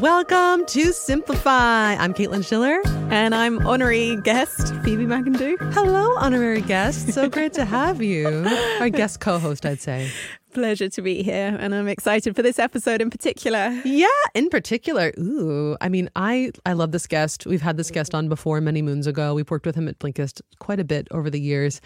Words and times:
Welcome 0.00 0.66
to 0.66 0.92
Simplify. 0.92 1.94
I'm 1.94 2.14
Caitlin 2.14 2.44
Schiller. 2.44 2.80
And 3.12 3.32
I'm 3.32 3.64
honorary 3.64 4.16
guest, 4.16 4.74
Phoebe 4.82 5.04
McIndoe. 5.04 5.72
Hello, 5.72 6.16
honorary 6.16 6.62
guest. 6.62 7.12
So 7.12 7.28
great 7.28 7.52
to 7.52 7.64
have 7.64 8.02
you. 8.02 8.44
Our 8.80 8.90
guest 8.90 9.20
co 9.20 9.38
host, 9.38 9.64
I'd 9.64 9.80
say. 9.80 10.10
Pleasure 10.52 10.88
to 10.88 11.00
be 11.00 11.22
here. 11.22 11.56
And 11.60 11.72
I'm 11.72 11.86
excited 11.86 12.34
for 12.34 12.42
this 12.42 12.58
episode 12.58 13.02
in 13.02 13.10
particular. 13.10 13.70
Yeah, 13.84 14.08
in 14.34 14.48
particular. 14.48 15.12
Ooh, 15.16 15.76
I 15.80 15.88
mean, 15.88 16.10
I, 16.16 16.50
I 16.66 16.72
love 16.72 16.90
this 16.90 17.06
guest. 17.06 17.46
We've 17.46 17.62
had 17.62 17.76
this 17.76 17.92
guest 17.92 18.16
on 18.16 18.28
before 18.28 18.60
many 18.60 18.82
moons 18.82 19.06
ago. 19.06 19.32
We've 19.34 19.50
worked 19.50 19.66
with 19.66 19.76
him 19.76 19.86
at 19.86 20.00
Blinkist 20.00 20.40
quite 20.58 20.80
a 20.80 20.84
bit 20.84 21.06
over 21.12 21.30
the 21.30 21.40
years. 21.40 21.80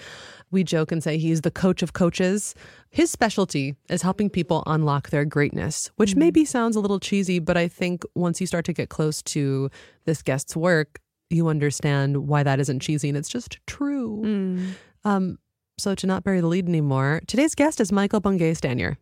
We 0.50 0.64
joke 0.64 0.92
and 0.92 1.02
say 1.02 1.18
he's 1.18 1.42
the 1.42 1.50
coach 1.50 1.82
of 1.82 1.92
coaches. 1.92 2.54
His 2.90 3.10
specialty 3.10 3.76
is 3.88 4.02
helping 4.02 4.30
people 4.30 4.62
unlock 4.66 5.10
their 5.10 5.24
greatness, 5.24 5.90
which 5.96 6.10
mm-hmm. 6.10 6.20
maybe 6.20 6.44
sounds 6.44 6.76
a 6.76 6.80
little 6.80 7.00
cheesy, 7.00 7.38
but 7.38 7.56
I 7.56 7.68
think 7.68 8.04
once 8.14 8.40
you 8.40 8.46
start 8.46 8.64
to 8.66 8.72
get 8.72 8.88
close 8.88 9.22
to 9.22 9.70
this 10.04 10.22
guest's 10.22 10.56
work, 10.56 11.00
you 11.30 11.48
understand 11.48 12.28
why 12.28 12.42
that 12.42 12.60
isn't 12.60 12.80
cheesy 12.80 13.08
and 13.08 13.18
it's 13.18 13.28
just 13.28 13.58
true. 13.66 14.22
Mm. 14.24 14.70
Um, 15.04 15.38
so 15.78 15.94
to 15.94 16.06
not 16.06 16.24
bury 16.24 16.40
the 16.40 16.46
lead 16.46 16.68
anymore, 16.68 17.20
today's 17.26 17.54
guest 17.54 17.80
is 17.80 17.92
Michael 17.92 18.20
Bungay 18.20 18.54
Stanier. 18.54 18.96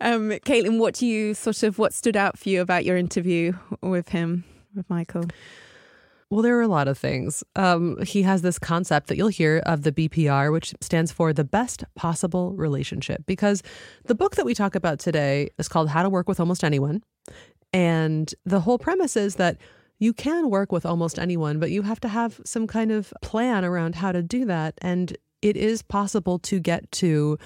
Um, 0.00 0.30
Caitlin, 0.30 0.78
what 0.78 0.94
do 0.94 1.06
you 1.06 1.34
sort 1.34 1.62
of 1.62 1.78
what 1.78 1.94
stood 1.94 2.16
out 2.16 2.38
for 2.38 2.48
you 2.48 2.60
about 2.60 2.84
your 2.84 2.96
interview 2.96 3.52
with 3.82 4.10
him, 4.10 4.44
with 4.74 4.88
Michael? 4.88 5.24
Well, 6.28 6.42
there 6.42 6.58
are 6.58 6.62
a 6.62 6.68
lot 6.68 6.88
of 6.88 6.98
things. 6.98 7.44
Um, 7.54 8.02
he 8.02 8.22
has 8.22 8.42
this 8.42 8.58
concept 8.58 9.06
that 9.06 9.16
you'll 9.16 9.28
hear 9.28 9.62
of 9.64 9.82
the 9.82 9.92
BPR, 9.92 10.52
which 10.52 10.74
stands 10.80 11.12
for 11.12 11.32
the 11.32 11.44
best 11.44 11.84
possible 11.94 12.52
relationship. 12.54 13.24
Because 13.26 13.62
the 14.06 14.14
book 14.14 14.34
that 14.34 14.44
we 14.44 14.52
talk 14.52 14.74
about 14.74 14.98
today 14.98 15.50
is 15.56 15.68
called 15.68 15.88
How 15.88 16.02
to 16.02 16.08
Work 16.08 16.28
with 16.28 16.40
Almost 16.40 16.64
Anyone. 16.64 17.04
And 17.72 18.34
the 18.44 18.60
whole 18.60 18.78
premise 18.78 19.16
is 19.16 19.36
that 19.36 19.58
you 19.98 20.12
can 20.12 20.50
work 20.50 20.72
with 20.72 20.84
almost 20.84 21.18
anyone, 21.18 21.60
but 21.60 21.70
you 21.70 21.82
have 21.82 22.00
to 22.00 22.08
have 22.08 22.40
some 22.44 22.66
kind 22.66 22.90
of 22.90 23.14
plan 23.22 23.64
around 23.64 23.94
how 23.94 24.10
to 24.10 24.22
do 24.22 24.44
that. 24.46 24.74
And 24.78 25.16
it 25.42 25.56
is 25.56 25.80
possible 25.82 26.40
to 26.40 26.58
get 26.58 26.90
to 26.92 27.38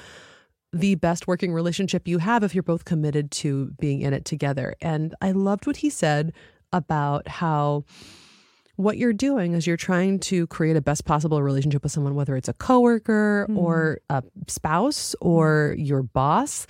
the 0.73 0.95
best 0.95 1.27
working 1.27 1.53
relationship 1.53 2.09
you 2.09 2.19
have 2.19 2.43
if 2.43 2.55
you're 2.55 2.63
both 2.63 2.85
committed 2.85 3.31
to 3.33 3.73
being 3.79 4.01
in 4.01 4.15
it 4.15 4.25
together. 4.25 4.75
And 4.81 5.15
I 5.21 5.33
loved 5.33 5.67
what 5.67 5.79
he 5.79 5.91
said 5.91 6.33
about 6.73 7.29
how 7.29 7.85
what 8.81 8.97
you're 8.97 9.13
doing 9.13 9.53
is 9.53 9.67
you're 9.67 9.77
trying 9.77 10.19
to 10.19 10.47
create 10.47 10.77
a 10.77 10.81
best 10.81 11.05
possible 11.05 11.43
relationship 11.43 11.83
with 11.83 11.93
someone, 11.93 12.15
whether 12.15 12.37
it's 12.37 12.49
a 12.49 12.55
coworker 12.55 13.47
mm. 13.49 13.57
or 13.57 14.01
a 14.09 14.23
spouse 14.49 15.15
or 15.21 15.75
your 15.79 16.03
boss, 16.03 16.67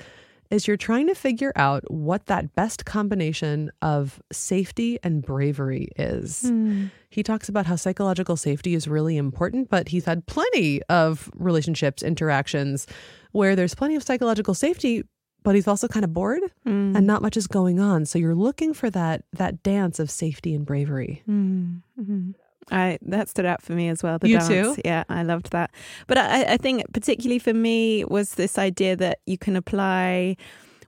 is 0.51 0.67
you're 0.67 0.77
trying 0.77 1.07
to 1.07 1.15
figure 1.15 1.53
out 1.55 1.89
what 1.89 2.27
that 2.27 2.55
best 2.57 2.85
combination 2.85 3.71
of 3.83 4.21
safety 4.33 4.99
and 5.05 5.23
bravery 5.23 5.89
is. 5.97 6.43
Mm. 6.43 6.91
He 7.09 7.23
talks 7.23 7.49
about 7.49 7.67
how 7.67 7.77
psychological 7.77 8.37
safety 8.37 8.75
is 8.75 8.89
really 8.89 9.17
important, 9.17 9.71
but 9.71 9.89
he's 9.89 10.05
had 10.05 10.27
plenty 10.27 10.83
of 10.85 11.31
relationships, 11.35 12.03
interactions 12.03 12.89
where 13.31 13.55
there's 13.55 13.77
plenty 13.77 13.95
of 13.95 14.03
psychological 14.03 14.55
safety, 14.55 15.05
but 15.43 15.55
he's 15.55 15.69
also 15.69 15.89
kind 15.89 16.05
of 16.05 16.13
bored 16.13 16.43
mm. 16.67 16.97
and 16.97 17.07
not 17.07 17.23
much 17.23 17.37
is 17.37 17.47
going 17.47 17.81
on. 17.81 18.07
So 18.07 18.19
you're 18.19 18.35
looking 18.35 18.75
for 18.75 18.91
that 18.91 19.25
that 19.33 19.63
dance 19.63 19.99
of 19.99 20.11
safety 20.11 20.55
and 20.55 20.65
bravery. 20.65 21.23
Mm. 21.29 21.83
Mm-hmm. 22.01 22.31
I 22.71 22.99
that 23.03 23.29
stood 23.29 23.47
out 23.47 23.63
for 23.63 23.73
me 23.73 23.89
as 23.89 24.03
well. 24.03 24.19
The 24.19 24.29
you 24.29 24.39
dance. 24.39 24.49
too? 24.49 24.77
Yeah, 24.85 25.05
I 25.09 25.23
loved 25.23 25.51
that. 25.53 25.71
But 26.07 26.19
I, 26.19 26.43
I 26.45 26.57
think 26.57 26.85
particularly 26.93 27.39
for 27.39 27.55
me 27.55 28.05
was 28.05 28.35
this 28.35 28.59
idea 28.59 28.97
that 28.97 29.19
you 29.27 29.39
can 29.39 29.57
apply 29.57 30.37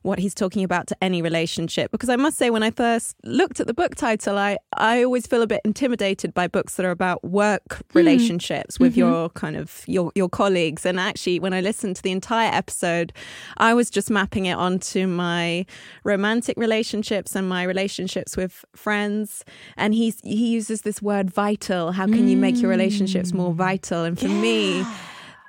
what 0.03 0.19
he's 0.19 0.35
talking 0.35 0.65
about 0.65 0.87
to 0.89 0.97
any 1.01 1.23
relationship. 1.23 1.91
Because 1.91 2.09
I 2.09 2.17
must 2.17 2.37
say, 2.37 2.51
when 2.51 2.63
I 2.63 2.71
first 2.71 3.17
looked 3.25 3.61
at 3.61 3.67
the 3.67 3.75
book 3.75 3.95
title, 3.95 4.39
I, 4.39 4.59
I 4.77 5.03
always 5.03 5.27
feel 5.27 5.43
a 5.43 5.47
bit 5.47 5.61
intimidated 5.65 6.35
by 6.35 6.49
books 6.49 6.77
that 6.77 6.85
are 6.85 6.91
about 6.91 7.25
work 7.25 7.77
hmm. 7.77 7.99
relationships 7.99 8.77
mm. 8.77 8.81
with 8.81 8.93
mm-hmm. 8.93 9.01
your 9.01 9.29
kind 9.31 9.57
of 9.57 9.85
your, 9.87 10.13
your 10.15 10.29
colleagues. 10.29 10.85
And 10.85 10.99
actually, 10.99 11.41
when 11.41 11.55
I 11.55 11.61
listened 11.61 11.97
to 11.97 12.03
the 12.03 12.11
entire 12.11 12.53
episode, 12.53 13.13
I 13.57 13.75
was 13.75 13.91
just 13.91 14.11
mapping 14.11 14.47
it 14.47 14.55
onto 14.55 15.07
my 15.07 15.67
romantic 16.05 16.57
relationships 16.57 17.35
and 17.35 17.49
my 17.49 17.63
relationships 17.63 18.37
with 18.37 18.65
friends. 18.75 19.45
And 19.77 19.95
he's, 19.95 20.21
he 20.23 20.49
uses 20.49 20.83
this 20.83 21.01
word 21.01 21.31
vital. 21.31 21.93
How 21.93 22.07
can 22.07 22.27
mm. 22.27 22.31
you 22.31 22.37
make 22.37 22.61
your 22.61 22.71
relationships 22.71 23.33
more 23.33 23.53
hmm. 23.53 23.59
vital? 23.59 24.05
And 24.05 24.19
for 24.19 24.27
yeah. 24.27 24.41
me, 24.41 24.85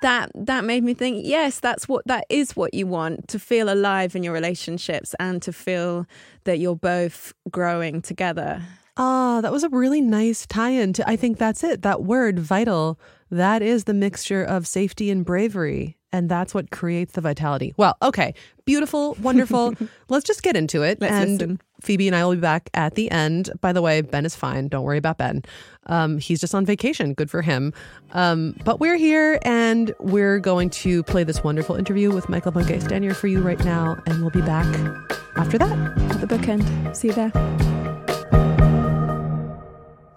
that 0.04 0.30
that 0.34 0.64
made 0.64 0.84
me 0.84 0.92
think 0.92 1.24
yes 1.24 1.60
that's 1.60 1.88
what 1.88 2.06
that 2.06 2.26
is 2.28 2.54
what 2.54 2.74
you 2.74 2.86
want 2.86 3.26
to 3.26 3.38
feel 3.38 3.72
alive 3.72 4.14
in 4.14 4.22
your 4.22 4.34
relationships 4.34 5.14
and 5.18 5.40
to 5.40 5.50
feel 5.50 6.06
that 6.44 6.58
you're 6.58 6.76
both 6.76 7.32
growing 7.50 8.02
together. 8.02 8.62
Oh 8.98 9.40
that 9.40 9.50
was 9.50 9.64
a 9.64 9.70
really 9.70 10.02
nice 10.02 10.46
tie-in 10.46 10.92
to 10.92 11.08
i 11.08 11.16
think 11.16 11.38
that's 11.38 11.64
it 11.64 11.82
that 11.82 12.04
word 12.04 12.38
vital 12.38 13.00
that 13.30 13.62
is 13.62 13.84
the 13.84 13.94
mixture 13.94 14.44
of 14.44 14.66
safety 14.66 15.10
and 15.10 15.24
bravery 15.24 15.96
and 16.12 16.28
that's 16.28 16.54
what 16.54 16.70
creates 16.70 17.14
the 17.14 17.20
vitality. 17.20 17.74
Well 17.76 17.96
okay 18.02 18.34
beautiful 18.66 19.16
wonderful. 19.20 19.74
Let's 20.08 20.26
just 20.26 20.42
get 20.42 20.54
into 20.54 20.82
it 20.82 21.00
let's 21.00 21.12
and 21.12 21.32
listen. 21.32 21.60
Phoebe 21.84 22.06
and 22.06 22.16
I 22.16 22.24
will 22.24 22.34
be 22.34 22.40
back 22.40 22.70
at 22.74 22.94
the 22.94 23.10
end. 23.10 23.50
By 23.60 23.72
the 23.72 23.82
way, 23.82 24.00
Ben 24.00 24.24
is 24.24 24.34
fine. 24.34 24.68
Don't 24.68 24.84
worry 24.84 24.98
about 24.98 25.18
Ben. 25.18 25.42
Um, 25.86 26.18
he's 26.18 26.40
just 26.40 26.54
on 26.54 26.64
vacation. 26.64 27.14
Good 27.14 27.30
for 27.30 27.42
him. 27.42 27.72
Um, 28.12 28.56
but 28.64 28.80
we're 28.80 28.96
here 28.96 29.38
and 29.42 29.94
we're 30.00 30.38
going 30.38 30.70
to 30.70 31.02
play 31.04 31.24
this 31.24 31.44
wonderful 31.44 31.76
interview 31.76 32.10
with 32.12 32.28
Michael 32.28 32.52
Bungay 32.52 32.80
Stanier 32.80 33.14
for 33.14 33.26
you 33.26 33.40
right 33.40 33.62
now. 33.64 33.96
And 34.06 34.20
we'll 34.20 34.30
be 34.30 34.42
back 34.42 34.66
after 35.36 35.58
that. 35.58 35.72
At 36.10 36.20
the 36.20 36.26
bookend. 36.26 36.96
See 36.96 37.08
you 37.08 37.14
there. 37.14 37.30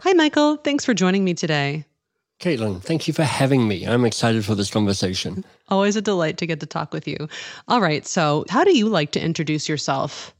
Hi, 0.02 0.14
Michael. 0.14 0.56
Thanks 0.58 0.86
for 0.86 0.94
joining 0.94 1.24
me 1.26 1.34
today. 1.34 1.86
Caitlin, 2.40 2.82
thank 2.82 3.08
you 3.08 3.14
for 3.14 3.24
having 3.24 3.68
me. 3.68 3.86
I'm 3.86 4.06
excited 4.06 4.46
for 4.46 4.54
this 4.54 4.70
conversation. 4.70 5.44
Always 5.70 5.96
a 5.96 6.02
delight 6.02 6.38
to 6.38 6.46
get 6.46 6.60
to 6.60 6.68
talk 6.68 6.94
with 6.94 7.08
you. 7.08 7.28
All 7.68 7.82
right. 7.82 8.06
So, 8.06 8.46
how 8.48 8.64
do 8.64 8.78
you 8.78 8.88
like 8.88 9.12
to 9.14 9.20
introduce 9.20 9.68
yourself? 9.68 10.36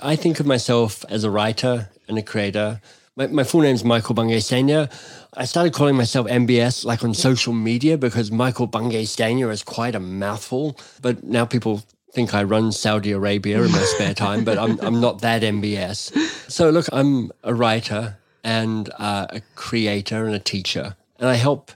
I 0.00 0.14
think 0.14 0.38
of 0.38 0.46
myself 0.46 1.04
as 1.08 1.24
a 1.24 1.30
writer 1.30 1.88
and 2.06 2.16
a 2.16 2.22
creator. 2.22 2.80
My, 3.16 3.26
my 3.26 3.42
full 3.42 3.62
name 3.62 3.74
is 3.74 3.82
Michael 3.82 4.14
Bungay 4.14 4.38
Stanier. 4.38 4.88
I 5.34 5.44
started 5.44 5.72
calling 5.72 5.96
myself 5.96 6.28
MBS 6.28 6.84
like 6.84 7.02
on 7.02 7.14
social 7.14 7.52
media 7.52 7.98
because 7.98 8.30
Michael 8.30 8.68
Bungay 8.68 9.06
Stanier 9.06 9.50
is 9.50 9.64
quite 9.64 9.96
a 9.96 10.00
mouthful. 10.00 10.78
But 11.02 11.24
now 11.24 11.44
people 11.44 11.82
think 12.12 12.32
I 12.32 12.44
run 12.44 12.70
Saudi 12.70 13.10
Arabia 13.10 13.60
in 13.60 13.72
my 13.72 13.80
spare 13.80 14.14
time, 14.26 14.44
but 14.44 14.56
I'm, 14.56 14.78
I'm 14.82 15.00
not 15.00 15.20
that 15.22 15.42
MBS. 15.42 16.16
So 16.48 16.70
look, 16.70 16.86
I'm 16.92 17.32
a 17.42 17.52
writer 17.52 18.18
and 18.44 18.90
uh, 19.00 19.26
a 19.30 19.40
creator 19.56 20.26
and 20.26 20.34
a 20.34 20.38
teacher. 20.38 20.94
And 21.18 21.28
I 21.28 21.34
help 21.34 21.72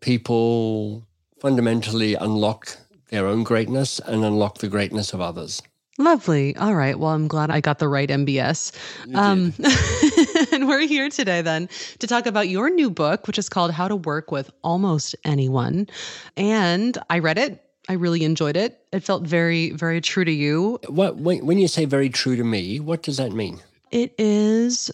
people 0.00 1.06
fundamentally 1.38 2.14
unlock 2.14 2.78
their 3.10 3.26
own 3.26 3.44
greatness 3.44 3.98
and 3.98 4.24
unlock 4.24 4.58
the 4.58 4.68
greatness 4.68 5.12
of 5.12 5.20
others. 5.20 5.60
Lovely. 5.98 6.56
All 6.56 6.76
right. 6.76 6.96
Well, 6.96 7.10
I'm 7.10 7.26
glad 7.26 7.50
I 7.50 7.60
got 7.60 7.80
the 7.80 7.88
right 7.88 8.08
MBS. 8.08 8.72
Um, 9.16 9.52
and 10.52 10.68
we're 10.68 10.86
here 10.86 11.08
today 11.08 11.42
then 11.42 11.68
to 11.98 12.06
talk 12.06 12.26
about 12.26 12.48
your 12.48 12.70
new 12.70 12.88
book, 12.88 13.26
which 13.26 13.36
is 13.36 13.48
called 13.48 13.72
How 13.72 13.88
to 13.88 13.96
Work 13.96 14.30
with 14.30 14.48
Almost 14.62 15.16
Anyone. 15.24 15.88
And 16.36 16.96
I 17.10 17.18
read 17.18 17.36
it. 17.36 17.64
I 17.88 17.94
really 17.94 18.22
enjoyed 18.22 18.56
it. 18.56 18.78
It 18.92 19.00
felt 19.00 19.24
very, 19.24 19.70
very 19.72 20.00
true 20.00 20.24
to 20.24 20.30
you. 20.30 20.78
What 20.88 21.16
when, 21.16 21.44
when 21.44 21.58
you 21.58 21.66
say 21.66 21.84
very 21.84 22.10
true 22.10 22.36
to 22.36 22.44
me, 22.44 22.78
what 22.78 23.02
does 23.02 23.16
that 23.16 23.32
mean? 23.32 23.60
It 23.90 24.14
is 24.18 24.92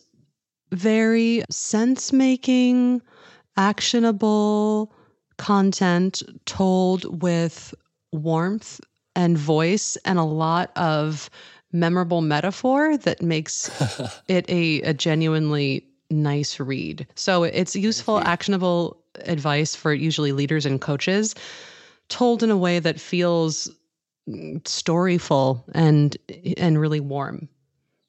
very 0.73 1.43
sense 1.51 2.15
making, 2.15 3.03
actionable 3.59 4.95
content 5.37 6.23
told 6.47 7.23
with 7.23 7.75
warmth 8.13 8.81
and 9.17 9.39
voice 9.39 9.97
and 10.05 10.19
a 10.19 10.25
lot 10.25 10.71
of 10.77 11.31
memorable 11.73 12.21
metaphor 12.21 12.97
that 12.99 13.21
makes 13.23 13.71
it 14.29 14.49
a, 14.49 14.81
a 14.83 14.95
genuinely 14.95 15.87
nice 16.11 16.61
read. 16.61 17.07
So 17.15 17.43
it's 17.45 17.75
useful, 17.75 18.21
actionable 18.21 19.01
advice 19.21 19.75
for 19.75 19.93
usually 19.93 20.33
leaders 20.33 20.67
and 20.67 20.81
coaches 20.81 21.35
told 22.09 22.43
in 22.43 22.51
a 22.51 22.57
way 22.57 22.79
that 22.79 23.01
feels 23.01 23.71
mm, 24.29 24.63
storyful 24.63 25.63
and 25.75 26.17
and 26.57 26.81
really 26.81 27.01
warm. 27.01 27.49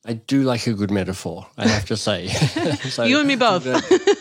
I 0.08 0.14
do 0.14 0.44
like 0.44 0.68
a 0.68 0.74
good 0.74 0.92
metaphor, 0.92 1.48
I 1.58 1.68
have 1.68 1.86
to 1.86 1.98
say. 1.98 2.28
so 2.90 3.04
you 3.04 3.18
and 3.18 3.28
me 3.28 3.36
both. 3.36 3.66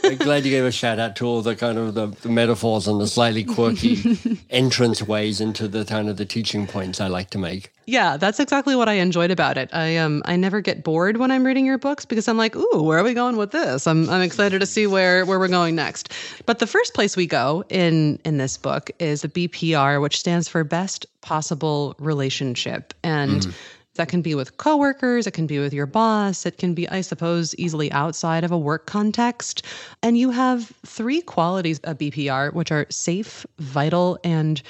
I'm 0.04 0.16
glad 0.16 0.44
you 0.44 0.50
gave 0.50 0.64
a 0.64 0.72
shout 0.72 0.98
out 0.98 1.14
to 1.16 1.26
all 1.26 1.42
the 1.42 1.54
kind 1.54 1.76
of 1.76 1.92
the, 1.92 2.06
the 2.06 2.31
metaphors 2.31 2.88
and 2.88 2.98
the 2.98 3.06
slightly 3.06 3.44
quirky 3.44 4.38
entrance 4.50 5.02
ways 5.02 5.42
into 5.42 5.69
the 5.69 5.84
kind 5.84 6.08
of 6.08 6.16
the 6.16 6.25
teaching 6.25 6.66
points 6.66 7.02
I 7.02 7.08
like 7.08 7.28
to 7.31 7.38
make. 7.38 7.70
Yeah, 7.86 8.16
that's 8.16 8.40
exactly 8.40 8.75
what 8.75 8.88
I 8.88 8.94
enjoyed 8.94 9.31
about 9.31 9.58
it. 9.58 9.69
I 9.75 9.98
um 9.98 10.22
I 10.25 10.36
never 10.36 10.62
get 10.62 10.82
bored 10.82 11.19
when 11.19 11.31
I'm 11.31 11.44
reading 11.44 11.66
your 11.66 11.76
books 11.76 12.06
because 12.06 12.28
I'm 12.28 12.38
like, 12.38 12.56
ooh, 12.56 12.82
where 12.82 12.98
are 12.98 13.04
we 13.04 13.12
going 13.12 13.37
with 13.37 13.50
this? 13.50 13.87
I'm 13.87 14.08
I'm 14.08 14.22
excited 14.22 14.60
to 14.60 14.66
see 14.66 14.87
where 14.87 15.26
where 15.26 15.38
we're 15.38 15.48
going 15.48 15.75
next. 15.75 16.10
But 16.46 16.60
the 16.60 16.66
first 16.66 16.94
place 16.94 17.14
we 17.14 17.26
go 17.26 17.62
in 17.69 18.19
in 18.25 18.38
this 18.38 18.56
book 18.56 18.90
is 19.00 19.20
the 19.20 19.28
BPR, 19.28 20.00
which 20.00 20.19
stands 20.19 20.48
for 20.48 20.64
Best 20.64 21.04
Possible 21.20 21.94
Relationship. 21.98 22.94
And 23.02 23.42
mm 23.42 23.54
That 23.94 24.08
can 24.08 24.23
be 24.23 24.35
with 24.35 24.56
coworkers, 24.56 25.26
it 25.26 25.32
can 25.32 25.46
be 25.46 25.61
with 25.61 25.73
your 25.73 25.87
boss, 25.87 26.46
it 26.46 26.58
can 26.58 26.75
be, 26.75 26.88
I 26.88 27.00
suppose, 27.00 27.55
easily 27.56 27.93
outside 27.93 28.43
of 28.43 28.50
a 28.50 28.58
work 28.58 28.87
context. 28.87 29.64
And 30.02 30.19
you 30.19 30.31
have 30.31 30.73
three 30.85 31.20
qualities 31.20 31.79
of 31.81 31.99
BPR, 31.99 32.52
which 32.52 32.73
are 32.73 32.87
safe, 32.91 33.46
vital, 33.58 34.19
and 34.25 34.61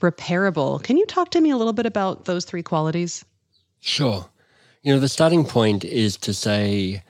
repairable. 0.00 0.82
Can 0.82 0.96
you 0.96 1.06
talk 1.06 1.30
to 1.32 1.40
me 1.40 1.50
a 1.50 1.56
little 1.56 1.72
bit 1.72 1.86
about 1.86 2.24
those 2.24 2.44
three 2.44 2.62
qualities? 2.62 3.24
Sure. 3.80 4.28
You 4.82 4.94
know, 4.94 5.00
the 5.00 5.08
starting 5.08 5.44
point 5.44 5.84
is 5.84 6.16
to 6.18 6.34
say 6.34 7.02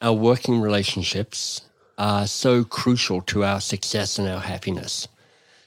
our 0.00 0.12
working 0.12 0.60
relationships 0.60 1.62
are 1.96 2.26
so 2.26 2.64
crucial 2.64 3.20
to 3.22 3.44
our 3.44 3.60
success 3.60 4.18
and 4.18 4.28
our 4.28 4.40
happiness. 4.40 5.06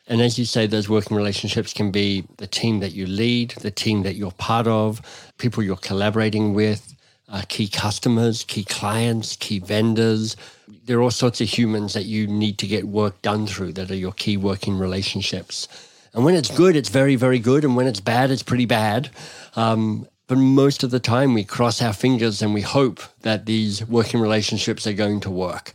And 0.07 0.21
as 0.21 0.39
you 0.39 0.45
say, 0.45 0.67
those 0.67 0.87
working 0.87 1.17
relationships 1.17 1.73
can 1.73 1.91
be 1.91 2.25
the 2.37 2.47
team 2.47 2.79
that 2.79 2.93
you 2.93 3.05
lead, 3.05 3.51
the 3.61 3.71
team 3.71 4.03
that 4.03 4.15
you're 4.15 4.31
part 4.31 4.67
of, 4.67 5.01
people 5.37 5.61
you're 5.63 5.75
collaborating 5.75 6.53
with, 6.53 6.95
uh, 7.29 7.41
key 7.49 7.67
customers, 7.67 8.45
key 8.45 8.63
clients, 8.63 9.35
key 9.35 9.59
vendors. 9.59 10.37
There 10.85 10.97
are 10.99 11.01
all 11.01 11.11
sorts 11.11 11.41
of 11.41 11.49
humans 11.49 11.93
that 11.93 12.05
you 12.05 12.25
need 12.25 12.57
to 12.59 12.67
get 12.67 12.87
work 12.87 13.21
done 13.21 13.47
through 13.47 13.73
that 13.73 13.91
are 13.91 13.95
your 13.95 14.13
key 14.13 14.37
working 14.37 14.77
relationships. 14.77 15.67
And 16.13 16.23
when 16.23 16.35
it's 16.35 16.55
good, 16.55 16.77
it's 16.77 16.89
very, 16.89 17.15
very 17.15 17.39
good. 17.39 17.65
And 17.65 17.75
when 17.75 17.85
it's 17.85 17.99
bad, 17.99 18.31
it's 18.31 18.43
pretty 18.43 18.65
bad. 18.65 19.09
Um, 19.55 20.07
but 20.27 20.37
most 20.37 20.83
of 20.83 20.91
the 20.91 20.99
time, 20.99 21.33
we 21.33 21.43
cross 21.43 21.81
our 21.81 21.93
fingers 21.93 22.41
and 22.41 22.53
we 22.53 22.61
hope 22.61 23.01
that 23.21 23.45
these 23.45 23.85
working 23.85 24.21
relationships 24.21 24.87
are 24.87 24.93
going 24.93 25.19
to 25.21 25.29
work. 25.29 25.73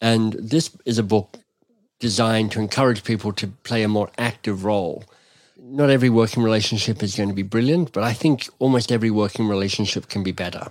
And 0.00 0.34
this 0.34 0.76
is 0.84 0.98
a 0.98 1.02
book 1.02 1.36
designed 1.98 2.52
to 2.52 2.60
encourage 2.60 3.04
people 3.04 3.32
to 3.32 3.48
play 3.64 3.82
a 3.82 3.88
more 3.88 4.10
active 4.18 4.64
role. 4.64 5.04
Not 5.58 5.90
every 5.90 6.10
working 6.10 6.42
relationship 6.42 7.02
is 7.02 7.16
going 7.16 7.28
to 7.28 7.34
be 7.34 7.42
brilliant, 7.42 7.92
but 7.92 8.04
I 8.04 8.12
think 8.12 8.48
almost 8.58 8.92
every 8.92 9.10
working 9.10 9.48
relationship 9.48 10.08
can 10.08 10.22
be 10.22 10.32
better. 10.32 10.70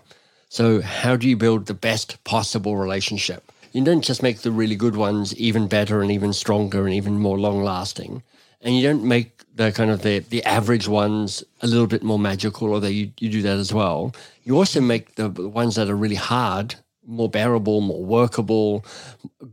So, 0.50 0.81
how 0.81 1.16
do 1.16 1.27
you 1.27 1.36
build 1.36 1.66
the 1.66 1.74
best 1.74 2.24
possible 2.24 2.77
relationship? 2.77 3.51
You 3.72 3.83
don't 3.83 4.04
just 4.04 4.24
make 4.24 4.39
the 4.39 4.51
really 4.51 4.75
good 4.75 4.95
ones 4.95 5.36
even 5.36 5.68
better 5.68 6.01
and 6.01 6.12
even 6.12 6.31
stronger 6.31 6.86
and 6.86 6.94
even 6.94 7.19
more 7.19 7.38
long 7.38 7.62
lasting. 7.63 8.24
And 8.62 8.75
you 8.75 8.83
don't 8.83 9.04
make 9.04 9.44
the 9.54 9.72
kind 9.72 9.92
of 9.92 10.01
the, 10.01 10.19
the 10.19 10.44
average 10.45 10.88
ones 10.88 11.44
a 11.62 11.68
little 11.68 11.88
bit 11.88 12.04
more 12.04 12.19
magical, 12.19 12.74
although 12.74 12.88
you, 12.88 13.12
you 13.19 13.30
do 13.30 13.42
that 13.42 13.57
as 13.57 13.74
well. 13.74 14.16
You 14.44 14.56
also 14.56 14.80
make 14.80 15.16
the, 15.16 15.27
the 15.27 15.50
ones 15.50 15.75
that 15.75 15.89
are 15.89 15.95
really 15.95 16.16
hard 16.16 16.75
more 17.06 17.30
bearable, 17.30 17.81
more 17.81 18.04
workable, 18.04 18.86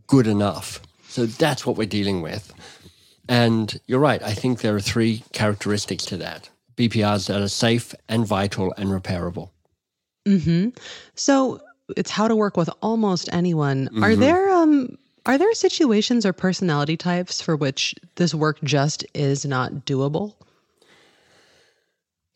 good 0.06 0.26
enough. 0.26 0.80
So 1.12 1.26
that's 1.26 1.66
what 1.66 1.76
we're 1.76 1.86
dealing 1.86 2.22
with. 2.22 2.54
And 3.28 3.78
you're 3.86 4.00
right. 4.00 4.22
I 4.22 4.32
think 4.32 4.60
there 4.62 4.74
are 4.74 4.80
three 4.80 5.22
characteristics 5.32 6.06
to 6.06 6.16
that 6.16 6.48
BPRs 6.76 7.26
that 7.28 7.40
are 7.40 7.48
safe 7.48 7.94
and 8.08 8.26
vital 8.26 8.72
and 8.78 8.88
repairable. 8.88 9.50
Mm-hmm. 10.26 10.70
So 11.14 11.60
it's 11.96 12.10
how 12.10 12.28
to 12.28 12.34
work 12.34 12.56
with 12.56 12.70
almost 12.80 13.28
anyone. 13.30 13.88
Mm-hmm. 13.88 14.04
Are 14.04 14.16
there 14.16 14.48
um 14.50 14.96
are 15.26 15.36
there 15.36 15.52
situations 15.52 16.24
or 16.24 16.32
personality 16.32 16.96
types 16.96 17.42
for 17.42 17.56
which 17.56 17.94
this 18.14 18.34
work 18.34 18.58
just 18.64 19.04
is 19.14 19.44
not 19.44 19.72
doable? 19.84 20.34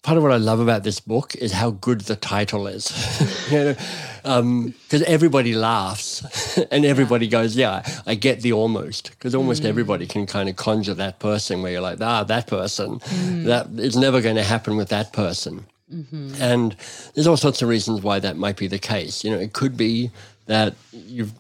part 0.07 0.17
of 0.17 0.23
what 0.23 0.33
I 0.33 0.37
love 0.37 0.61
about 0.61 0.85
this 0.85 1.01
book 1.01 1.35
is 1.35 1.51
how 1.51 1.71
good 1.71 2.03
the 2.03 2.15
title 2.15 2.69
is. 2.69 2.87
you 3.51 3.59
know, 3.59 3.77
because 4.27 5.03
um, 5.03 5.05
everybody 5.07 5.55
laughs 5.55 6.59
and 6.73 6.85
everybody 6.85 7.29
goes, 7.29 7.57
"Yeah, 7.57 7.87
I 8.07 8.17
get 8.17 8.41
the 8.41 8.53
almost," 8.53 9.11
because 9.11 9.35
almost 9.37 9.63
mm. 9.63 9.67
everybody 9.67 10.07
can 10.07 10.27
kind 10.27 10.49
of 10.49 10.57
conjure 10.57 10.95
that 10.95 11.21
person 11.21 11.63
where 11.63 11.71
you're 11.71 11.81
like, 11.81 12.01
"Ah, 12.01 12.25
that 12.25 12.49
person, 12.49 12.99
mm. 12.99 13.45
that 13.45 13.69
it's 13.77 13.95
never 13.95 14.21
going 14.21 14.35
to 14.35 14.43
happen 14.43 14.77
with 14.77 14.89
that 14.89 15.13
person." 15.13 15.65
Mm-hmm. 15.93 16.35
And 16.41 16.77
there's 17.15 17.29
all 17.29 17.37
sorts 17.37 17.63
of 17.63 17.69
reasons 17.69 18.03
why 18.03 18.19
that 18.19 18.37
might 18.37 18.57
be 18.57 18.67
the 18.67 18.81
case. 18.81 19.23
You 19.23 19.31
know, 19.31 19.39
it 19.39 19.53
could 19.53 19.77
be 19.77 20.11
that 20.47 20.75
you've 20.93 21.33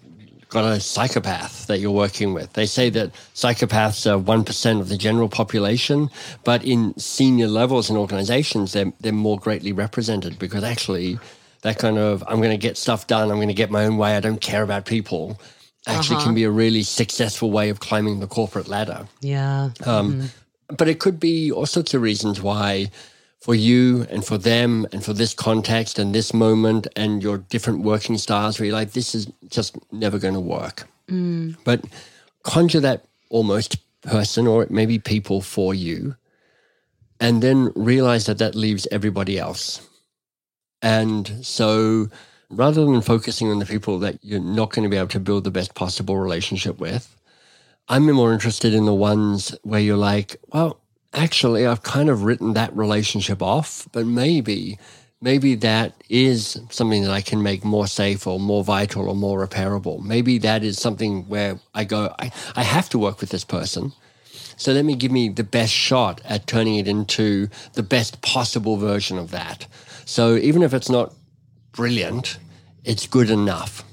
got 0.49 0.65
a 0.65 0.79
psychopath 0.79 1.67
that 1.67 1.81
you're 1.81 1.91
working 1.91 2.33
with. 2.33 2.53
They 2.53 2.67
say 2.67 2.89
that 2.91 3.13
psychopaths 3.35 4.07
are 4.07 4.23
1% 4.23 4.81
of 4.81 4.89
the 4.89 4.97
general 4.97 5.29
population, 5.29 6.09
but 6.45 6.65
in 6.65 6.97
senior 6.97 7.49
levels 7.49 7.91
in 7.91 7.97
organizations, 7.97 8.73
they're, 8.73 8.93
they're 9.01 9.11
more 9.11 9.41
greatly 9.41 9.73
represented 9.73 10.39
because 10.39 10.63
actually, 10.63 11.19
that 11.63 11.79
kind 11.79 11.99
of, 11.99 12.23
I'm 12.27 12.39
going 12.39 12.51
to 12.51 12.57
get 12.57 12.77
stuff 12.77 13.07
done, 13.07 13.31
I'm 13.31 13.37
going 13.37 13.49
to 13.49 13.55
get 13.55 13.71
my 13.71 13.85
own 13.85 13.97
way, 13.97 14.17
I 14.17 14.21
don't 14.21 14.41
care 14.41 14.63
about 14.63 14.87
people, 14.87 15.41
actually 15.87 16.17
uh-huh. 16.17 16.27
can 16.27 16.35
be 16.35 16.45
a 16.45 16.51
really 16.51 16.83
successful 16.83 17.51
way 17.51 17.69
of 17.69 17.81
climbing 17.81 18.21
the 18.21 18.27
corporate 18.27 18.69
ladder. 18.69 19.07
Yeah. 19.21 19.71
Um, 19.85 20.13
mm-hmm. 20.13 20.75
But 20.77 20.89
it 20.89 20.99
could 20.99 21.21
be 21.21 21.53
all 21.53 21.67
sorts 21.67 21.95
of 21.95 22.03
reasons 22.03 22.43
why 22.43 22.91
for 23.41 23.55
you 23.55 24.07
and 24.11 24.25
for 24.25 24.39
them 24.39 24.87
and 24.93 25.05
for 25.05 25.13
this 25.13 25.33
context 25.33 25.99
and 25.99 26.13
this 26.13 26.35
moment 26.35 26.89
and 26.97 27.23
your 27.23 27.39
different 27.39 27.83
working 27.83 28.19
styles 28.19 28.59
where 28.59 28.67
you're 28.67 28.75
like, 28.75 28.93
this 28.93 29.15
is 29.15 29.31
just 29.49 29.77
never 29.93 30.19
going 30.19 30.35
to 30.35 30.41
work. 30.41 30.89
Mm. 31.09 31.57
But 31.63 31.85
conjure 32.43 32.81
that 32.81 33.05
almost 33.31 33.77
person 34.03 34.47
or 34.47 34.67
maybe 34.71 34.99
people 34.99 35.41
for 35.41 35.75
you 35.75 36.17
and 37.21 37.43
then 37.43 37.73
realize 37.75 38.27
that 38.27 38.39
that 38.39 38.55
leaves 38.55 38.87
everybody 38.91 39.39
else. 39.39 39.87
And 40.83 41.45
so 41.45 42.09
rather 42.51 42.85
than 42.85 43.01
focusing 43.01 43.51
on 43.51 43.59
the 43.59 43.67
people 43.67 43.99
that 44.01 44.19
you're 44.23 44.41
not 44.41 44.71
going 44.71 44.85
to 44.85 44.89
be 44.89 44.97
able 44.97 45.09
to 45.09 45.21
build 45.21 45.45
the 45.45 45.51
best 45.51 45.75
possible 45.75 46.17
relationship 46.17 46.79
with, 46.79 47.17
I'm 47.89 48.11
more 48.11 48.33
interested 48.33 48.75
in 48.75 48.85
the 48.85 48.95
ones 48.95 49.57
where 49.63 49.81
you're 49.81 49.97
like, 49.97 50.37
well, 50.53 50.81
actually, 51.15 51.67
I've 51.67 51.83
kind 51.83 52.09
of 52.11 52.25
written 52.25 52.55
that 52.55 52.77
relationship 52.77 53.43
off, 53.43 53.89
but 53.93 54.07
maybe, 54.07 54.79
maybe 55.21 55.55
that 55.57 55.95
is 56.09 56.61
something 56.71 57.03
that 57.03 57.13
I 57.13 57.21
can 57.21 57.43
make 57.43 57.65
more 57.65 57.87
safe 57.87 58.27
or 58.27 58.41
more 58.41 58.65
vital 58.65 59.09
or 59.09 59.15
more 59.15 59.47
repairable. 59.47 60.03
Maybe 60.03 60.39
that 60.39 60.65
is 60.65 60.79
something 60.79 61.29
where 61.29 61.61
I 61.75 61.85
go, 61.85 62.13
I, 62.19 62.33
I 62.57 62.65
have 62.65 62.89
to 62.91 62.99
work 62.99 63.21
with 63.21 63.31
this 63.31 63.45
person. 63.45 63.93
So 64.57 64.73
let 64.73 64.85
me 64.85 64.97
give 64.97 65.13
me 65.13 65.29
the 65.29 65.45
best 65.45 65.73
shot 65.73 66.21
at 66.25 66.47
turning 66.47 66.77
it 66.77 66.89
into 66.89 67.49
the 67.75 67.83
best 67.83 68.21
possible 68.23 68.77
version 68.79 69.19
of 69.19 69.31
that. 69.31 69.67
So 70.07 70.37
even 70.37 70.63
if 70.63 70.73
it's 70.73 70.89
not 70.89 71.13
brilliant, 71.73 72.39
it's 72.85 73.07
good 73.07 73.29
enough. 73.29 73.85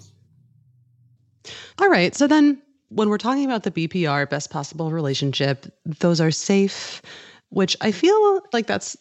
All 1.79 1.89
right. 1.89 2.15
So 2.15 2.27
then 2.27 2.61
when 2.89 3.09
we're 3.09 3.17
talking 3.17 3.45
about 3.45 3.63
the 3.63 3.71
BPR, 3.71 4.29
best 4.29 4.51
possible 4.51 4.91
relationship, 4.91 5.65
those 5.85 6.21
are 6.21 6.29
safe, 6.29 7.01
which 7.49 7.75
I 7.81 7.91
feel 7.91 8.41
like 8.53 8.67
that's 8.67 8.95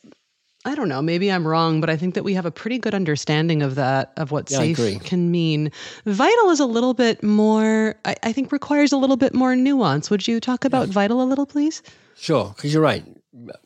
I 0.65 0.77
don't 0.77 0.89
know, 0.89 1.03
maybe 1.03 1.31
I'm 1.31 1.47
wrong, 1.47 1.81
but 1.81 1.91
I 1.91 1.97
think 1.97 2.15
that 2.15 2.23
we 2.23 2.35
have 2.35 2.47
a 2.47 2.53
pretty 2.53 2.79
good 2.79 2.95
understanding 2.95 3.63
of 3.63 3.75
that, 3.75 4.13
of 4.17 4.31
what 4.31 4.49
yeah, 4.49 4.59
safe 4.59 5.03
can 5.03 5.29
mean. 5.29 5.73
Vital 6.07 6.51
is 6.51 6.61
a 6.61 6.67
little 6.67 6.95
bit 6.95 7.21
more, 7.21 7.97
I, 8.05 8.15
I, 8.23 8.33
think 8.33 8.53
requires 8.53 8.93
a 8.93 8.97
little 8.97 9.17
bit 9.17 9.35
more 9.35 9.57
nuance. 9.57 10.09
Would 10.09 10.29
you 10.29 10.39
talk 10.39 10.65
about 10.65 10.87
yeah. 10.87 10.93
vital 10.93 11.21
a 11.21 11.25
little, 11.25 11.47
please? 11.47 11.83
Sure, 12.15 12.53
because 12.55 12.73
you're 12.73 12.81
right 12.81 13.05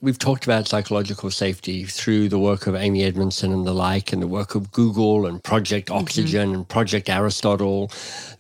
we've 0.00 0.18
talked 0.18 0.44
about 0.44 0.68
psychological 0.68 1.30
safety 1.30 1.84
through 1.84 2.28
the 2.28 2.38
work 2.38 2.66
of 2.66 2.74
Amy 2.74 3.02
Edmondson 3.02 3.52
and 3.52 3.66
the 3.66 3.72
like, 3.72 4.12
and 4.12 4.22
the 4.22 4.28
work 4.28 4.54
of 4.54 4.70
Google 4.70 5.26
and 5.26 5.42
Project 5.42 5.88
mm-hmm. 5.88 5.98
Oxygen 5.98 6.48
mm-hmm. 6.48 6.58
and 6.58 6.68
Project 6.68 7.08
Aristotle. 7.08 7.90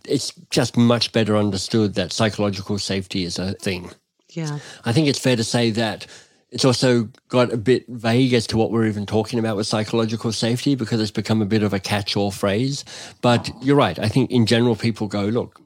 It's 0.04 0.32
just 0.50 0.76
much 0.76 1.12
better 1.12 1.36
understood 1.36 1.94
that 1.94 2.12
psychological 2.12 2.78
safety 2.78 3.24
is 3.24 3.38
a 3.38 3.54
thing. 3.54 3.90
Yeah. 4.30 4.58
I 4.84 4.92
think 4.92 5.08
it's 5.08 5.18
fair 5.18 5.36
to 5.36 5.44
say 5.44 5.70
that 5.72 6.06
it's 6.50 6.64
also 6.64 7.08
got 7.28 7.52
a 7.52 7.56
bit 7.56 7.86
vague 7.88 8.32
as 8.32 8.46
to 8.48 8.56
what 8.56 8.70
we're 8.70 8.86
even 8.86 9.06
talking 9.06 9.38
about 9.38 9.56
with 9.56 9.66
psychological 9.66 10.32
safety 10.32 10.74
because 10.74 11.00
it's 11.00 11.10
become 11.10 11.42
a 11.42 11.46
bit 11.46 11.62
of 11.62 11.72
a 11.72 11.80
catch 11.80 12.16
all 12.16 12.30
phrase. 12.30 12.84
But 13.20 13.50
you're 13.62 13.76
right. 13.76 13.98
I 13.98 14.08
think 14.08 14.30
in 14.30 14.46
general, 14.46 14.76
people 14.76 15.08
go, 15.08 15.24
look, 15.24 15.60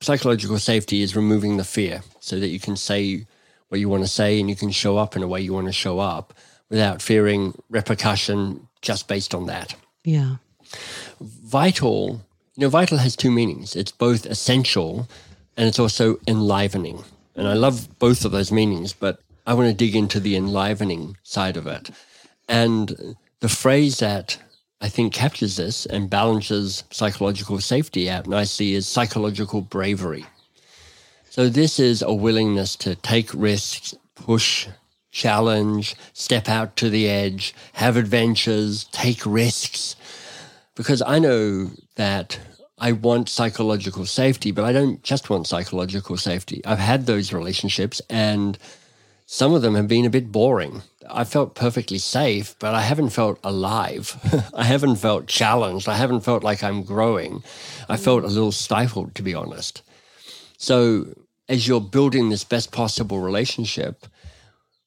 psychological 0.00 0.58
safety 0.58 1.02
is 1.02 1.14
removing 1.14 1.58
the 1.58 1.64
fear 1.64 2.02
so 2.20 2.40
that 2.40 2.48
you 2.48 2.58
can 2.58 2.76
say 2.76 3.26
what 3.72 3.80
you 3.80 3.88
want 3.88 4.02
to 4.02 4.08
say 4.08 4.38
and 4.38 4.50
you 4.50 4.54
can 4.54 4.70
show 4.70 4.98
up 4.98 5.16
in 5.16 5.22
a 5.22 5.26
way 5.26 5.40
you 5.40 5.54
want 5.54 5.66
to 5.66 5.72
show 5.72 5.98
up 5.98 6.34
without 6.68 7.00
fearing 7.00 7.54
repercussion 7.70 8.68
just 8.82 9.08
based 9.08 9.34
on 9.34 9.46
that. 9.46 9.74
Yeah. 10.04 10.36
Vital, 11.18 12.20
you 12.54 12.60
know, 12.60 12.68
vital 12.68 12.98
has 12.98 13.16
two 13.16 13.30
meanings. 13.30 13.74
It's 13.74 13.90
both 13.90 14.26
essential 14.26 15.08
and 15.56 15.66
it's 15.66 15.78
also 15.78 16.20
enlivening. 16.28 17.02
And 17.34 17.48
I 17.48 17.54
love 17.54 17.98
both 17.98 18.26
of 18.26 18.32
those 18.32 18.52
meanings, 18.52 18.92
but 18.92 19.20
I 19.46 19.54
want 19.54 19.70
to 19.70 19.74
dig 19.74 19.96
into 19.96 20.20
the 20.20 20.36
enlivening 20.36 21.16
side 21.22 21.56
of 21.56 21.66
it. 21.66 21.88
And 22.50 23.16
the 23.40 23.48
phrase 23.48 24.00
that 24.00 24.36
I 24.82 24.90
think 24.90 25.14
captures 25.14 25.56
this 25.56 25.86
and 25.86 26.10
balances 26.10 26.84
psychological 26.90 27.58
safety 27.58 28.10
out 28.10 28.26
nicely 28.26 28.74
is 28.74 28.86
psychological 28.86 29.62
bravery. 29.62 30.26
So 31.32 31.48
this 31.48 31.78
is 31.78 32.02
a 32.02 32.12
willingness 32.12 32.76
to 32.76 32.94
take 32.94 33.32
risks, 33.32 33.94
push, 34.14 34.68
challenge, 35.10 35.96
step 36.12 36.46
out 36.46 36.76
to 36.76 36.90
the 36.90 37.08
edge, 37.08 37.54
have 37.72 37.96
adventures, 37.96 38.84
take 38.92 39.24
risks. 39.24 39.96
Because 40.74 41.00
I 41.00 41.18
know 41.18 41.70
that 41.96 42.38
I 42.76 42.92
want 42.92 43.30
psychological 43.30 44.04
safety, 44.04 44.50
but 44.50 44.66
I 44.66 44.72
don't 44.72 45.02
just 45.02 45.30
want 45.30 45.46
psychological 45.46 46.18
safety. 46.18 46.60
I've 46.66 46.78
had 46.78 47.06
those 47.06 47.32
relationships 47.32 48.02
and 48.10 48.58
some 49.24 49.54
of 49.54 49.62
them 49.62 49.74
have 49.74 49.88
been 49.88 50.04
a 50.04 50.10
bit 50.10 50.30
boring. 50.30 50.82
I 51.08 51.24
felt 51.24 51.54
perfectly 51.54 51.96
safe, 51.96 52.54
but 52.58 52.74
I 52.74 52.82
haven't 52.82 53.08
felt 53.08 53.38
alive. 53.42 54.18
I 54.54 54.64
haven't 54.64 54.96
felt 54.96 55.28
challenged. 55.28 55.88
I 55.88 55.96
haven't 55.96 56.26
felt 56.26 56.44
like 56.44 56.62
I'm 56.62 56.82
growing. 56.82 57.42
I 57.88 57.96
felt 57.96 58.22
a 58.22 58.26
little 58.26 58.52
stifled, 58.52 59.14
to 59.14 59.22
be 59.22 59.32
honest. 59.32 59.80
So, 60.58 61.06
as 61.52 61.68
you're 61.68 61.82
building 61.82 62.30
this 62.30 62.44
best 62.44 62.72
possible 62.72 63.20
relationship 63.20 64.06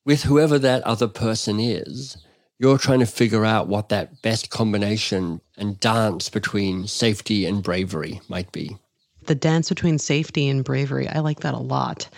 with 0.04 0.24
whoever 0.24 0.58
that 0.58 0.82
other 0.82 1.08
person 1.08 1.60
is, 1.60 2.18
you're 2.58 2.80
trying 2.80 3.00
to 3.00 3.06
figure 3.06 3.46
out 3.46 3.68
what 3.68 3.90
that 3.90 4.24
best 4.24 4.50
combination 4.50 5.40
and 5.58 5.80
dance 5.80 6.28
between 6.28 6.88
safety 6.88 7.46
and 7.46 7.62
bravery 7.62 8.20
might 8.30 8.52
be. 8.52 8.76
The 9.28 9.36
dance 9.36 9.70
between 9.70 10.00
safety 10.00 10.50
and 10.50 10.64
bravery. 10.64 11.08
I 11.08 11.20
like 11.20 11.42
that 11.42 11.54
a 11.54 11.60
lot. 11.60 12.10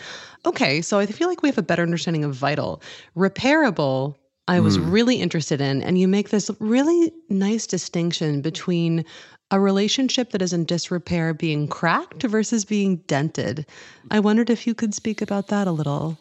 Okay, 0.46 0.82
so 0.82 0.98
I 0.98 1.06
feel 1.08 1.27
like 1.27 1.42
we 1.42 1.50
have 1.50 1.58
a 1.58 1.62
better 1.63 1.84
understanding 1.84 2.24
of 2.24 2.34
vital. 2.34 2.82
Repairable, 3.18 4.16
I 4.48 4.62
was 4.62 4.77
mm. 4.77 4.89
really 4.89 5.18
interested 5.18 5.60
in, 5.60 5.84
and 5.84 5.98
you 5.98 6.08
make 6.08 6.30
this 6.30 6.50
really 6.60 7.12
nice 7.27 7.68
distinction 7.68 8.39
between 8.39 9.04
a 9.51 9.60
relationship 9.60 10.32
that 10.32 10.42
is 10.42 10.54
in 10.54 10.66
disrepair 10.66 11.34
being 11.34 11.68
cracked 11.68 12.24
versus 12.24 12.66
being 12.66 12.98
dented. 13.08 13.66
I 14.12 14.20
wondered 14.20 14.50
if 14.50 14.68
you 14.68 14.74
could 14.74 14.94
speak 14.94 15.22
about 15.22 15.48
that 15.48 15.68
a 15.68 15.72
little. 15.72 16.18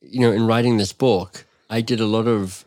You 0.00 0.20
know, 0.20 0.32
in 0.32 0.46
writing 0.46 0.76
this 0.76 0.92
book, 0.92 1.44
I 1.68 1.80
did 1.80 2.00
a 2.00 2.06
lot 2.06 2.26
of 2.26 2.64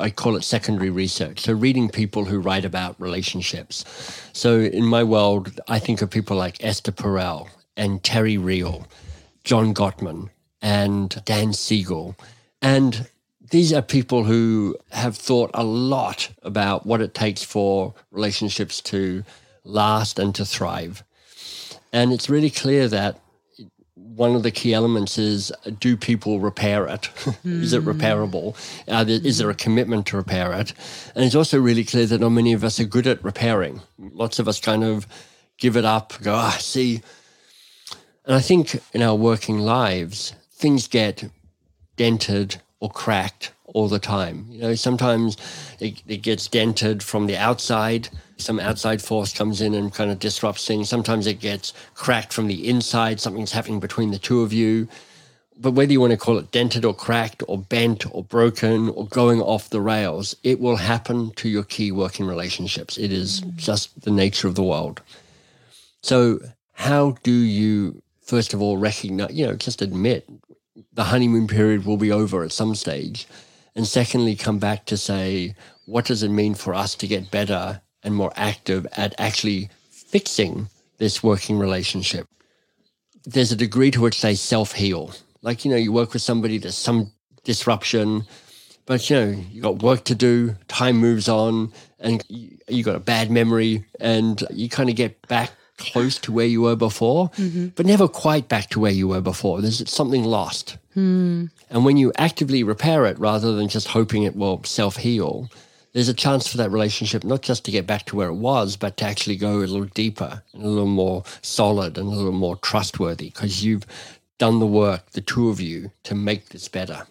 I 0.00 0.10
call 0.10 0.36
it 0.36 0.42
secondary 0.44 0.90
research. 0.90 1.40
So, 1.40 1.52
reading 1.52 1.88
people 1.88 2.24
who 2.24 2.40
write 2.40 2.64
about 2.64 2.96
relationships. 2.98 3.84
So, 4.32 4.60
in 4.60 4.84
my 4.84 5.04
world, 5.04 5.60
I 5.68 5.78
think 5.78 6.02
of 6.02 6.10
people 6.10 6.36
like 6.36 6.64
Esther 6.64 6.92
Perel 6.92 7.48
and 7.76 8.02
Terry 8.02 8.38
Real, 8.38 8.86
John 9.44 9.74
Gottman, 9.74 10.30
and 10.62 11.22
Dan 11.24 11.52
Siegel. 11.52 12.16
And 12.60 13.08
these 13.50 13.72
are 13.72 13.82
people 13.82 14.24
who 14.24 14.76
have 14.90 15.16
thought 15.16 15.50
a 15.54 15.64
lot 15.64 16.30
about 16.42 16.86
what 16.86 17.00
it 17.00 17.14
takes 17.14 17.42
for 17.42 17.94
relationships 18.10 18.80
to 18.82 19.24
last 19.64 20.18
and 20.18 20.34
to 20.34 20.44
thrive. 20.44 21.02
And 21.92 22.12
it's 22.12 22.28
really 22.28 22.50
clear 22.50 22.88
that 22.88 23.18
one 23.94 24.34
of 24.34 24.42
the 24.42 24.50
key 24.50 24.74
elements 24.74 25.16
is 25.16 25.52
do 25.78 25.96
people 25.96 26.40
repair 26.40 26.86
it? 26.86 27.02
Mm. 27.02 27.36
is 27.62 27.72
it 27.72 27.82
hmm. 27.82 27.90
repairable? 27.90 28.56
Uh, 28.88 29.04
there, 29.04 29.20
is 29.24 29.38
there 29.38 29.50
a 29.50 29.54
commitment 29.54 30.06
to 30.06 30.16
repair 30.16 30.52
it? 30.52 30.72
And 31.14 31.24
it's 31.24 31.34
also 31.34 31.60
really 31.60 31.84
clear 31.84 32.06
that 32.06 32.20
not 32.20 32.30
many 32.30 32.52
of 32.52 32.64
us 32.64 32.80
are 32.80 32.84
good 32.84 33.06
at 33.06 33.22
repairing. 33.22 33.80
Lots 33.98 34.38
of 34.38 34.48
us 34.48 34.60
kind 34.60 34.82
of 34.82 35.06
give 35.56 35.76
it 35.76 35.84
up, 35.84 36.14
go, 36.22 36.34
ah, 36.34 36.56
see. 36.58 37.02
And 38.24 38.34
I 38.34 38.40
think 38.40 38.80
in 38.92 39.02
our 39.02 39.14
working 39.14 39.60
lives, 39.60 40.34
things 40.52 40.88
get 40.88 41.24
dented 41.96 42.60
or 42.80 42.90
cracked 42.90 43.52
all 43.74 43.88
the 43.88 43.98
time. 43.98 44.46
You 44.50 44.62
know, 44.62 44.74
sometimes 44.74 45.36
it, 45.80 46.02
it 46.06 46.22
gets 46.22 46.48
dented 46.48 47.02
from 47.02 47.26
the 47.26 47.36
outside. 47.36 48.08
Some 48.36 48.60
outside 48.60 49.02
force 49.02 49.32
comes 49.32 49.60
in 49.60 49.74
and 49.74 49.92
kind 49.92 50.10
of 50.10 50.18
disrupts 50.18 50.66
things. 50.66 50.88
Sometimes 50.88 51.26
it 51.26 51.40
gets 51.40 51.72
cracked 51.94 52.32
from 52.32 52.46
the 52.46 52.68
inside. 52.68 53.20
Something's 53.20 53.52
happening 53.52 53.80
between 53.80 54.10
the 54.10 54.18
two 54.18 54.42
of 54.42 54.52
you. 54.52 54.88
But 55.60 55.72
whether 55.72 55.90
you 55.90 56.00
want 56.00 56.12
to 56.12 56.16
call 56.16 56.38
it 56.38 56.52
dented 56.52 56.84
or 56.84 56.94
cracked 56.94 57.42
or 57.48 57.58
bent 57.58 58.06
or 58.14 58.22
broken 58.22 58.90
or 58.90 59.06
going 59.08 59.40
off 59.40 59.70
the 59.70 59.80
rails, 59.80 60.36
it 60.44 60.60
will 60.60 60.76
happen 60.76 61.32
to 61.32 61.48
your 61.48 61.64
key 61.64 61.90
working 61.90 62.26
relationships. 62.26 62.96
It 62.96 63.10
is 63.10 63.40
just 63.56 64.00
the 64.02 64.12
nature 64.12 64.46
of 64.46 64.54
the 64.54 64.62
world. 64.62 65.02
So, 66.00 66.38
how 66.74 67.16
do 67.24 67.32
you, 67.32 68.00
first 68.22 68.54
of 68.54 68.62
all, 68.62 68.78
recognize, 68.78 69.34
you 69.34 69.46
know, 69.46 69.56
just 69.56 69.82
admit 69.82 70.24
the 70.92 71.04
honeymoon 71.04 71.46
period 71.46 71.84
will 71.84 71.96
be 71.96 72.12
over 72.12 72.44
at 72.44 72.52
some 72.52 72.74
stage 72.74 73.26
and 73.78 73.86
secondly, 73.86 74.34
come 74.34 74.58
back 74.58 74.86
to 74.86 74.96
say, 74.96 75.54
what 75.86 76.04
does 76.04 76.24
it 76.24 76.30
mean 76.30 76.54
for 76.54 76.74
us 76.74 76.96
to 76.96 77.06
get 77.06 77.30
better 77.30 77.80
and 78.02 78.12
more 78.12 78.32
active 78.34 78.88
at 78.96 79.14
actually 79.20 79.70
fixing 79.88 80.68
this 80.96 81.22
working 81.22 81.60
relationship? 81.60 82.26
There's 83.24 83.52
a 83.52 83.56
degree 83.56 83.92
to 83.92 84.00
which 84.00 84.20
they 84.20 84.34
self 84.34 84.72
heal. 84.72 85.12
Like, 85.42 85.64
you 85.64 85.70
know, 85.70 85.76
you 85.76 85.92
work 85.92 86.12
with 86.12 86.22
somebody, 86.22 86.58
there's 86.58 86.76
some 86.76 87.12
disruption, 87.44 88.24
but, 88.84 89.08
you 89.08 89.14
know, 89.14 89.44
you 89.48 89.62
got 89.62 89.80
work 89.80 90.02
to 90.06 90.16
do, 90.16 90.56
time 90.66 90.96
moves 90.96 91.28
on, 91.28 91.72
and 92.00 92.24
you, 92.28 92.82
got 92.82 92.96
a 92.96 93.00
bad 93.00 93.30
memory, 93.30 93.84
and 94.00 94.42
you 94.50 94.68
kind 94.68 94.90
of 94.90 94.96
get 94.96 95.24
back 95.28 95.52
close 95.78 96.18
to 96.18 96.32
where 96.32 96.46
you 96.46 96.62
were 96.62 96.76
before, 96.76 97.30
mm-hmm. 97.30 97.68
but 97.68 97.86
never 97.86 98.06
quite 98.06 98.48
back 98.48 98.68
to 98.70 98.80
where 98.80 98.92
you 98.92 99.08
were 99.08 99.20
before. 99.20 99.60
There's 99.60 99.88
something 99.90 100.24
lost. 100.24 100.76
Mm. 100.96 101.50
And 101.70 101.84
when 101.84 101.96
you 101.96 102.12
actively 102.18 102.62
repair 102.62 103.06
it 103.06 103.18
rather 103.18 103.54
than 103.54 103.68
just 103.68 103.88
hoping 103.88 104.24
it 104.24 104.36
will 104.36 104.62
self 104.64 104.96
heal, 104.96 105.48
there's 105.92 106.08
a 106.08 106.14
chance 106.14 106.46
for 106.46 106.58
that 106.58 106.70
relationship 106.70 107.24
not 107.24 107.42
just 107.42 107.64
to 107.64 107.70
get 107.70 107.86
back 107.86 108.04
to 108.06 108.16
where 108.16 108.28
it 108.28 108.34
was, 108.34 108.76
but 108.76 108.96
to 108.98 109.04
actually 109.04 109.36
go 109.36 109.58
a 109.58 109.60
little 109.60 109.84
deeper 109.84 110.42
and 110.52 110.62
a 110.62 110.68
little 110.68 110.86
more 110.86 111.24
solid 111.42 111.96
and 111.96 112.06
a 112.06 112.10
little 112.10 112.32
more 112.32 112.56
trustworthy 112.56 113.30
because 113.30 113.64
you've 113.64 113.86
done 114.38 114.58
the 114.58 114.66
work, 114.66 115.10
the 115.12 115.20
two 115.20 115.48
of 115.48 115.60
you, 115.60 115.90
to 116.04 116.14
make 116.14 116.50
this 116.50 116.68
better. 116.68 117.06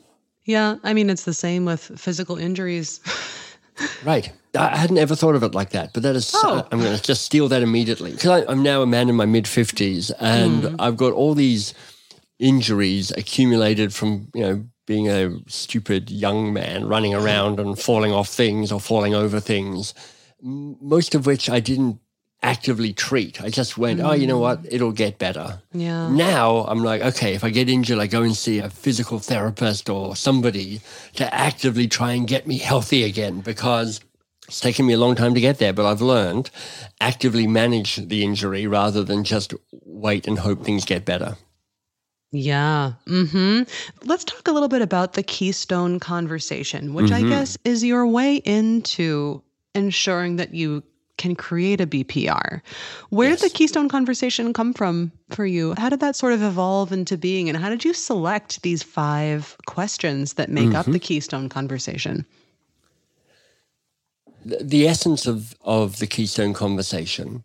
Yeah. 0.46 0.78
I 0.84 0.94
mean, 0.94 1.10
it's 1.10 1.26
the 1.26 1.34
same 1.34 1.66
with 1.66 1.82
physical 2.00 2.38
injuries. 2.38 3.02
right. 4.04 4.32
I 4.58 4.76
hadn't 4.76 4.98
ever 4.98 5.16
thought 5.16 5.36
of 5.36 5.44
it 5.44 5.54
like 5.54 5.72
that, 5.72 5.94
but 5.94 6.04
that 6.04 6.16
is. 6.16 6.32
Oh. 6.34 6.68
I'm 6.72 6.80
going 6.80 6.96
to 6.96 7.02
just 7.02 7.24
steal 7.24 7.48
that 7.50 7.62
immediately 7.62 8.12
because 8.12 8.46
I'm 8.48 8.64
now 8.64 8.82
a 8.82 8.88
man 8.88 9.10
in 9.10 9.16
my 9.16 9.26
mid 9.26 9.46
50s 9.46 10.12
and 10.20 10.64
mm. 10.64 10.76
I've 10.80 10.98
got 10.98 11.14
all 11.14 11.34
these 11.34 11.74
injuries 12.40 13.12
accumulated 13.12 13.94
from, 13.94 14.30
you 14.34 14.42
know, 14.42 14.66
being 14.86 15.10
a 15.10 15.38
stupid 15.48 16.10
young 16.10 16.54
man 16.54 16.88
running 16.88 17.14
around 17.14 17.60
and 17.60 17.78
falling 17.78 18.14
off 18.14 18.30
things 18.30 18.72
or 18.72 18.80
falling 18.80 19.14
over 19.14 19.40
things, 19.40 19.94
most 20.42 21.14
of 21.14 21.26
which 21.26 21.50
I 21.50 21.60
didn't 21.60 22.00
actively 22.44 22.94
treat. 22.94 23.42
I 23.42 23.50
just 23.50 23.78
went, 23.78 24.00
mm. 24.00 24.10
oh, 24.10 24.14
you 24.14 24.28
know 24.28 24.38
what? 24.38 24.64
Mm. 24.64 24.68
It'll 24.72 24.92
get 24.92 25.18
better. 25.18 25.62
Yeah. 25.74 26.10
Now 26.10 26.66
I'm 26.68 26.84
like, 26.84 27.02
okay, 27.02 27.34
if 27.34 27.44
I 27.44 27.50
get 27.50 27.70
injured, 27.70 28.00
I 28.00 28.08
go 28.08 28.22
and 28.24 28.36
see 28.36 28.60
a 28.60 28.70
physical 28.70 29.20
therapist 29.20 29.90
or 29.90 30.16
somebody 30.16 30.82
to 31.16 31.34
actively 31.34 31.88
try 31.88 32.14
and 32.14 32.28
get 32.28 32.48
me 32.48 32.58
healthy 32.58 33.04
again 33.04 33.42
because 33.42 34.02
it's 34.48 34.62
taken 34.62 34.86
me 34.86 34.94
a 34.94 34.98
long 34.98 35.16
time 35.16 35.34
to 35.34 35.42
get 35.42 35.58
there, 35.58 35.74
but 35.74 35.86
I've 35.86 36.02
learned 36.02 36.50
actively 37.02 37.48
manage 37.48 37.98
the 37.98 38.24
injury 38.24 38.66
rather 38.66 39.04
than 39.04 39.24
just 39.24 39.54
wait 39.72 40.28
and 40.28 40.40
hope 40.40 40.64
things 40.64 40.86
get 40.86 41.06
better. 41.06 41.36
Yeah. 42.32 42.94
hmm 43.08 43.62
Let's 44.04 44.24
talk 44.24 44.48
a 44.48 44.52
little 44.52 44.70
bit 44.70 44.82
about 44.82 45.14
the 45.14 45.24
Keystone 45.24 46.00
conversation, 46.00 46.94
which 46.94 47.08
mm-hmm. 47.08 47.26
I 47.26 47.30
guess 47.30 47.58
is 47.64 47.84
your 47.84 48.06
way 48.06 48.36
into 48.36 49.42
ensuring 49.74 50.38
that 50.38 50.54
you 50.54 50.84
can 51.18 51.36
create 51.36 51.82
a 51.82 51.88
BPR. 51.88 52.62
Where 53.10 53.30
yes. 53.30 53.42
did 53.42 53.52
the 53.52 53.54
Keystone 53.56 53.90
conversation 53.90 54.54
come 54.54 54.74
from 54.74 55.12
for 55.30 55.46
you? 55.46 55.74
How 55.78 55.90
did 55.90 56.00
that 56.00 56.16
sort 56.16 56.34
of 56.34 56.42
evolve 56.42 56.92
into 56.92 57.18
being? 57.18 57.50
And 57.50 57.58
how 57.58 57.70
did 57.70 57.84
you 57.84 57.94
select 57.94 58.62
these 58.62 58.84
five 58.84 59.56
questions 59.66 60.34
that 60.34 60.50
make 60.50 60.68
mm-hmm. 60.68 60.76
up 60.76 60.86
the 60.86 61.00
Keystone 61.00 61.50
conversation? 61.50 62.26
the 64.48 64.88
essence 64.88 65.26
of, 65.26 65.56
of 65.62 66.00
the 66.00 66.08
Keystone 66.08 66.54
conversation 66.54 67.44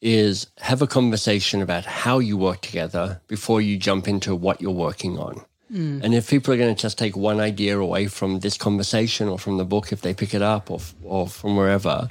is 0.00 0.46
have 0.58 0.80
a 0.80 0.86
conversation 0.86 1.60
about 1.60 1.84
how 1.84 2.18
you 2.18 2.36
work 2.36 2.60
together 2.62 3.20
before 3.28 3.60
you 3.60 3.76
jump 3.76 4.08
into 4.08 4.34
what 4.34 4.60
you're 4.60 4.70
working 4.70 5.18
on. 5.18 5.44
Mm. 5.72 6.02
And 6.02 6.14
if 6.14 6.28
people 6.28 6.52
are 6.52 6.56
going 6.56 6.74
to 6.74 6.80
just 6.80 6.98
take 6.98 7.16
one 7.16 7.38
idea 7.38 7.78
away 7.78 8.06
from 8.06 8.40
this 8.40 8.56
conversation 8.56 9.28
or 9.28 9.38
from 9.38 9.58
the 9.58 9.64
book, 9.64 9.92
if 9.92 10.00
they 10.00 10.14
pick 10.14 10.34
it 10.34 10.42
up 10.42 10.70
or, 10.70 10.80
or 11.04 11.28
from 11.28 11.56
wherever, 11.56 12.08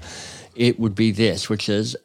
it 0.59 0.77
would 0.77 0.93
be 0.93 1.09
this, 1.09 1.49
which 1.49 1.69
is 1.69 1.95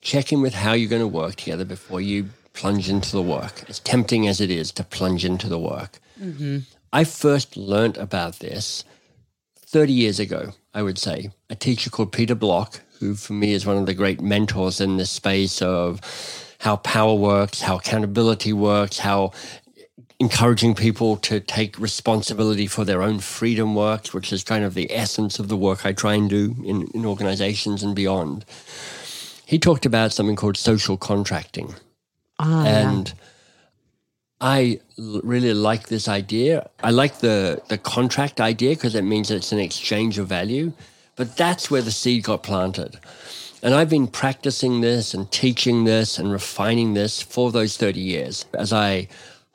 checking 0.00 0.40
with 0.40 0.54
how 0.54 0.72
you're 0.72 0.88
going 0.88 1.02
to 1.02 1.06
work 1.06 1.36
together 1.36 1.66
before 1.66 2.00
you 2.00 2.30
plunge 2.54 2.88
into 2.88 3.12
the 3.12 3.22
work. 3.22 3.68
As 3.68 3.80
tempting 3.80 4.26
as 4.26 4.40
it 4.40 4.50
is 4.50 4.72
to 4.72 4.82
plunge 4.82 5.26
into 5.26 5.46
the 5.46 5.58
work. 5.58 6.00
Mm-hmm. 6.18 6.60
I 6.90 7.04
first 7.04 7.56
learned 7.58 7.98
about 7.98 8.38
this 8.38 8.82
30 9.66 9.92
years 9.92 10.18
ago, 10.18 10.54
I 10.72 10.82
would 10.82 10.96
say, 10.96 11.30
a 11.50 11.54
teacher 11.54 11.90
called 11.90 12.10
Peter 12.10 12.34
Block, 12.34 12.80
who 12.98 13.14
for 13.14 13.34
me 13.34 13.52
is 13.52 13.66
one 13.66 13.76
of 13.76 13.84
the 13.84 13.92
great 13.92 14.22
mentors 14.22 14.80
in 14.80 14.96
this 14.96 15.10
space 15.10 15.60
of 15.60 16.00
how 16.60 16.76
power 16.76 17.14
works, 17.14 17.60
how 17.60 17.76
accountability 17.76 18.54
works, 18.54 18.98
how 18.98 19.32
encouraging 20.20 20.74
people 20.74 21.16
to 21.16 21.38
take 21.38 21.78
responsibility 21.78 22.66
for 22.66 22.84
their 22.84 23.02
own 23.02 23.20
freedom 23.20 23.74
works, 23.74 24.12
which 24.12 24.32
is 24.32 24.42
kind 24.42 24.64
of 24.64 24.74
the 24.74 24.92
essence 24.92 25.38
of 25.38 25.48
the 25.48 25.56
work 25.56 25.86
I 25.86 25.92
try 25.92 26.14
and 26.14 26.28
do 26.28 26.56
in, 26.64 26.88
in 26.88 27.06
organizations 27.06 27.82
and 27.82 27.94
beyond. 27.94 28.44
He 29.46 29.58
talked 29.58 29.86
about 29.86 30.12
something 30.12 30.36
called 30.36 30.56
social 30.56 30.96
contracting. 30.96 31.74
Ah, 32.38 32.64
and 32.66 33.08
yeah. 33.08 33.14
I 34.40 34.80
really 34.96 35.54
like 35.54 35.88
this 35.88 36.08
idea. 36.08 36.68
I 36.82 36.90
like 36.90 37.18
the 37.18 37.62
the 37.68 37.78
contract 37.78 38.40
idea 38.40 38.74
because 38.74 38.94
it 38.94 39.02
means 39.02 39.30
it's 39.30 39.52
an 39.52 39.58
exchange 39.58 40.18
of 40.18 40.28
value. 40.28 40.72
But 41.16 41.36
that's 41.36 41.70
where 41.70 41.82
the 41.82 41.90
seed 41.90 42.24
got 42.24 42.44
planted. 42.44 42.98
And 43.62 43.74
I've 43.74 43.90
been 43.90 44.06
practicing 44.06 44.82
this 44.82 45.14
and 45.14 45.28
teaching 45.32 45.82
this 45.82 46.16
and 46.16 46.30
refining 46.30 46.94
this 46.94 47.20
for 47.20 47.50
those 47.50 47.76
30 47.76 47.98
years 47.98 48.46
as 48.54 48.72
I 48.72 49.08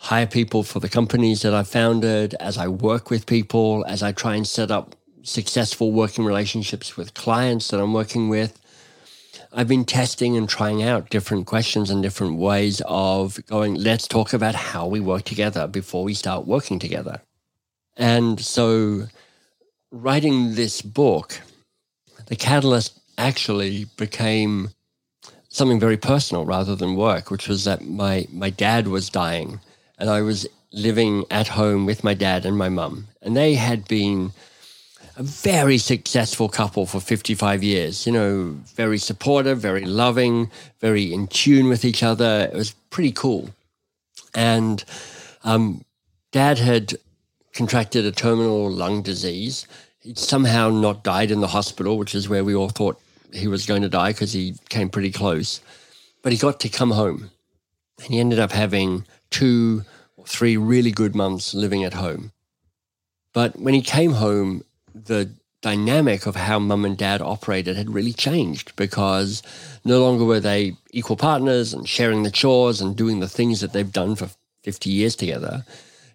hire 0.03 0.27
people 0.27 0.63
for 0.63 0.81
the 0.81 0.89
companies 0.89 1.43
that 1.43 1.53
I've 1.53 1.69
founded, 1.69 2.35
as 2.41 2.57
I 2.57 2.67
work 2.67 3.09
with 3.09 3.25
people, 3.25 3.85
as 3.87 4.03
I 4.03 4.11
try 4.11 4.35
and 4.35 4.45
set 4.45 4.69
up 4.69 4.97
successful 5.21 5.93
working 5.93 6.25
relationships 6.25 6.97
with 6.97 7.13
clients 7.13 7.69
that 7.69 7.79
I'm 7.79 7.93
working 7.93 8.27
with. 8.27 8.59
I've 9.53 9.69
been 9.69 9.85
testing 9.85 10.35
and 10.35 10.49
trying 10.49 10.83
out 10.83 11.09
different 11.09 11.45
questions 11.45 11.89
and 11.89 12.03
different 12.03 12.37
ways 12.37 12.81
of 12.85 13.39
going, 13.45 13.75
let's 13.75 14.05
talk 14.05 14.33
about 14.33 14.55
how 14.55 14.87
we 14.87 14.99
work 14.99 15.23
together 15.23 15.67
before 15.67 16.03
we 16.03 16.13
start 16.13 16.45
working 16.45 16.79
together. 16.79 17.21
And 17.95 18.41
so, 18.41 19.03
writing 19.89 20.55
this 20.55 20.81
book, 20.81 21.39
the 22.25 22.35
catalyst 22.35 22.99
actually 23.17 23.85
became 23.95 24.71
something 25.47 25.79
very 25.79 25.97
personal 25.97 26.45
rather 26.45 26.75
than 26.75 26.97
work, 26.97 27.31
which 27.31 27.47
was 27.47 27.63
that 27.63 27.85
my, 27.85 28.27
my 28.33 28.49
dad 28.49 28.89
was 28.89 29.09
dying 29.09 29.61
and 29.97 30.09
I 30.09 30.21
was 30.21 30.47
living 30.71 31.25
at 31.29 31.49
home 31.49 31.85
with 31.85 32.03
my 32.03 32.13
dad 32.13 32.45
and 32.45 32.57
my 32.57 32.69
mum. 32.69 33.07
And 33.21 33.37
they 33.37 33.53
had 33.55 33.87
been 33.87 34.31
a 35.15 35.23
very 35.23 35.77
successful 35.77 36.49
couple 36.49 36.85
for 36.85 36.99
55 36.99 37.63
years, 37.63 38.07
you 38.07 38.11
know, 38.11 38.57
very 38.75 38.97
supportive, 38.97 39.59
very 39.59 39.85
loving, 39.85 40.49
very 40.81 41.13
in 41.13 41.27
tune 41.27 41.69
with 41.69 41.85
each 41.85 42.01
other. 42.01 42.49
It 42.51 42.55
was 42.55 42.71
pretty 42.89 43.11
cool. 43.11 43.49
And 44.33 44.83
um, 45.43 45.85
dad 46.31 46.57
had 46.57 46.95
contracted 47.53 48.05
a 48.05 48.11
terminal 48.11 48.71
lung 48.71 49.03
disease. 49.03 49.67
He'd 49.99 50.17
somehow 50.17 50.69
not 50.69 51.03
died 51.03 51.29
in 51.29 51.41
the 51.41 51.47
hospital, 51.47 51.97
which 51.97 52.15
is 52.15 52.27
where 52.27 52.43
we 52.43 52.55
all 52.55 52.69
thought 52.69 52.99
he 53.31 53.47
was 53.47 53.67
going 53.67 53.83
to 53.83 53.89
die 53.89 54.11
because 54.11 54.33
he 54.33 54.55
came 54.69 54.89
pretty 54.89 55.11
close. 55.11 55.61
But 56.23 56.31
he 56.31 56.39
got 56.39 56.59
to 56.61 56.69
come 56.69 56.91
home 56.91 57.29
and 57.99 58.07
he 58.07 58.19
ended 58.19 58.39
up 58.39 58.51
having 58.51 59.05
two 59.33 59.83
or 60.15 60.25
three 60.25 60.55
really 60.55 60.91
good 60.91 61.15
months 61.15 61.53
living 61.53 61.83
at 61.83 61.95
home. 61.95 62.31
But 63.33 63.59
when 63.59 63.73
he 63.73 63.81
came 63.81 64.13
home, 64.13 64.63
the 64.93 65.31
dynamic 65.61 66.25
of 66.27 66.35
how 66.35 66.59
mum 66.59 66.85
and 66.85 66.97
dad 66.97 67.21
operated 67.21 67.75
had 67.75 67.93
really 67.93 68.13
changed 68.13 68.75
because 68.75 69.41
no 69.83 70.01
longer 70.01 70.25
were 70.25 70.39
they 70.39 70.73
equal 70.91 71.15
partners 71.15 71.73
and 71.73 71.89
sharing 71.89 72.23
the 72.23 72.31
chores 72.31 72.79
and 72.79 72.95
doing 72.95 73.19
the 73.19 73.29
things 73.29 73.61
that 73.61 73.73
they've 73.73 73.91
done 73.91 74.15
for 74.15 74.29
50 74.63 74.89
years 74.89 75.15
together. 75.15 75.65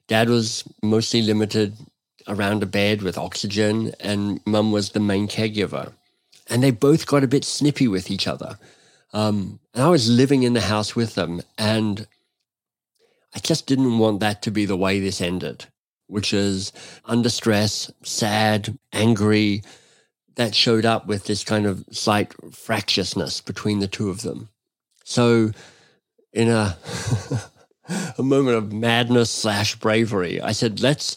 Dad 0.07 0.29
was 0.29 0.65
mostly 0.83 1.23
limited 1.23 1.75
around 2.29 2.63
a 2.63 2.67
bed 2.67 3.03
with 3.03 3.19
oxygen, 3.19 3.93
and 4.01 4.41
mum 4.47 4.71
was 4.71 4.91
the 4.91 5.01
main 5.01 5.27
caregiver. 5.27 5.93
And 6.49 6.63
they 6.63 6.71
both 6.71 7.07
got 7.07 7.25
a 7.25 7.29
bit 7.29 7.45
snippy 7.45 7.89
with 7.89 8.11
each 8.11 8.27
other. 8.27 8.59
Um, 9.13 9.59
and 9.75 9.83
I 9.83 9.89
was 9.89 10.11
living 10.11 10.43
in 10.43 10.53
the 10.53 10.61
house 10.61 10.95
with 10.95 11.15
them, 11.15 11.43
and 11.57 12.07
I 13.39 13.41
just 13.41 13.67
didn't 13.67 13.99
want 13.99 14.21
that 14.21 14.43
to 14.43 14.51
be 14.51 14.67
the 14.67 14.77
way 14.77 15.01
this 15.01 15.21
ended 15.21 15.67
which 16.09 16.33
is 16.33 16.73
under 17.05 17.29
stress, 17.29 17.91
sad, 18.03 18.77
angry, 18.93 19.63
that 20.35 20.55
showed 20.55 20.85
up 20.85 21.07
with 21.07 21.27
this 21.27 21.45
kind 21.45 21.67
of 21.67 21.85
slight 21.93 22.35
fractiousness 22.53 23.41
between 23.41 23.79
the 23.79 23.87
two 23.87 24.09
of 24.09 24.23
them. 24.23 24.49
So, 25.05 25.53
in 26.33 26.49
a, 26.49 26.77
a 28.19 28.23
moment 28.23 28.57
of 28.57 28.73
madness 28.73 29.31
slash 29.31 29.77
bravery, 29.77 30.41
I 30.41 30.53
said, 30.53 30.81
let's 30.81 31.17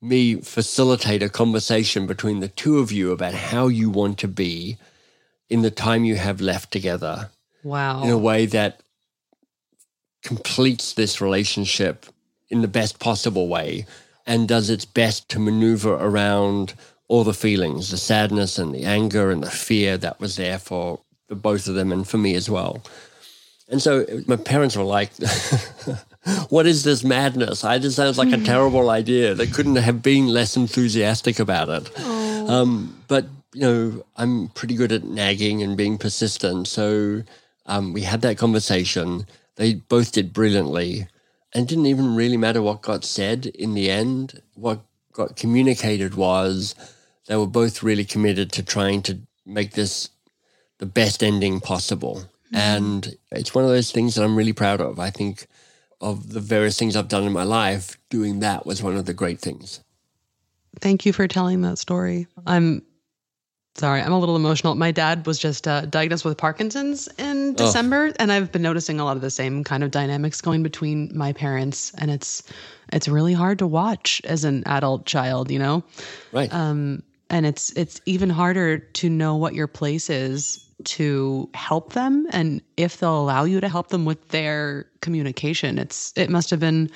me 0.00 0.36
facilitate 0.36 1.22
a 1.22 1.28
conversation 1.28 2.06
between 2.06 2.40
the 2.40 2.48
two 2.48 2.78
of 2.78 2.92
you 2.92 3.12
about 3.12 3.34
how 3.34 3.68
you 3.68 3.90
want 3.90 4.18
to 4.18 4.28
be 4.28 4.76
in 5.48 5.62
the 5.62 5.70
time 5.70 6.04
you 6.04 6.16
have 6.16 6.40
left 6.40 6.72
together. 6.72 7.30
Wow. 7.64 8.02
In 8.02 8.10
a 8.10 8.18
way 8.18 8.46
that 8.46 8.81
completes 10.22 10.94
this 10.94 11.20
relationship 11.20 12.06
in 12.48 12.62
the 12.62 12.68
best 12.68 12.98
possible 12.98 13.48
way 13.48 13.86
and 14.26 14.48
does 14.48 14.70
its 14.70 14.84
best 14.84 15.28
to 15.30 15.38
maneuver 15.38 15.94
around 15.94 16.74
all 17.08 17.24
the 17.24 17.34
feelings, 17.34 17.90
the 17.90 17.96
sadness 17.96 18.58
and 18.58 18.74
the 18.74 18.84
anger 18.84 19.30
and 19.30 19.42
the 19.42 19.50
fear 19.50 19.98
that 19.98 20.20
was 20.20 20.36
there 20.36 20.58
for 20.58 21.00
the 21.28 21.34
both 21.34 21.66
of 21.66 21.74
them 21.74 21.92
and 21.92 22.06
for 22.08 22.18
me 22.18 22.34
as 22.34 22.48
well. 22.48 22.82
And 23.68 23.82
so 23.82 24.06
my 24.26 24.36
parents 24.36 24.76
were 24.76 24.84
like, 24.84 25.10
What 26.50 26.66
is 26.66 26.84
this 26.84 27.02
madness? 27.02 27.64
I 27.64 27.78
just 27.78 27.96
sounds 27.96 28.16
like 28.16 28.32
a 28.32 28.38
terrible 28.44 28.90
idea. 28.90 29.34
They 29.34 29.48
couldn't 29.48 29.76
have 29.76 30.02
been 30.02 30.28
less 30.28 30.56
enthusiastic 30.56 31.40
about 31.40 31.68
it. 31.68 31.98
Um, 31.98 33.02
but, 33.08 33.26
you 33.52 33.62
know, 33.62 34.04
I'm 34.16 34.48
pretty 34.48 34.76
good 34.76 34.92
at 34.92 35.02
nagging 35.02 35.62
and 35.62 35.76
being 35.76 35.98
persistent. 35.98 36.68
So 36.68 37.22
um, 37.66 37.92
we 37.92 38.02
had 38.02 38.20
that 38.20 38.38
conversation. 38.38 39.26
They 39.56 39.74
both 39.74 40.12
did 40.12 40.32
brilliantly 40.32 41.06
and 41.54 41.68
didn't 41.68 41.86
even 41.86 42.14
really 42.14 42.36
matter 42.36 42.62
what 42.62 42.82
got 42.82 43.04
said 43.04 43.46
in 43.46 43.74
the 43.74 43.90
end. 43.90 44.40
What 44.54 44.80
got 45.12 45.36
communicated 45.36 46.14
was 46.14 46.74
they 47.26 47.36
were 47.36 47.46
both 47.46 47.82
really 47.82 48.04
committed 48.04 48.52
to 48.52 48.62
trying 48.62 49.02
to 49.02 49.18
make 49.44 49.72
this 49.72 50.08
the 50.78 50.86
best 50.86 51.22
ending 51.22 51.60
possible. 51.60 52.24
Mm. 52.52 52.58
And 52.58 53.16
it's 53.30 53.54
one 53.54 53.64
of 53.64 53.70
those 53.70 53.92
things 53.92 54.14
that 54.14 54.24
I'm 54.24 54.36
really 54.36 54.52
proud 54.52 54.80
of. 54.80 54.98
I 54.98 55.10
think 55.10 55.46
of 56.00 56.32
the 56.32 56.40
various 56.40 56.78
things 56.78 56.96
I've 56.96 57.08
done 57.08 57.24
in 57.24 57.32
my 57.32 57.44
life, 57.44 57.96
doing 58.10 58.40
that 58.40 58.66
was 58.66 58.82
one 58.82 58.96
of 58.96 59.06
the 59.06 59.14
great 59.14 59.40
things. 59.40 59.80
Thank 60.80 61.06
you 61.06 61.12
for 61.12 61.28
telling 61.28 61.60
that 61.62 61.78
story. 61.78 62.26
I'm 62.46 62.82
Sorry, 63.82 64.00
I'm 64.00 64.12
a 64.12 64.18
little 64.20 64.36
emotional. 64.36 64.76
My 64.76 64.92
dad 64.92 65.26
was 65.26 65.40
just 65.40 65.66
uh, 65.66 65.86
diagnosed 65.86 66.24
with 66.24 66.38
Parkinson's 66.38 67.08
in. 67.18 67.54
December, 67.54 68.10
oh. 68.10 68.16
and 68.20 68.30
I've 68.30 68.52
been 68.52 68.62
noticing 68.62 69.00
a 69.00 69.04
lot 69.04 69.16
of 69.16 69.22
the 69.22 69.28
same 69.28 69.64
kind 69.64 69.82
of 69.82 69.90
dynamics 69.90 70.40
going 70.40 70.62
between 70.62 71.10
my 71.12 71.32
parents, 71.32 71.92
and 71.98 72.08
it's 72.08 72.44
it's 72.92 73.08
really 73.08 73.32
hard 73.32 73.58
to 73.58 73.66
watch 73.66 74.22
as 74.22 74.44
an 74.44 74.62
adult 74.66 75.04
child, 75.04 75.50
you 75.50 75.58
know. 75.58 75.82
Right. 76.30 76.54
Um, 76.54 77.02
and 77.28 77.44
it's 77.44 77.72
it's 77.72 78.00
even 78.06 78.30
harder 78.30 78.78
to 78.78 79.10
know 79.10 79.34
what 79.34 79.52
your 79.52 79.66
place 79.66 80.08
is 80.08 80.64
to 80.84 81.50
help 81.54 81.94
them, 81.94 82.28
and 82.30 82.62
if 82.76 82.98
they'll 82.98 83.20
allow 83.20 83.42
you 83.42 83.60
to 83.60 83.68
help 83.68 83.88
them 83.88 84.04
with 84.04 84.28
their 84.28 84.86
communication. 85.00 85.80
It's 85.80 86.12
it 86.14 86.30
must 86.30 86.50
have 86.50 86.60
been 86.60 86.88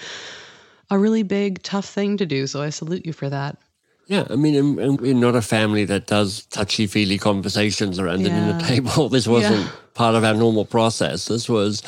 a 0.90 1.01
really 1.01 1.25
big, 1.25 1.64
tough 1.64 1.87
thing 1.87 2.16
to 2.18 2.27
do. 2.27 2.46
So 2.46 2.62
I 2.62 2.70
salute 2.70 3.05
you 3.05 3.12
for 3.12 3.29
that. 3.29 3.59
Yeah, 4.07 4.25
I 4.31 4.37
mean, 4.37 4.77
we're 4.77 5.14
not 5.14 5.35
a 5.35 5.42
family 5.42 5.85
that 5.87 6.07
does 6.07 6.45
touchy 6.47 6.87
feely 6.87 7.19
conversations 7.19 7.99
around 7.99 8.21
yeah. 8.21 8.29
the 8.29 8.35
dinner 8.35 8.61
table. 8.61 9.09
This 9.16 9.27
wasn't 9.27 9.64
yeah. 9.64 9.71
part 9.95 10.14
of 10.14 10.23
our 10.23 10.35
normal 10.35 10.64
process. 10.64 11.27
This 11.27 11.49
was 11.49 11.83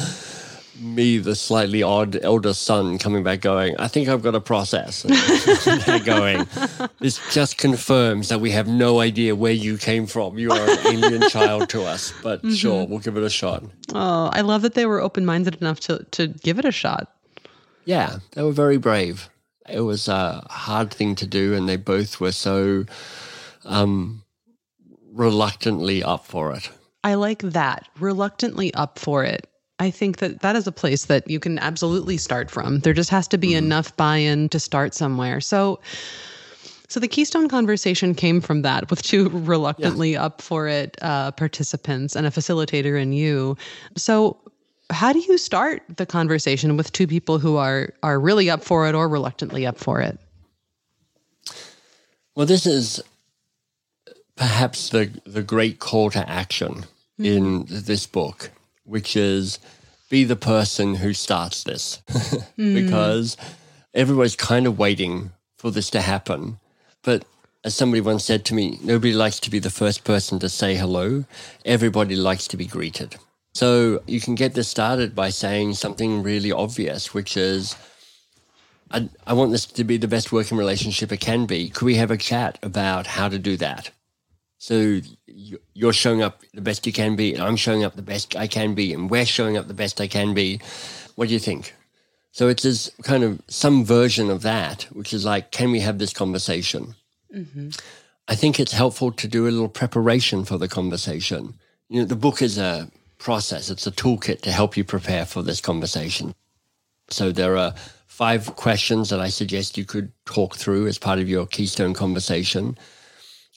me, 0.80 1.18
the 1.18 1.36
slightly 1.36 1.82
odd 1.82 2.18
elder 2.22 2.54
son, 2.54 2.98
coming 2.98 3.22
back 3.22 3.40
going, 3.40 3.76
I 3.78 3.86
think 3.86 4.08
I've 4.08 4.22
got 4.22 4.34
a 4.34 4.40
process. 4.40 5.02
they're 5.86 6.00
going, 6.00 6.46
this 6.98 7.20
just 7.32 7.56
confirms 7.56 8.28
that 8.30 8.40
we 8.40 8.50
have 8.50 8.66
no 8.66 9.00
idea 9.00 9.36
where 9.36 9.52
you 9.52 9.78
came 9.78 10.06
from. 10.06 10.38
You 10.38 10.50
are 10.50 10.70
an 10.70 10.78
alien 10.86 11.28
child 11.28 11.68
to 11.70 11.82
us, 11.82 12.12
but 12.22 12.40
mm-hmm. 12.40 12.54
sure, 12.54 12.86
we'll 12.86 13.00
give 13.00 13.16
it 13.16 13.22
a 13.22 13.30
shot. 13.30 13.62
Oh, 13.94 14.30
I 14.32 14.40
love 14.40 14.62
that 14.62 14.74
they 14.74 14.86
were 14.86 15.00
open 15.00 15.24
minded 15.24 15.56
enough 15.60 15.78
to, 15.80 16.04
to 16.12 16.28
give 16.28 16.58
it 16.58 16.64
a 16.64 16.72
shot. 16.72 17.12
Yeah, 17.84 18.18
they 18.32 18.42
were 18.42 18.52
very 18.52 18.76
brave 18.76 19.28
it 19.70 19.80
was 19.80 20.08
a 20.08 20.46
hard 20.50 20.92
thing 20.92 21.14
to 21.16 21.26
do, 21.26 21.54
and 21.54 21.68
they 21.68 21.76
both 21.76 22.20
were 22.20 22.32
so 22.32 22.84
um, 23.64 24.22
reluctantly 25.12 26.02
up 26.02 26.26
for 26.26 26.52
it. 26.52 26.70
I 27.04 27.14
like 27.14 27.40
that. 27.40 27.88
Reluctantly 27.98 28.72
up 28.74 28.98
for 28.98 29.24
it. 29.24 29.46
I 29.78 29.90
think 29.90 30.18
that 30.18 30.40
that 30.40 30.56
is 30.56 30.66
a 30.66 30.72
place 30.72 31.04
that 31.04 31.28
you 31.30 31.38
can 31.38 31.58
absolutely 31.58 32.16
start 32.16 32.50
from. 32.50 32.80
There 32.80 32.92
just 32.92 33.10
has 33.10 33.28
to 33.28 33.38
be 33.38 33.50
mm 33.50 33.58
enough 33.58 33.96
buy-in 33.96 34.48
to 34.50 34.60
start 34.60 34.94
somewhere. 34.94 35.40
So 35.40 35.80
so 36.88 36.98
the 37.00 37.08
Keystone 37.08 37.48
conversation 37.48 38.14
came 38.14 38.40
from 38.40 38.62
that 38.62 38.88
with 38.88 39.02
two 39.02 39.28
reluctantly 39.32 40.12
yeah. 40.12 40.24
up 40.24 40.40
for 40.40 40.66
it 40.66 40.96
uh, 41.02 41.30
participants 41.32 42.16
and 42.16 42.26
a 42.26 42.30
facilitator 42.30 43.00
in 43.00 43.12
you. 43.12 43.56
So 43.96 44.38
how 44.90 45.12
do 45.12 45.18
you 45.18 45.38
start 45.38 45.82
the 45.96 46.06
conversation 46.06 46.76
with 46.76 46.92
two 46.92 47.06
people 47.06 47.38
who 47.38 47.56
are 47.56 47.90
are 48.02 48.18
really 48.18 48.50
up 48.50 48.62
for 48.62 48.88
it 48.88 48.94
or 48.94 49.08
reluctantly 49.08 49.66
up 49.66 49.78
for 49.78 50.00
it? 50.00 50.18
Well, 52.34 52.46
this 52.46 52.66
is 52.66 53.02
perhaps 54.36 54.90
the 54.90 55.10
the 55.26 55.42
great 55.42 55.78
call 55.78 56.10
to 56.10 56.28
action 56.28 56.86
mm-hmm. 57.18 57.24
in 57.24 57.66
this 57.68 58.06
book, 58.06 58.50
which 58.84 59.16
is 59.16 59.58
be 60.08 60.24
the 60.24 60.36
person 60.36 60.94
who 60.94 61.12
starts 61.12 61.64
this, 61.64 62.00
mm. 62.08 62.74
because 62.74 63.36
everybody's 63.92 64.36
kind 64.36 64.66
of 64.66 64.78
waiting 64.78 65.32
for 65.56 65.70
this 65.70 65.90
to 65.90 66.00
happen, 66.00 66.58
but 67.02 67.24
as 67.64 67.74
somebody 67.74 68.00
once 68.00 68.24
said 68.24 68.44
to 68.46 68.54
me, 68.54 68.78
nobody 68.82 69.12
likes 69.12 69.40
to 69.40 69.50
be 69.50 69.58
the 69.58 69.70
first 69.70 70.04
person 70.04 70.38
to 70.38 70.48
say 70.48 70.76
hello. 70.76 71.24
Everybody 71.64 72.14
likes 72.14 72.46
to 72.48 72.56
be 72.56 72.66
greeted. 72.66 73.16
So 73.58 74.04
you 74.06 74.20
can 74.20 74.36
get 74.36 74.54
this 74.54 74.68
started 74.68 75.16
by 75.16 75.30
saying 75.30 75.74
something 75.74 76.22
really 76.22 76.52
obvious, 76.52 77.12
which 77.12 77.36
is, 77.36 77.74
I, 78.92 79.08
I 79.26 79.32
want 79.32 79.50
this 79.50 79.66
to 79.66 79.82
be 79.82 79.96
the 79.96 80.06
best 80.06 80.30
working 80.30 80.56
relationship 80.56 81.10
it 81.10 81.18
can 81.18 81.44
be. 81.44 81.68
Could 81.68 81.84
we 81.84 81.96
have 81.96 82.12
a 82.12 82.16
chat 82.16 82.60
about 82.62 83.08
how 83.08 83.28
to 83.28 83.36
do 83.36 83.56
that? 83.56 83.90
So 84.58 85.00
you're 85.26 85.92
showing 85.92 86.22
up 86.22 86.44
the 86.54 86.60
best 86.60 86.86
you 86.86 86.92
can 86.92 87.16
be, 87.16 87.34
and 87.34 87.42
I'm 87.42 87.56
showing 87.56 87.82
up 87.82 87.96
the 87.96 88.10
best 88.12 88.36
I 88.36 88.46
can 88.46 88.76
be, 88.76 88.92
and 88.94 89.10
we're 89.10 89.26
showing 89.26 89.56
up 89.56 89.66
the 89.66 89.74
best 89.74 90.00
I 90.00 90.06
can 90.06 90.34
be. 90.34 90.60
What 91.16 91.26
do 91.26 91.34
you 91.34 91.40
think? 91.40 91.74
So 92.30 92.46
it's 92.46 92.62
this 92.62 92.92
kind 93.02 93.24
of 93.24 93.42
some 93.48 93.84
version 93.84 94.30
of 94.30 94.42
that, 94.42 94.84
which 94.92 95.12
is 95.12 95.24
like, 95.24 95.50
can 95.50 95.72
we 95.72 95.80
have 95.80 95.98
this 95.98 96.12
conversation? 96.12 96.94
Mm-hmm. 97.34 97.70
I 98.28 98.36
think 98.36 98.60
it's 98.60 98.70
helpful 98.70 99.10
to 99.10 99.26
do 99.26 99.48
a 99.48 99.50
little 99.50 99.68
preparation 99.68 100.44
for 100.44 100.58
the 100.58 100.68
conversation. 100.68 101.54
You 101.88 102.02
know, 102.02 102.06
the 102.06 102.14
book 102.14 102.40
is 102.40 102.56
a 102.56 102.88
process, 103.18 103.70
it's 103.70 103.86
a 103.86 103.92
toolkit 103.92 104.40
to 104.42 104.52
help 104.52 104.76
you 104.76 104.84
prepare 104.84 105.26
for 105.26 105.42
this 105.42 105.60
conversation. 105.60 106.34
So 107.10 107.32
there 107.32 107.56
are 107.56 107.74
five 108.06 108.54
questions 108.56 109.10
that 109.10 109.20
I 109.20 109.28
suggest 109.28 109.78
you 109.78 109.84
could 109.84 110.12
talk 110.24 110.56
through 110.56 110.86
as 110.86 110.98
part 110.98 111.18
of 111.18 111.28
your 111.28 111.46
Keystone 111.46 111.94
conversation. 111.94 112.76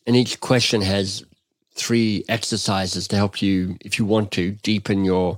And 0.05 0.15
each 0.15 0.39
question 0.39 0.81
has 0.81 1.23
three 1.73 2.23
exercises 2.29 3.07
to 3.07 3.15
help 3.15 3.41
you, 3.41 3.77
if 3.81 3.97
you 3.97 4.05
want 4.05 4.31
to, 4.31 4.51
deepen 4.51 5.05
your 5.05 5.37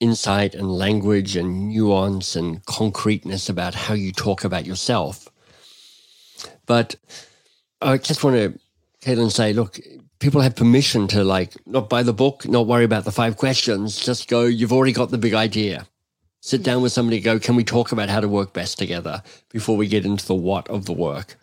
insight 0.00 0.54
and 0.54 0.70
language 0.70 1.36
and 1.36 1.68
nuance 1.68 2.36
and 2.36 2.64
concreteness 2.66 3.48
about 3.48 3.74
how 3.74 3.94
you 3.94 4.12
talk 4.12 4.44
about 4.44 4.66
yourself. 4.66 5.28
But 6.66 6.96
I 7.80 7.98
just 7.98 8.24
want 8.24 8.36
to, 8.36 8.58
Caitlin, 9.00 9.30
say, 9.30 9.52
look, 9.52 9.78
people 10.24 10.40
have 10.40 10.56
permission 10.56 11.06
to 11.06 11.22
like 11.22 11.52
not 11.66 11.90
buy 11.90 12.02
the 12.02 12.14
book, 12.14 12.48
not 12.48 12.66
worry 12.66 12.84
about 12.84 13.04
the 13.04 13.12
five 13.12 13.36
questions, 13.36 13.98
just 14.00 14.26
go, 14.26 14.44
you've 14.46 14.72
already 14.72 14.92
got 14.92 15.10
the 15.10 15.18
big 15.18 15.34
idea. 15.34 15.86
Sit 16.40 16.62
down 16.62 16.80
with 16.80 16.92
somebody, 16.92 17.20
go, 17.20 17.38
can 17.38 17.56
we 17.56 17.62
talk 17.62 17.92
about 17.92 18.08
how 18.08 18.20
to 18.20 18.28
work 18.28 18.54
best 18.54 18.78
together 18.78 19.22
before 19.50 19.76
we 19.76 19.86
get 19.86 20.06
into 20.06 20.26
the 20.26 20.34
what 20.34 20.66
of 20.68 20.86
the 20.86 20.94
work? 20.94 21.36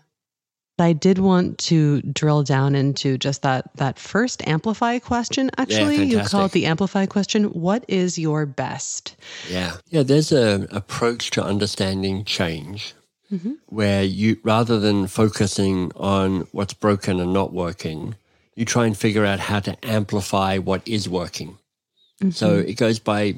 I 0.80 0.94
did 0.94 1.20
want 1.20 1.60
to 1.60 2.02
drill 2.02 2.42
down 2.42 2.74
into 2.74 3.20
just 3.20 3.44
that 3.44 3.70
that 3.76 4.00
first 4.00 4.42
amplify 4.48 4.98
question. 4.98 5.52
Actually, 5.60 5.98
yeah, 5.98 6.22
you 6.22 6.28
call 6.28 6.46
it 6.46 6.52
the 6.54 6.66
amplify 6.66 7.06
question. 7.06 7.44
What 7.46 7.86
is 7.88 8.18
your 8.18 8.48
best? 8.48 9.16
Yeah, 9.48 9.74
yeah. 9.90 10.02
There's 10.02 10.32
a 10.32 10.68
approach 10.72 11.30
to 11.32 11.44
understanding 11.44 12.26
change 12.26 12.96
mm-hmm. 13.32 13.54
where 13.68 14.02
you 14.04 14.40
rather 14.44 14.80
than 14.80 15.06
focusing 15.06 15.92
on 15.96 16.48
what's 16.52 16.74
broken 16.74 17.20
and 17.20 17.32
not 17.32 17.54
working, 17.54 18.16
you 18.56 18.66
try 18.66 18.86
and 18.86 18.98
figure 18.98 19.26
out 19.26 19.40
how 19.40 19.60
to 19.60 19.78
amplify 19.86 20.58
what 20.58 20.88
is 20.88 21.08
working. 21.08 21.58
Mm-hmm. 22.22 22.32
So 22.32 22.56
it 22.56 22.78
goes 22.78 23.00
by 23.00 23.36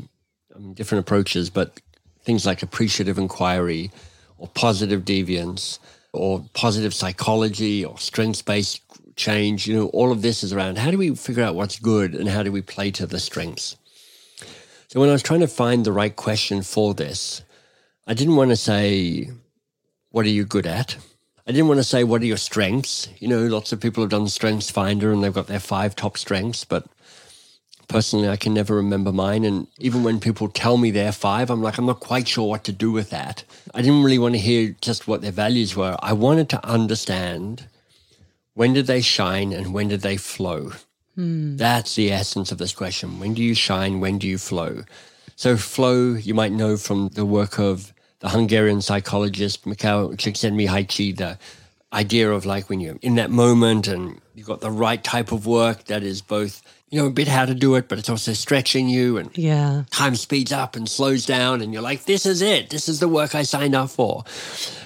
I 0.55 0.59
mean, 0.59 0.73
different 0.73 1.01
approaches, 1.05 1.49
but 1.49 1.79
things 2.23 2.45
like 2.45 2.63
appreciative 2.63 3.17
inquiry 3.17 3.91
or 4.37 4.47
positive 4.49 5.03
deviance 5.03 5.79
or 6.11 6.45
positive 6.53 6.93
psychology 6.93 7.83
or 7.83 7.97
strengths 7.97 8.41
based 8.41 8.81
change. 9.15 9.67
You 9.67 9.75
know, 9.75 9.87
all 9.87 10.11
of 10.11 10.21
this 10.21 10.43
is 10.43 10.53
around 10.53 10.77
how 10.77 10.91
do 10.91 10.97
we 10.97 11.15
figure 11.15 11.43
out 11.43 11.55
what's 11.55 11.79
good 11.79 12.15
and 12.15 12.27
how 12.29 12.43
do 12.43 12.51
we 12.51 12.61
play 12.61 12.91
to 12.91 13.05
the 13.05 13.19
strengths. 13.19 13.77
So 14.87 14.99
when 14.99 15.09
I 15.09 15.13
was 15.13 15.23
trying 15.23 15.39
to 15.39 15.47
find 15.47 15.85
the 15.85 15.91
right 15.91 16.15
question 16.15 16.61
for 16.61 16.93
this, 16.93 17.41
I 18.05 18.13
didn't 18.13 18.35
want 18.35 18.51
to 18.51 18.55
say, 18.55 19.31
what 20.11 20.25
are 20.25 20.29
you 20.29 20.45
good 20.45 20.67
at? 20.67 20.97
I 21.45 21.51
didn't 21.51 21.67
want 21.67 21.79
to 21.79 21.83
say, 21.83 22.03
what 22.03 22.21
are 22.21 22.25
your 22.25 22.37
strengths? 22.37 23.09
You 23.19 23.27
know, 23.27 23.41
lots 23.47 23.73
of 23.73 23.81
people 23.81 24.01
have 24.01 24.11
done 24.11 24.27
Strengths 24.29 24.71
Finder 24.71 25.11
and 25.11 25.23
they've 25.23 25.33
got 25.33 25.47
their 25.47 25.59
five 25.59 25.95
top 25.95 26.17
strengths, 26.17 26.63
but 26.63 26.85
personally, 27.89 28.29
I 28.29 28.37
can 28.37 28.53
never 28.53 28.75
remember 28.75 29.11
mine. 29.11 29.43
And 29.43 29.67
even 29.77 30.03
when 30.03 30.21
people 30.21 30.47
tell 30.47 30.77
me 30.77 30.89
they're 30.89 31.11
five, 31.11 31.49
I'm 31.49 31.61
like, 31.61 31.77
I'm 31.77 31.85
not 31.85 31.99
quite 31.99 32.29
sure 32.29 32.47
what 32.47 32.63
to 32.63 32.71
do 32.71 32.91
with 32.91 33.09
that. 33.09 33.43
I 33.73 33.81
didn't 33.81 34.03
really 34.03 34.19
want 34.19 34.35
to 34.35 34.39
hear 34.39 34.75
just 34.81 35.07
what 35.07 35.21
their 35.21 35.31
values 35.31 35.75
were. 35.75 35.97
I 35.99 36.13
wanted 36.13 36.47
to 36.49 36.65
understand 36.65 37.67
when 38.53 38.73
did 38.73 38.87
they 38.87 39.01
shine 39.01 39.51
and 39.51 39.73
when 39.73 39.89
did 39.89 40.01
they 40.01 40.17
flow? 40.17 40.71
Hmm. 41.15 41.57
That's 41.57 41.95
the 41.95 42.11
essence 42.11 42.51
of 42.51 42.57
this 42.57 42.73
question. 42.73 43.19
When 43.19 43.33
do 43.33 43.43
you 43.43 43.53
shine? 43.53 43.99
When 43.99 44.17
do 44.17 44.27
you 44.27 44.37
flow? 44.37 44.83
So, 45.35 45.57
flow, 45.57 46.13
you 46.13 46.33
might 46.33 46.51
know 46.51 46.77
from 46.77 47.09
the 47.09 47.25
work 47.25 47.59
of 47.59 47.92
the 48.23 48.29
Hungarian 48.29 48.81
psychologist 48.81 49.65
Mihaly 49.65 50.15
Csikszentmihalyi, 50.15 51.17
the 51.17 51.37
idea 51.91 52.31
of 52.31 52.45
like 52.45 52.69
when 52.69 52.79
you're 52.79 52.95
in 53.01 53.15
that 53.15 53.29
moment 53.29 53.85
and 53.85 54.19
you've 54.33 54.47
got 54.47 54.61
the 54.61 54.71
right 54.71 55.03
type 55.03 55.33
of 55.33 55.45
work 55.45 55.83
that 55.85 56.03
is 56.03 56.21
both 56.21 56.63
you 56.89 56.99
know 56.99 57.07
a 57.07 57.11
bit 57.11 57.27
how 57.27 57.45
to 57.45 57.53
do 57.53 57.75
it 57.75 57.89
but 57.89 57.99
it's 57.99 58.09
also 58.09 58.31
stretching 58.31 58.87
you 58.87 59.17
and 59.17 59.37
yeah. 59.37 59.83
time 59.91 60.15
speeds 60.15 60.53
up 60.53 60.75
and 60.75 60.89
slows 60.89 61.25
down 61.25 61.61
and 61.61 61.73
you're 61.73 61.83
like 61.83 62.05
this 62.05 62.25
is 62.25 62.41
it. 62.41 62.69
This 62.69 62.87
is 62.87 63.01
the 63.01 63.09
work 63.09 63.35
i 63.35 63.43
signed 63.43 63.75
up 63.75 63.89
for. 63.89 64.23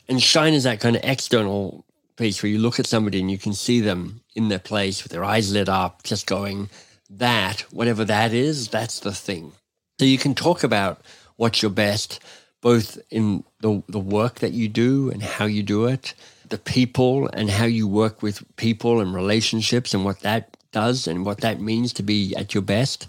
And 0.09 0.21
shine 0.21 0.55
is 0.55 0.63
that 0.63 0.79
kind 0.79 0.95
of 0.95 1.03
external 1.05 1.85
piece 2.17 2.41
where 2.41 2.51
you 2.51 2.57
look 2.57 2.79
at 2.79 2.87
somebody 2.87 3.19
and 3.19 3.29
you 3.29 3.37
can 3.37 3.53
see 3.53 3.81
them 3.81 4.21
in 4.35 4.47
their 4.49 4.59
place 4.59 5.03
with 5.03 5.11
their 5.11 5.23
eyes 5.23 5.53
lit 5.53 5.69
up 5.69 6.01
just 6.01 6.25
going 6.25 6.71
that 7.07 7.61
whatever 7.71 8.03
that 8.03 8.33
is 8.33 8.67
that's 8.67 8.99
the 8.99 9.13
thing. 9.13 9.51
So 9.99 10.05
you 10.05 10.17
can 10.17 10.33
talk 10.33 10.63
about 10.63 11.01
what's 11.35 11.61
your 11.61 11.71
best 11.71 12.19
both 12.61 12.97
in 13.09 13.43
the, 13.61 13.83
the 13.87 13.99
work 13.99 14.39
that 14.39 14.53
you 14.53 14.67
do 14.67 15.09
and 15.11 15.21
how 15.21 15.45
you 15.45 15.63
do 15.63 15.85
it 15.85 16.13
the 16.49 16.57
people 16.57 17.27
and 17.33 17.49
how 17.49 17.65
you 17.65 17.87
work 17.87 18.21
with 18.21 18.43
people 18.55 18.99
and 18.99 19.13
relationships 19.13 19.93
and 19.93 20.05
what 20.05 20.21
that 20.21 20.57
does 20.71 21.07
and 21.07 21.25
what 21.25 21.41
that 21.41 21.59
means 21.59 21.93
to 21.93 22.03
be 22.03 22.35
at 22.35 22.53
your 22.53 22.61
best. 22.61 23.07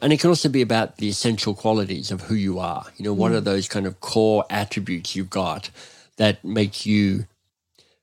And 0.00 0.12
it 0.12 0.20
can 0.20 0.30
also 0.30 0.48
be 0.48 0.62
about 0.62 0.96
the 0.96 1.08
essential 1.08 1.54
qualities 1.54 2.10
of 2.10 2.22
who 2.22 2.34
you 2.34 2.58
are. 2.58 2.84
You 2.96 3.04
know, 3.04 3.12
what 3.12 3.32
mm. 3.32 3.36
are 3.36 3.40
those 3.40 3.68
kind 3.68 3.86
of 3.86 4.00
core 4.00 4.44
attributes 4.50 5.14
you've 5.14 5.30
got 5.30 5.70
that 6.16 6.44
make 6.44 6.86
you 6.86 7.26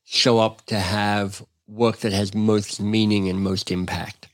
show 0.05 0.39
up 0.39 0.65
to 0.67 0.79
have 0.79 1.43
work 1.67 1.97
that 1.97 2.13
has 2.13 2.33
most 2.33 2.81
meaning 2.81 3.29
and 3.29 3.41
most 3.41 3.71
impact? 3.71 4.27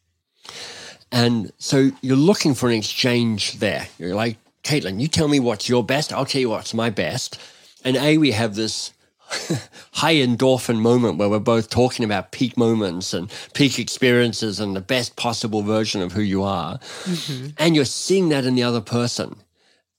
And 1.12 1.52
so 1.58 1.92
you're 2.02 2.18
looking 2.18 2.54
for 2.54 2.70
an 2.70 2.76
exchange 2.76 3.60
there. 3.60 3.88
You're 3.98 4.16
like, 4.16 4.38
Caitlin, 4.66 5.00
you 5.00 5.08
tell 5.08 5.28
me 5.28 5.40
what's 5.40 5.70
your 5.70 5.84
best, 5.84 6.12
I'll 6.12 6.26
tell 6.26 6.42
you 6.42 6.50
what's 6.50 6.74
my 6.74 6.90
best. 6.90 7.40
And 7.84 7.96
A, 7.96 8.18
we 8.18 8.32
have 8.32 8.56
this 8.56 8.92
high 9.94 10.16
endorphin 10.16 10.80
moment 10.80 11.18
where 11.18 11.30
we're 11.30 11.40
both 11.40 11.70
talking 11.70 12.04
about 12.04 12.32
peak 12.32 12.58
moments 12.58 13.14
and 13.14 13.32
peak 13.54 13.80
experiences 13.80 14.60
and 14.60 14.76
the 14.76 14.82
best 14.82 15.16
possible 15.16 15.62
version 15.62 16.02
of 16.02 16.12
who 16.12 16.22
you 16.22 16.44
are. 16.44 16.80
Mm-hmm. 17.04 17.50
And 17.58 17.76
you're 17.76 17.86
seeing 17.86 18.30
that 18.30 18.46
in 18.46 18.56
the 18.56 18.64
other 18.64 18.82
person. 18.82 19.38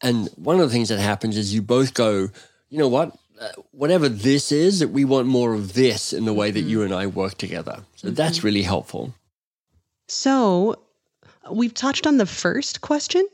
And 0.03 0.29
one 0.37 0.61
of 0.61 0.69
the 0.69 0.73
things 0.73 0.89
that 0.89 0.99
happens 0.99 1.37
is 1.37 1.55
you 1.55 1.63
both 1.63 1.95
go, 1.95 2.29
you 2.69 2.79
know 2.79 2.89
what? 2.89 3.17
Uh, 3.41 3.49
whatever 3.71 4.09
this 4.09 4.51
is, 4.51 4.81
that 4.81 4.89
we 4.89 5.05
want 5.05 5.29
more 5.29 5.55
of 5.55 5.75
this 5.75 6.13
in 6.13 6.25
the 6.25 6.33
way 6.33 6.51
that 6.51 6.61
mm-hmm. 6.61 6.69
you 6.69 6.83
and 6.83 6.95
I 6.95 7.07
work 7.07 7.39
together. 7.39 7.85
So 7.97 8.09
mm-hmm. 8.09 8.15
that's 8.15 8.43
really 8.43 8.63
helpful. 8.63 9.15
So 10.09 10.86
We've 11.51 11.75
touched 11.75 12.07
on 12.07 12.17
the 12.17 12.27
first 12.27 12.81
question, 12.81 13.27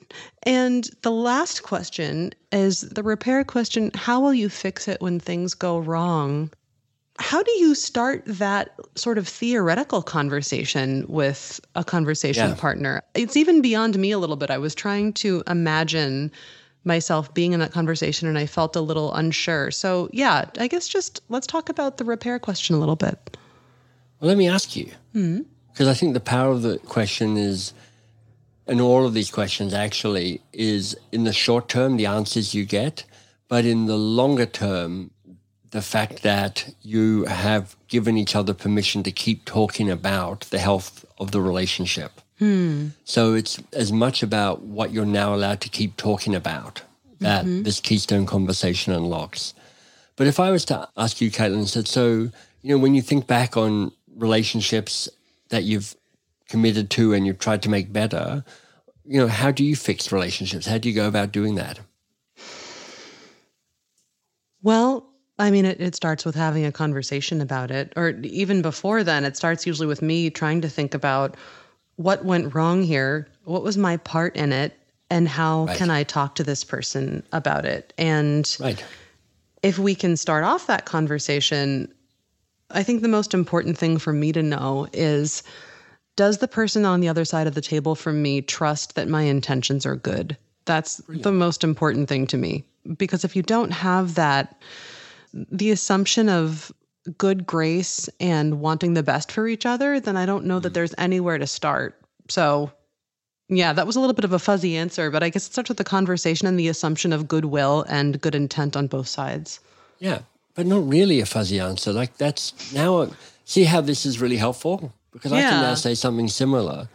and 0.44 0.88
the 1.02 1.10
last 1.10 1.62
question 1.62 2.32
is 2.50 2.82
the 2.82 3.02
repair 3.02 3.44
question 3.44 3.90
How 3.94 4.20
will 4.20 4.34
you 4.34 4.48
fix 4.48 4.88
it 4.88 5.00
when 5.00 5.18
things 5.18 5.54
go 5.54 5.78
wrong? 5.78 6.50
How 7.18 7.42
do 7.42 7.50
you 7.52 7.74
start 7.74 8.22
that 8.26 8.74
sort 8.94 9.18
of 9.18 9.28
theoretical 9.28 10.02
conversation 10.02 11.04
with 11.08 11.60
a 11.74 11.84
conversation 11.84 12.50
yeah. 12.50 12.54
partner? 12.54 13.02
It's 13.14 13.36
even 13.36 13.60
beyond 13.60 13.98
me 13.98 14.10
a 14.10 14.18
little 14.18 14.36
bit. 14.36 14.50
I 14.50 14.58
was 14.58 14.74
trying 14.74 15.12
to 15.14 15.42
imagine 15.46 16.32
myself 16.84 17.32
being 17.32 17.52
in 17.52 17.60
that 17.60 17.72
conversation 17.72 18.28
and 18.28 18.38
I 18.38 18.46
felt 18.46 18.74
a 18.76 18.80
little 18.80 19.14
unsure. 19.14 19.70
So, 19.70 20.08
yeah, 20.12 20.46
I 20.58 20.66
guess 20.66 20.88
just 20.88 21.20
let's 21.28 21.46
talk 21.46 21.68
about 21.68 21.98
the 21.98 22.04
repair 22.04 22.38
question 22.38 22.74
a 22.74 22.78
little 22.78 22.96
bit. 22.96 23.36
Well, 24.20 24.28
let 24.28 24.36
me 24.36 24.48
ask 24.48 24.74
you, 24.74 24.86
because 25.12 25.24
mm-hmm. 25.28 25.88
I 25.88 25.94
think 25.94 26.14
the 26.14 26.20
power 26.20 26.50
of 26.50 26.62
the 26.62 26.78
question 26.78 27.36
is 27.36 27.72
and 28.72 28.80
all 28.80 29.04
of 29.04 29.12
these 29.12 29.30
questions 29.30 29.74
actually 29.74 30.40
is 30.54 30.96
in 31.12 31.24
the 31.24 31.32
short 31.34 31.68
term, 31.68 31.98
the 31.98 32.06
answers 32.06 32.54
you 32.54 32.64
get, 32.64 33.04
but 33.46 33.66
in 33.66 33.84
the 33.84 33.98
longer 33.98 34.46
term, 34.46 35.10
the 35.72 35.82
fact 35.82 36.22
that 36.22 36.74
you 36.80 37.26
have 37.26 37.76
given 37.88 38.16
each 38.16 38.34
other 38.34 38.54
permission 38.54 39.02
to 39.02 39.12
keep 39.12 39.44
talking 39.44 39.90
about 39.90 40.40
the 40.48 40.58
health 40.58 41.04
of 41.18 41.32
the 41.32 41.40
relationship. 41.42 42.22
Hmm. 42.38 42.88
So 43.04 43.34
it's 43.34 43.62
as 43.74 43.92
much 43.92 44.22
about 44.22 44.62
what 44.62 44.90
you're 44.90 45.04
now 45.04 45.34
allowed 45.34 45.60
to 45.60 45.68
keep 45.68 45.98
talking 45.98 46.34
about 46.34 46.80
that 47.20 47.44
mm-hmm. 47.44 47.64
this 47.64 47.78
Keystone 47.78 48.24
conversation 48.24 48.94
unlocks. 48.94 49.52
But 50.16 50.28
if 50.28 50.40
I 50.40 50.50
was 50.50 50.64
to 50.66 50.88
ask 50.96 51.20
you, 51.20 51.30
Caitlin, 51.30 51.68
said, 51.68 51.86
so, 51.86 52.30
you 52.62 52.74
know, 52.74 52.78
when 52.78 52.94
you 52.94 53.02
think 53.02 53.26
back 53.26 53.54
on 53.54 53.92
relationships 54.16 55.10
that 55.50 55.64
you've 55.64 55.94
committed 56.48 56.88
to 56.90 57.12
and 57.12 57.26
you've 57.26 57.38
tried 57.38 57.62
to 57.62 57.68
make 57.68 57.92
better, 57.92 58.44
you 59.04 59.18
know, 59.18 59.28
how 59.28 59.50
do 59.50 59.64
you 59.64 59.76
fix 59.76 60.12
relationships? 60.12 60.66
How 60.66 60.78
do 60.78 60.88
you 60.88 60.94
go 60.94 61.08
about 61.08 61.32
doing 61.32 61.56
that? 61.56 61.80
Well, 64.62 65.08
I 65.38 65.50
mean, 65.50 65.64
it, 65.64 65.80
it 65.80 65.94
starts 65.96 66.24
with 66.24 66.34
having 66.34 66.64
a 66.64 66.72
conversation 66.72 67.40
about 67.40 67.70
it. 67.70 67.92
Or 67.96 68.10
even 68.22 68.62
before 68.62 69.02
then, 69.02 69.24
it 69.24 69.36
starts 69.36 69.66
usually 69.66 69.88
with 69.88 70.02
me 70.02 70.30
trying 70.30 70.60
to 70.60 70.68
think 70.68 70.94
about 70.94 71.36
what 71.96 72.24
went 72.24 72.54
wrong 72.54 72.82
here, 72.82 73.28
what 73.44 73.62
was 73.62 73.76
my 73.76 73.96
part 73.98 74.36
in 74.36 74.52
it, 74.52 74.78
and 75.10 75.28
how 75.28 75.66
right. 75.66 75.76
can 75.76 75.90
I 75.90 76.04
talk 76.04 76.36
to 76.36 76.44
this 76.44 76.64
person 76.64 77.22
about 77.32 77.64
it? 77.64 77.92
And 77.98 78.56
right. 78.60 78.82
if 79.62 79.78
we 79.78 79.94
can 79.94 80.16
start 80.16 80.44
off 80.44 80.66
that 80.68 80.84
conversation, 80.84 81.92
I 82.70 82.82
think 82.82 83.02
the 83.02 83.08
most 83.08 83.34
important 83.34 83.76
thing 83.76 83.98
for 83.98 84.12
me 84.12 84.32
to 84.32 84.42
know 84.42 84.86
is 84.92 85.42
does 86.16 86.38
the 86.38 86.48
person 86.48 86.84
on 86.84 87.00
the 87.00 87.08
other 87.08 87.24
side 87.24 87.46
of 87.46 87.54
the 87.54 87.60
table 87.60 87.94
from 87.94 88.22
me 88.22 88.42
trust 88.42 88.94
that 88.94 89.08
my 89.08 89.22
intentions 89.22 89.86
are 89.86 89.96
good? 89.96 90.36
That's 90.64 91.00
Brilliant. 91.00 91.24
the 91.24 91.32
most 91.32 91.64
important 91.64 92.08
thing 92.08 92.26
to 92.28 92.36
me. 92.36 92.64
because 92.96 93.24
if 93.24 93.36
you 93.36 93.42
don't 93.42 93.70
have 93.70 94.16
that, 94.16 94.60
the 95.32 95.70
assumption 95.70 96.28
of 96.28 96.72
good 97.18 97.46
grace 97.46 98.08
and 98.20 98.60
wanting 98.60 98.94
the 98.94 99.02
best 99.02 99.32
for 99.32 99.48
each 99.48 99.66
other, 99.66 100.00
then 100.00 100.16
I 100.16 100.26
don't 100.26 100.44
know 100.44 100.60
that 100.60 100.70
mm. 100.70 100.74
there's 100.74 100.94
anywhere 100.98 101.38
to 101.38 101.46
start. 101.46 102.00
So, 102.28 102.70
yeah, 103.48 103.72
that 103.72 103.86
was 103.86 103.96
a 103.96 104.00
little 104.00 104.14
bit 104.14 104.24
of 104.24 104.32
a 104.32 104.38
fuzzy 104.38 104.76
answer, 104.76 105.10
but 105.10 105.22
I 105.22 105.28
guess 105.28 105.46
it 105.46 105.52
starts 105.52 105.68
with 105.68 105.78
the 105.78 105.84
conversation 105.84 106.46
and 106.46 106.58
the 106.58 106.68
assumption 106.68 107.12
of 107.12 107.28
goodwill 107.28 107.84
and 107.88 108.20
good 108.20 108.34
intent 108.34 108.76
on 108.76 108.86
both 108.86 109.08
sides. 109.08 109.60
Yeah, 109.98 110.20
but 110.54 110.66
not 110.66 110.88
really 110.88 111.20
a 111.20 111.26
fuzzy 111.26 111.58
answer. 111.58 111.92
Like 111.92 112.16
that's 112.18 112.72
now, 112.72 113.10
see 113.44 113.64
how 113.64 113.80
this 113.80 114.06
is 114.06 114.20
really 114.20 114.36
helpful? 114.36 114.92
Because 115.12 115.32
I 115.32 115.42
can 115.42 115.62
now 115.62 115.74
say 115.74 115.94
something 115.94 116.28
similar. 116.28 116.88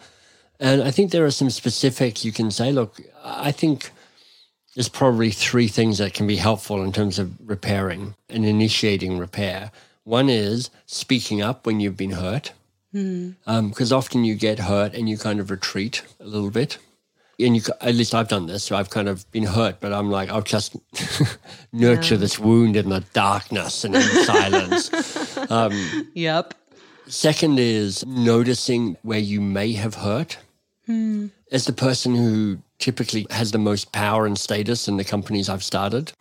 And 0.59 0.81
I 0.81 0.91
think 0.91 1.11
there 1.11 1.25
are 1.25 1.31
some 1.31 1.49
specifics 1.49 2.25
you 2.25 2.31
can 2.31 2.49
say. 2.49 2.71
Look, 2.71 2.99
I 3.23 3.51
think 3.51 3.91
there's 4.77 4.89
probably 4.89 5.31
three 5.31 5.67
things 5.67 5.97
that 5.97 6.13
can 6.13 6.27
be 6.27 6.35
helpful 6.35 6.83
in 6.83 6.91
terms 6.91 7.19
of 7.19 7.33
repairing 7.47 8.15
and 8.29 8.45
initiating 8.45 9.17
repair. 9.17 9.71
One 10.03 10.29
is 10.29 10.69
speaking 10.85 11.41
up 11.41 11.65
when 11.65 11.79
you've 11.79 11.97
been 11.97 12.11
hurt, 12.11 12.53
hmm. 12.91 13.31
um, 13.45 13.69
because 13.69 13.91
often 13.91 14.23
you 14.23 14.35
get 14.35 14.59
hurt 14.59 14.93
and 14.93 15.09
you 15.09 15.17
kind 15.17 15.39
of 15.39 15.51
retreat 15.51 16.03
a 16.19 16.25
little 16.25 16.51
bit. 16.51 16.77
And 17.39 17.55
you, 17.55 17.61
at 17.81 17.93
least 17.93 18.15
I've 18.15 18.27
done 18.27 18.47
this. 18.47 18.63
So 18.63 18.75
I've 18.75 18.89
kind 18.89 19.07
of 19.07 19.29
been 19.31 19.43
hurt, 19.43 19.79
but 19.79 19.93
I'm 19.93 20.09
like, 20.09 20.29
I'll 20.29 20.41
just 20.41 20.75
nurture 21.71 22.17
this 22.17 22.39
wound 22.39 22.75
in 22.75 22.89
the 22.89 23.01
darkness 23.13 23.83
and 23.83 23.95
in 23.95 24.01
silence. 24.25 24.91
Um, 25.49 26.09
yep. 26.13 26.55
Second 27.07 27.59
is 27.59 28.05
noticing 28.05 28.97
where 29.01 29.19
you 29.19 29.41
may 29.41 29.73
have 29.73 29.95
hurt. 29.95 30.37
As 31.51 31.65
the 31.65 31.73
person 31.73 32.15
who 32.15 32.59
typically 32.79 33.25
has 33.31 33.51
the 33.51 33.57
most 33.57 33.91
power 33.91 34.25
and 34.25 34.37
status 34.37 34.87
in 34.87 34.97
the 34.97 35.03
companies 35.03 35.49
I've 35.49 35.63
started, 35.63 36.11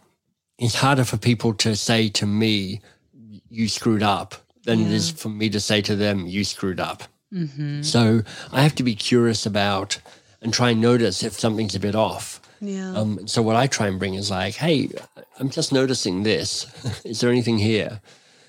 it's 0.59 0.77
harder 0.77 1.05
for 1.05 1.16
people 1.18 1.53
to 1.55 1.77
say 1.77 2.09
to 2.11 2.27
me, 2.27 2.81
you 3.51 3.68
screwed 3.68 4.03
up, 4.03 4.35
than 4.64 4.81
it 4.81 4.90
is 4.92 5.11
for 5.11 5.29
me 5.29 5.49
to 5.51 5.61
say 5.61 5.81
to 5.83 5.94
them, 5.96 6.27
you 6.27 6.44
screwed 6.44 6.81
up. 6.81 7.05
So 7.83 8.22
I 8.53 8.62
have 8.62 8.75
to 8.77 8.83
be 8.83 8.94
curious 8.94 9.46
about 9.46 9.99
and 10.40 10.53
try 10.55 10.70
and 10.70 10.81
notice 10.81 11.22
if 11.22 11.35
something's 11.38 11.75
a 11.75 11.81
bit 11.81 11.94
off. 11.94 12.40
Yeah. 12.61 12.94
Um, 12.94 13.27
so 13.29 13.42
what 13.42 13.57
I 13.57 13.66
try 13.66 13.87
and 13.88 13.99
bring 13.99 14.14
is 14.14 14.31
like, 14.31 14.55
hey, 14.55 14.88
I'm 15.38 15.51
just 15.51 15.72
noticing 15.72 16.22
this. 16.22 16.66
is 17.05 17.20
there 17.20 17.31
anything 17.31 17.59
here? 17.59 18.01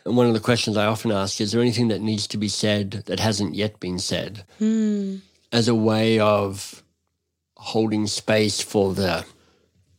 And 0.07 0.15
one 0.15 0.25
of 0.25 0.33
the 0.33 0.39
questions 0.39 0.77
I 0.77 0.85
often 0.85 1.11
ask 1.11 1.41
is 1.41 1.51
there 1.51 1.61
anything 1.61 1.89
that 1.89 1.99
needs 1.99 2.27
to 2.27 2.37
be 2.37 2.47
said 2.47 2.91
that 3.07 3.19
hasn't 3.19 3.55
yet 3.55 3.77
been 3.81 3.99
said? 3.99 4.45
Hmm. 4.57 5.17
As 5.51 5.67
a 5.67 5.75
way 5.75 6.17
of 6.17 6.81
holding 7.57 8.07
space 8.07 8.61
for 8.61 8.93
the 8.93 9.25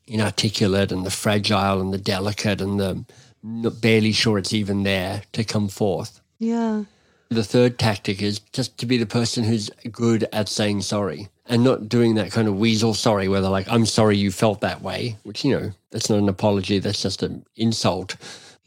inarticulate 0.07 0.93
and 0.93 1.05
the 1.05 1.11
fragile 1.11 1.81
and 1.81 1.93
the 1.93 1.99
delicate 1.99 2.63
and 2.63 2.81
the 2.81 3.05
not 3.43 3.83
barely 3.83 4.13
sure 4.13 4.39
it's 4.39 4.55
even 4.55 4.83
there 4.83 5.23
to 5.33 5.45
come 5.45 5.69
forth. 5.69 6.21
yeah. 6.39 6.85
The 7.31 7.45
third 7.45 7.79
tactic 7.79 8.23
is 8.23 8.39
just 8.55 8.79
to 8.79 8.87
be 8.87 8.97
the 8.97 9.05
person 9.05 9.45
who's 9.45 9.69
good 9.93 10.27
at 10.33 10.49
saying 10.49 10.81
sorry 10.81 11.29
and 11.45 11.63
not 11.63 11.87
doing 11.87 12.15
that 12.15 12.33
kind 12.33 12.49
of 12.49 12.59
weasel 12.59 12.95
sorry 12.95 13.29
where 13.29 13.43
they're 13.43 13.51
like, 13.51 13.69
I'm 13.69 13.85
sorry 13.85 14.17
you 14.17 14.33
felt 14.33 14.63
that 14.63 14.81
way, 14.81 15.19
which, 15.25 15.45
you 15.45 15.55
know, 15.55 15.73
that's 15.91 16.09
not 16.09 16.21
an 16.21 16.31
apology, 16.31 16.79
that's 16.79 17.03
just 17.03 17.23
an 17.23 17.45
insult. 17.55 18.17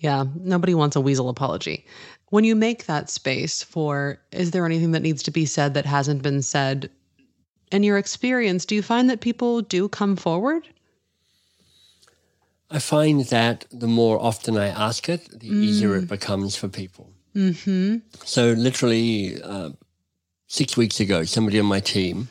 Yeah, 0.02 0.26
nobody 0.36 0.74
wants 0.74 0.96
a 0.96 1.02
weasel 1.02 1.30
apology. 1.30 1.86
When 2.30 2.44
you 2.44 2.56
make 2.56 2.86
that 2.88 3.10
space 3.10 3.62
for, 3.62 4.20
is 4.32 4.50
there 4.50 4.66
anything 4.66 4.92
that 4.94 5.04
needs 5.04 5.22
to 5.24 5.32
be 5.32 5.46
said 5.46 5.76
that 5.76 5.86
hasn't 5.86 6.24
been 6.24 6.42
said? 6.42 6.90
In 7.72 7.84
your 7.84 8.00
experience, 8.00 8.66
do 8.66 8.74
you 8.74 8.82
find 8.82 9.10
that 9.10 9.22
people 9.22 9.62
do 9.62 9.88
come 9.88 10.16
forward? 10.16 10.68
I 12.72 12.80
find 12.80 13.26
that 13.26 13.66
the 13.72 13.88
more 13.88 14.20
often 14.20 14.58
I 14.58 14.68
ask 14.68 15.08
it, 15.08 15.40
the 15.40 15.48
easier 15.48 15.96
it 15.96 16.08
becomes 16.08 16.56
for 16.56 16.68
people. 16.68 17.12
Mm-hmm. 17.36 17.98
So, 18.26 18.54
literally, 18.54 19.42
uh, 19.42 19.72
six 20.48 20.76
weeks 20.76 21.00
ago, 21.00 21.26
somebody 21.26 21.60
on 21.60 21.66
my 21.66 21.80
team 21.80 22.30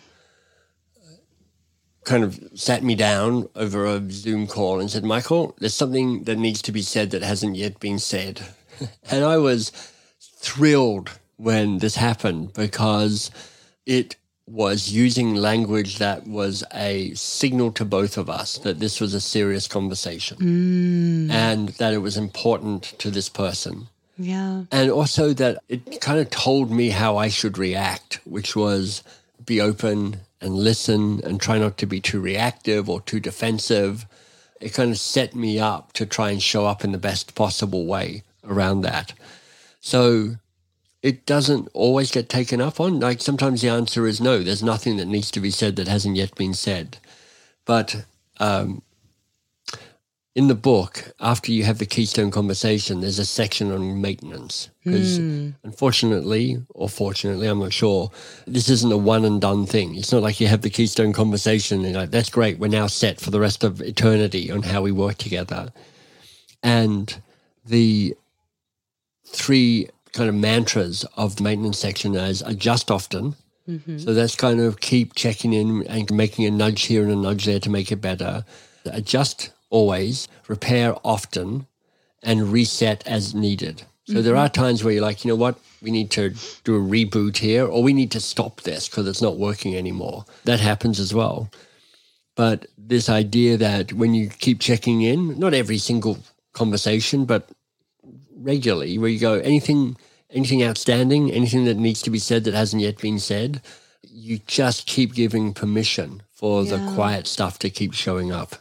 kind 2.10 2.24
of 2.24 2.40
sat 2.54 2.82
me 2.82 2.96
down 2.96 3.48
over 3.54 3.86
a 3.86 4.02
Zoom 4.10 4.48
call 4.48 4.80
and 4.80 4.90
said, 4.90 5.04
Michael, 5.04 5.54
there's 5.60 5.74
something 5.74 6.24
that 6.24 6.38
needs 6.38 6.60
to 6.62 6.72
be 6.72 6.82
said 6.82 7.12
that 7.12 7.22
hasn't 7.22 7.54
yet 7.54 7.78
been 7.78 8.00
said. 8.00 8.42
and 9.10 9.24
I 9.24 9.36
was 9.36 9.70
thrilled 10.20 11.20
when 11.36 11.78
this 11.78 11.94
happened 11.94 12.52
because 12.52 13.30
it 13.86 14.16
was 14.48 14.90
using 14.90 15.36
language 15.36 15.98
that 15.98 16.26
was 16.26 16.64
a 16.74 17.14
signal 17.14 17.70
to 17.70 17.84
both 17.84 18.18
of 18.18 18.28
us 18.28 18.58
that 18.58 18.80
this 18.80 19.00
was 19.00 19.14
a 19.14 19.20
serious 19.20 19.68
conversation 19.68 20.36
mm. 20.38 21.30
and 21.30 21.68
that 21.78 21.94
it 21.94 21.98
was 21.98 22.16
important 22.16 22.82
to 22.98 23.12
this 23.12 23.28
person. 23.28 23.86
Yeah. 24.18 24.64
And 24.72 24.90
also 24.90 25.32
that 25.34 25.62
it 25.68 26.00
kind 26.00 26.18
of 26.18 26.28
told 26.30 26.72
me 26.72 26.90
how 26.90 27.16
I 27.16 27.28
should 27.28 27.56
react, 27.56 28.18
which 28.24 28.56
was 28.56 29.04
be 29.46 29.60
open 29.60 30.16
and 30.40 30.54
listen 30.54 31.20
and 31.24 31.40
try 31.40 31.58
not 31.58 31.76
to 31.78 31.86
be 31.86 32.00
too 32.00 32.20
reactive 32.20 32.88
or 32.88 33.00
too 33.00 33.20
defensive. 33.20 34.06
It 34.60 34.74
kind 34.74 34.90
of 34.90 34.98
set 34.98 35.34
me 35.34 35.58
up 35.58 35.92
to 35.94 36.06
try 36.06 36.30
and 36.30 36.42
show 36.42 36.66
up 36.66 36.84
in 36.84 36.92
the 36.92 36.98
best 36.98 37.34
possible 37.34 37.86
way 37.86 38.22
around 38.44 38.82
that. 38.82 39.12
So 39.80 40.36
it 41.02 41.24
doesn't 41.26 41.68
always 41.72 42.10
get 42.10 42.28
taken 42.28 42.60
up 42.60 42.80
on. 42.80 43.00
Like 43.00 43.20
sometimes 43.20 43.62
the 43.62 43.68
answer 43.68 44.06
is 44.06 44.20
no, 44.20 44.42
there's 44.42 44.62
nothing 44.62 44.96
that 44.98 45.06
needs 45.06 45.30
to 45.32 45.40
be 45.40 45.50
said 45.50 45.76
that 45.76 45.88
hasn't 45.88 46.16
yet 46.16 46.34
been 46.34 46.54
said. 46.54 46.98
But 47.64 48.04
um, 48.38 48.82
in 50.36 50.46
the 50.46 50.54
book, 50.54 51.12
after 51.18 51.50
you 51.50 51.64
have 51.64 51.78
the 51.78 51.86
Keystone 51.86 52.30
conversation, 52.30 53.00
there's 53.00 53.18
a 53.18 53.26
section 53.26 53.72
on 53.72 54.00
maintenance. 54.00 54.70
Because 54.84 55.18
hmm. 55.18 55.50
unfortunately, 55.64 56.62
or 56.70 56.88
fortunately, 56.88 57.48
I'm 57.48 57.58
not 57.58 57.72
sure, 57.72 58.10
this 58.46 58.68
isn't 58.68 58.92
a 58.92 58.96
one 58.96 59.24
and 59.24 59.40
done 59.40 59.66
thing. 59.66 59.96
It's 59.96 60.12
not 60.12 60.22
like 60.22 60.40
you 60.40 60.46
have 60.46 60.62
the 60.62 60.70
Keystone 60.70 61.12
conversation 61.12 61.80
and 61.80 61.90
you're 61.90 62.00
like, 62.00 62.12
that's 62.12 62.30
great, 62.30 62.58
we're 62.58 62.68
now 62.68 62.86
set 62.86 63.20
for 63.20 63.30
the 63.30 63.40
rest 63.40 63.64
of 63.64 63.80
eternity 63.80 64.52
on 64.52 64.62
how 64.62 64.82
we 64.82 64.92
work 64.92 65.18
together. 65.18 65.72
And 66.62 67.20
the 67.66 68.14
three 69.26 69.88
kind 70.12 70.28
of 70.28 70.34
mantras 70.36 71.04
of 71.16 71.36
the 71.36 71.42
maintenance 71.42 71.78
section 71.78 72.14
as 72.14 72.40
adjust 72.42 72.90
often. 72.90 73.34
Mm-hmm. 73.68 73.98
So 73.98 74.14
that's 74.14 74.36
kind 74.36 74.60
of 74.60 74.80
keep 74.80 75.14
checking 75.14 75.52
in 75.52 75.86
and 75.88 76.10
making 76.12 76.46
a 76.46 76.50
nudge 76.50 76.82
here 76.82 77.02
and 77.02 77.10
a 77.10 77.16
nudge 77.16 77.46
there 77.46 77.60
to 77.60 77.70
make 77.70 77.90
it 77.90 77.96
better. 77.96 78.44
Adjust 78.86 79.50
always, 79.70 80.28
repair 80.48 80.94
often, 81.04 81.66
and 82.22 82.52
reset 82.52 83.06
as 83.06 83.34
needed. 83.34 83.84
So 84.06 84.22
there 84.22 84.36
are 84.36 84.48
mm-hmm. 84.48 84.62
times 84.62 84.82
where 84.82 84.92
you're 84.92 85.02
like, 85.02 85.24
you 85.24 85.30
know 85.30 85.36
what, 85.36 85.58
we 85.80 85.90
need 85.90 86.10
to 86.12 86.34
do 86.64 86.76
a 86.76 86.80
reboot 86.80 87.36
here, 87.38 87.64
or 87.64 87.82
we 87.82 87.92
need 87.92 88.10
to 88.10 88.20
stop 88.20 88.62
this 88.62 88.88
because 88.88 89.06
it's 89.06 89.22
not 89.22 89.38
working 89.38 89.76
anymore. 89.76 90.24
That 90.44 90.60
happens 90.60 90.98
as 90.98 91.14
well. 91.14 91.50
But 92.34 92.66
this 92.76 93.08
idea 93.08 93.56
that 93.58 93.92
when 93.92 94.14
you 94.14 94.28
keep 94.28 94.60
checking 94.60 95.02
in, 95.02 95.38
not 95.38 95.54
every 95.54 95.78
single 95.78 96.18
conversation, 96.52 97.24
but 97.24 97.48
regularly, 98.34 98.98
where 98.98 99.10
you 99.10 99.20
go, 99.20 99.34
anything, 99.34 99.96
anything 100.30 100.62
outstanding, 100.64 101.30
anything 101.30 101.64
that 101.66 101.76
needs 101.76 102.02
to 102.02 102.10
be 102.10 102.18
said 102.18 102.44
that 102.44 102.54
hasn't 102.54 102.82
yet 102.82 102.98
been 102.98 103.18
said, 103.18 103.62
you 104.02 104.38
just 104.46 104.86
keep 104.86 105.14
giving 105.14 105.52
permission 105.54 106.22
for 106.32 106.64
the 106.64 106.78
quiet 106.94 107.26
stuff 107.26 107.58
to 107.58 107.70
keep 107.70 107.92
showing 107.92 108.32
up. 108.32 108.56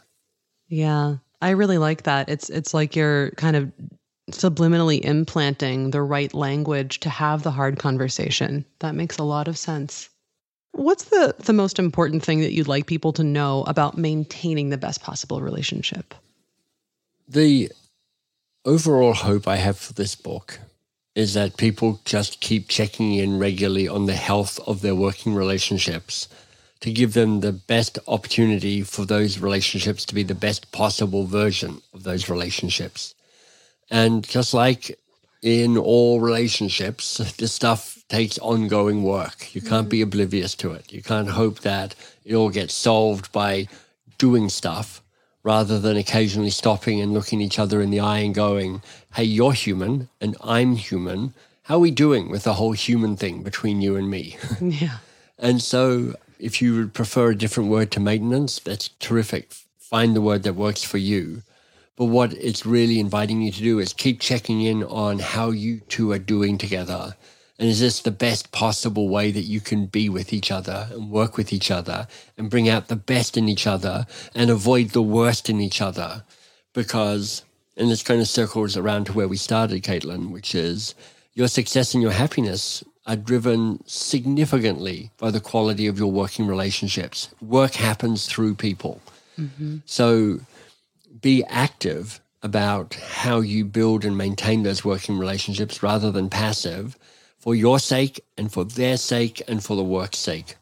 Yeah. 0.70 1.16
I 1.42 1.50
really 1.50 1.78
like 1.78 2.04
that. 2.04 2.28
It's 2.28 2.48
it's 2.48 2.72
like 2.72 2.96
you're 2.96 3.30
kind 3.32 3.56
of 3.56 3.70
subliminally 4.30 5.00
implanting 5.00 5.90
the 5.90 6.02
right 6.02 6.32
language 6.32 7.00
to 7.00 7.10
have 7.10 7.42
the 7.42 7.50
hard 7.50 7.78
conversation. 7.78 8.64
That 8.78 8.94
makes 8.94 9.18
a 9.18 9.24
lot 9.24 9.48
of 9.48 9.58
sense. 9.58 10.08
What's 10.72 11.04
the 11.04 11.34
the 11.38 11.52
most 11.52 11.78
important 11.78 12.22
thing 12.22 12.40
that 12.40 12.52
you'd 12.52 12.68
like 12.68 12.86
people 12.86 13.12
to 13.14 13.24
know 13.24 13.64
about 13.66 13.98
maintaining 13.98 14.68
the 14.68 14.78
best 14.78 15.02
possible 15.02 15.40
relationship? 15.40 16.14
The 17.28 17.72
overall 18.64 19.14
hope 19.14 19.48
I 19.48 19.56
have 19.56 19.78
for 19.78 19.92
this 19.92 20.14
book 20.14 20.60
is 21.14 21.34
that 21.34 21.56
people 21.56 22.00
just 22.04 22.40
keep 22.40 22.68
checking 22.68 23.14
in 23.14 23.38
regularly 23.38 23.88
on 23.88 24.06
the 24.06 24.14
health 24.14 24.60
of 24.66 24.80
their 24.80 24.94
working 24.94 25.34
relationships 25.34 26.28
to 26.80 26.92
give 26.92 27.12
them 27.12 27.40
the 27.40 27.52
best 27.52 27.98
opportunity 28.08 28.82
for 28.82 29.04
those 29.04 29.38
relationships 29.38 30.04
to 30.06 30.14
be 30.14 30.22
the 30.22 30.34
best 30.34 30.72
possible 30.72 31.26
version 31.26 31.82
of 31.92 32.04
those 32.04 32.28
relationships. 32.28 33.14
And 33.90 34.26
just 34.26 34.54
like 34.54 34.98
in 35.42 35.76
all 35.76 36.20
relationships, 36.20 37.18
this 37.38 37.52
stuff 37.52 38.02
takes 38.08 38.38
ongoing 38.38 39.02
work. 39.02 39.54
You 39.54 39.60
can't 39.60 39.88
be 39.88 40.00
mm. 40.00 40.04
oblivious 40.04 40.54
to 40.56 40.72
it. 40.72 40.92
You 40.92 41.02
can't 41.02 41.28
hope 41.28 41.60
that 41.60 41.94
it 42.24 42.34
all 42.34 42.50
gets 42.50 42.74
solved 42.74 43.30
by 43.32 43.68
doing 44.18 44.48
stuff 44.48 45.02
rather 45.42 45.78
than 45.78 45.96
occasionally 45.96 46.50
stopping 46.50 47.00
and 47.00 47.14
looking 47.14 47.40
each 47.40 47.58
other 47.58 47.80
in 47.80 47.90
the 47.90 48.00
eye 48.00 48.18
and 48.18 48.34
going, 48.34 48.82
hey, 49.14 49.24
you're 49.24 49.52
human 49.52 50.08
and 50.20 50.36
I'm 50.42 50.76
human. 50.76 51.34
How 51.62 51.76
are 51.76 51.80
we 51.80 51.90
doing 51.90 52.30
with 52.30 52.44
the 52.44 52.54
whole 52.54 52.72
human 52.72 53.16
thing 53.16 53.42
between 53.42 53.80
you 53.80 53.96
and 53.96 54.10
me? 54.10 54.36
Yeah. 54.60 54.98
And 55.38 55.62
so, 55.62 56.16
if 56.40 56.62
you 56.62 56.74
would 56.76 56.94
prefer 56.94 57.30
a 57.30 57.36
different 57.36 57.70
word 57.70 57.90
to 57.92 58.00
maintenance, 58.00 58.58
that's 58.58 58.88
terrific. 58.98 59.52
Find 59.78 60.16
the 60.16 60.20
word 60.20 60.42
that 60.44 60.54
works 60.54 60.82
for 60.82 60.98
you. 60.98 61.42
But 61.96 62.06
what 62.06 62.32
it's 62.32 62.64
really 62.64 62.98
inviting 62.98 63.42
you 63.42 63.52
to 63.52 63.62
do 63.62 63.78
is 63.78 63.92
keep 63.92 64.20
checking 64.20 64.62
in 64.62 64.82
on 64.84 65.18
how 65.18 65.50
you 65.50 65.80
two 65.80 66.12
are 66.12 66.18
doing 66.18 66.56
together. 66.56 67.14
And 67.58 67.68
is 67.68 67.80
this 67.80 68.00
the 68.00 68.10
best 68.10 68.52
possible 68.52 69.10
way 69.10 69.30
that 69.32 69.42
you 69.42 69.60
can 69.60 69.84
be 69.84 70.08
with 70.08 70.32
each 70.32 70.50
other 70.50 70.88
and 70.92 71.10
work 71.10 71.36
with 71.36 71.52
each 71.52 71.70
other 71.70 72.08
and 72.38 72.48
bring 72.48 72.70
out 72.70 72.88
the 72.88 72.96
best 72.96 73.36
in 73.36 73.50
each 73.50 73.66
other 73.66 74.06
and 74.34 74.48
avoid 74.48 74.90
the 74.90 75.02
worst 75.02 75.50
in 75.50 75.60
each 75.60 75.82
other? 75.82 76.24
Because, 76.72 77.44
and 77.76 77.90
this 77.90 78.02
kind 78.02 78.20
of 78.20 78.28
circles 78.28 78.78
around 78.78 79.04
to 79.06 79.12
where 79.12 79.28
we 79.28 79.36
started, 79.36 79.82
Caitlin, 79.82 80.30
which 80.30 80.54
is 80.54 80.94
your 81.34 81.48
success 81.48 81.92
and 81.92 82.02
your 82.02 82.12
happiness 82.12 82.82
are 83.10 83.16
driven 83.16 83.82
significantly 83.88 85.10
by 85.18 85.32
the 85.32 85.40
quality 85.40 85.88
of 85.88 85.98
your 85.98 86.12
working 86.12 86.46
relationships. 86.46 87.28
Work 87.42 87.74
happens 87.74 88.26
through 88.26 88.54
people. 88.54 89.00
Mm-hmm. 89.36 89.78
So 89.84 90.38
be 91.20 91.42
active 91.48 92.20
about 92.44 92.94
how 92.94 93.40
you 93.40 93.64
build 93.64 94.04
and 94.04 94.16
maintain 94.16 94.62
those 94.62 94.84
working 94.84 95.18
relationships 95.18 95.82
rather 95.82 96.12
than 96.12 96.30
passive 96.30 96.96
for 97.36 97.52
your 97.52 97.80
sake 97.80 98.20
and 98.38 98.52
for 98.52 98.64
their 98.64 98.96
sake 98.96 99.42
and 99.48 99.60
for 99.60 99.76
the 99.76 99.82
work's 99.82 100.18
sake. 100.18 100.54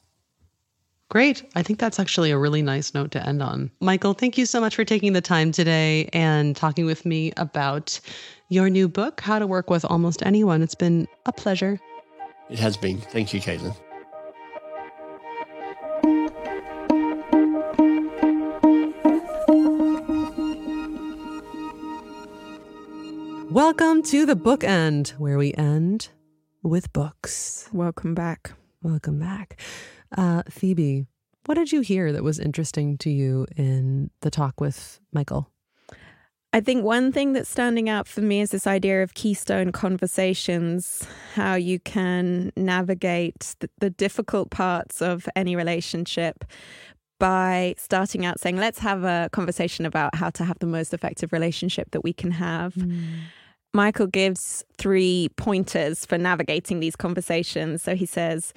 Great. 1.11 1.43
I 1.55 1.63
think 1.63 1.79
that's 1.79 2.01
actually 2.01 2.31
a 2.31 2.39
really 2.39 2.63
nice 2.63 2.95
note 2.95 3.11
to 3.11 3.27
end 3.29 3.43
on. 3.43 3.71
Michael, 3.81 4.15
thank 4.15 4.39
you 4.39 4.47
so 4.47 4.59
much 4.59 4.75
for 4.75 4.87
taking 4.87 5.13
the 5.13 5.21
time 5.21 5.53
today 5.53 6.09
and 6.15 6.57
talking 6.57 6.87
with 6.87 7.05
me 7.05 7.31
about 7.37 8.01
your 8.49 8.71
new 8.71 8.89
book, 8.89 9.21
How 9.21 9.39
to 9.39 9.47
Work 9.47 9.69
with 9.69 9.85
Almost 9.85 10.23
Anyone. 10.23 10.63
It's 10.63 10.75
been 10.75 11.07
a 11.27 11.33
pleasure. 11.33 11.79
It 12.51 12.59
has 12.59 12.77
been. 12.77 12.99
Thank 12.99 13.35
you, 13.35 13.41
Caitlin. 13.41 13.77
Welcome 23.51 24.03
to 24.05 24.25
the 24.25 24.37
bookend, 24.37 25.11
where 25.19 25.37
we 25.37 25.53
end 25.55 26.09
with 26.63 26.93
books. 26.93 27.69
Welcome 27.73 28.15
back. 28.15 28.53
Welcome 28.83 29.19
back. 29.19 29.61
Uh, 30.17 30.43
Phoebe, 30.49 31.07
what 31.47 31.57
did 31.57 31.73
you 31.73 31.81
hear 31.81 32.13
that 32.13 32.23
was 32.23 32.39
interesting 32.39 32.97
to 32.99 33.11
you 33.11 33.47
in 33.57 34.11
the 34.21 34.31
talk 34.31 34.61
with 34.61 35.01
Michael? 35.13 35.51
I 36.53 36.61
think 36.61 36.83
one 36.83 37.13
thing 37.13 37.35
that's 37.35 37.49
standing 37.49 37.91
out 37.91 38.09
for 38.09 38.23
me 38.23 38.41
is 38.41 38.53
this 38.53 38.67
idea 38.67 39.03
of 39.03 39.13
keystone 39.13 39.71
conversations, 39.71 41.07
how 41.35 41.57
you 41.57 41.79
can 41.79 42.53
navigate 42.57 43.55
the, 43.59 43.69
the 43.81 43.91
difficult 43.91 44.51
parts 44.51 45.03
of 45.03 45.29
any 45.37 45.57
relationship 45.57 46.45
by 47.19 47.75
starting 47.77 48.25
out 48.25 48.41
saying, 48.41 48.57
let's 48.57 48.79
have 48.79 49.05
a 49.05 49.29
conversation 49.33 49.85
about 49.85 50.15
how 50.15 50.31
to 50.31 50.45
have 50.45 50.59
the 50.61 50.67
most 50.67 50.95
effective 50.95 51.33
relationship 51.33 51.91
that 51.91 52.03
we 52.03 52.15
can 52.15 52.31
have. 52.31 52.75
Mm. 52.75 53.19
Michael 53.75 54.07
gives 54.07 54.65
three 54.79 55.29
pointers 55.37 56.07
for 56.07 56.17
navigating 56.17 56.81
these 56.81 56.97
conversations. 56.97 57.83
So 57.83 57.95
he 57.95 58.07
says, 58.07 58.55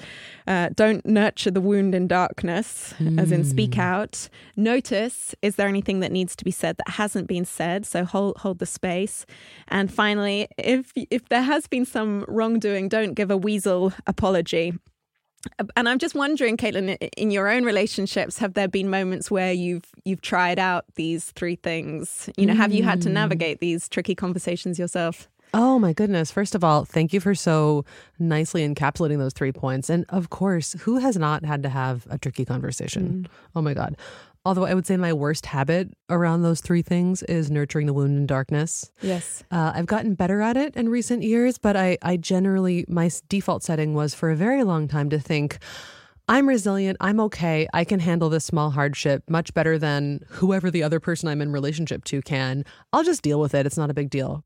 uh, 0.47 0.69
don't 0.73 1.05
nurture 1.05 1.51
the 1.51 1.59
wound 1.59 1.93
in 1.93 2.07
darkness, 2.07 2.93
mm. 2.97 3.19
as 3.19 3.31
in 3.31 3.43
speak 3.43 3.75
hmm. 3.75 3.81
out. 3.81 4.29
Notice, 4.55 5.35
is 5.41 5.57
there 5.57 5.67
anything 5.67 5.99
that 5.99 6.11
needs 6.11 6.35
to 6.37 6.45
be 6.45 6.51
said 6.51 6.77
that 6.77 6.91
hasn't 6.91 7.27
been 7.27 7.45
said? 7.45 7.85
So 7.85 8.05
hold, 8.05 8.37
hold 8.37 8.59
the 8.59 8.65
space. 8.65 9.25
And 9.67 9.91
finally, 9.91 10.47
if, 10.57 10.91
if 10.95 11.27
there 11.29 11.41
has 11.41 11.67
been 11.67 11.85
some 11.85 12.23
wrongdoing, 12.27 12.87
don't 12.87 13.13
give 13.13 13.29
a 13.29 13.37
weasel 13.37 13.93
apology. 14.07 14.73
And 15.75 15.89
I'm 15.89 15.99
just 15.99 16.15
wondering, 16.15 16.57
Caitlin, 16.57 16.97
in 17.17 17.31
your 17.31 17.47
own 17.47 17.63
relationships, 17.63 18.37
have 18.37 18.53
there 18.53 18.67
been 18.67 18.89
moments 18.89 19.31
where 19.31 19.51
you've 19.51 19.85
you've 20.05 20.21
tried 20.21 20.59
out 20.59 20.85
these 20.95 21.31
three 21.31 21.55
things? 21.55 22.29
You 22.37 22.45
know, 22.45 22.53
mm. 22.53 22.57
have 22.57 22.73
you 22.73 22.83
had 22.83 23.01
to 23.03 23.09
mm. 23.09 23.13
navigate 23.13 23.59
these 23.59 23.89
tricky 23.89 24.15
conversations 24.15 24.77
yourself? 24.77 25.27
Oh 25.53 25.79
my 25.79 25.91
goodness. 25.91 26.31
First 26.31 26.55
of 26.55 26.63
all, 26.63 26.85
thank 26.85 27.11
you 27.11 27.19
for 27.19 27.35
so 27.35 27.83
nicely 28.19 28.65
encapsulating 28.67 29.17
those 29.17 29.33
three 29.33 29.51
points. 29.51 29.89
And 29.89 30.05
of 30.09 30.29
course, 30.29 30.73
who 30.79 30.97
has 30.97 31.17
not 31.17 31.43
had 31.43 31.61
to 31.63 31.69
have 31.69 32.07
a 32.09 32.17
tricky 32.17 32.45
conversation? 32.45 33.25
Mm. 33.25 33.31
Oh 33.55 33.61
my 33.61 33.73
God. 33.73 33.97
Although 34.43 34.65
I 34.65 34.73
would 34.73 34.87
say 34.87 34.97
my 34.97 35.13
worst 35.13 35.45
habit 35.45 35.91
around 36.09 36.41
those 36.41 36.61
three 36.61 36.81
things 36.81 37.21
is 37.23 37.51
nurturing 37.51 37.85
the 37.85 37.93
wound 37.93 38.17
in 38.17 38.25
darkness. 38.25 38.91
Yes. 39.01 39.43
Uh, 39.51 39.71
I've 39.75 39.85
gotten 39.85 40.15
better 40.15 40.41
at 40.41 40.57
it 40.57 40.75
in 40.75 40.89
recent 40.89 41.21
years, 41.21 41.59
but 41.59 41.77
I, 41.77 41.97
I 42.01 42.17
generally, 42.17 42.85
my 42.87 43.11
default 43.29 43.61
setting 43.61 43.93
was 43.93 44.15
for 44.15 44.31
a 44.31 44.35
very 44.35 44.63
long 44.63 44.87
time 44.87 45.11
to 45.11 45.19
think, 45.19 45.59
I'm 46.27 46.47
resilient. 46.47 46.97
I'm 47.01 47.19
okay. 47.19 47.67
I 47.73 47.83
can 47.83 47.99
handle 47.99 48.29
this 48.29 48.45
small 48.45 48.71
hardship 48.71 49.23
much 49.29 49.53
better 49.53 49.77
than 49.77 50.21
whoever 50.29 50.71
the 50.71 50.81
other 50.81 50.99
person 50.99 51.29
I'm 51.29 51.41
in 51.41 51.51
relationship 51.51 52.03
to 52.05 52.21
can. 52.21 52.63
I'll 52.93 53.03
just 53.03 53.21
deal 53.21 53.39
with 53.39 53.53
it. 53.53 53.65
It's 53.65 53.77
not 53.77 53.89
a 53.89 53.93
big 53.93 54.09
deal. 54.09 54.43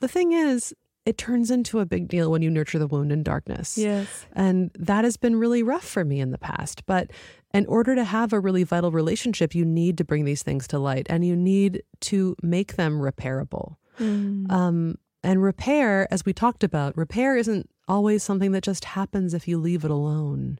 The 0.00 0.08
thing 0.08 0.32
is, 0.32 0.74
it 1.06 1.18
turns 1.18 1.50
into 1.50 1.78
a 1.80 1.86
big 1.86 2.08
deal 2.08 2.30
when 2.30 2.42
you 2.42 2.50
nurture 2.50 2.78
the 2.78 2.86
wound 2.86 3.10
in 3.12 3.22
darkness. 3.22 3.78
Yes. 3.78 4.26
And 4.32 4.70
that 4.78 5.04
has 5.04 5.16
been 5.16 5.36
really 5.36 5.62
rough 5.62 5.84
for 5.84 6.04
me 6.04 6.20
in 6.20 6.30
the 6.30 6.38
past. 6.38 6.84
But 6.86 7.10
in 7.52 7.66
order 7.66 7.94
to 7.94 8.04
have 8.04 8.32
a 8.32 8.40
really 8.40 8.62
vital 8.62 8.90
relationship, 8.90 9.54
you 9.54 9.64
need 9.64 9.98
to 9.98 10.04
bring 10.04 10.24
these 10.24 10.42
things 10.42 10.66
to 10.68 10.78
light 10.78 11.06
and 11.10 11.24
you 11.24 11.34
need 11.34 11.82
to 12.00 12.36
make 12.42 12.76
them 12.76 13.00
repairable. 13.00 13.76
Mm. 13.98 14.50
Um, 14.50 14.98
and 15.22 15.42
repair, 15.42 16.08
as 16.12 16.24
we 16.24 16.32
talked 16.32 16.64
about, 16.64 16.96
repair 16.96 17.36
isn't 17.36 17.68
always 17.88 18.22
something 18.22 18.52
that 18.52 18.62
just 18.62 18.84
happens 18.84 19.34
if 19.34 19.48
you 19.48 19.58
leave 19.58 19.84
it 19.84 19.90
alone. 19.90 20.58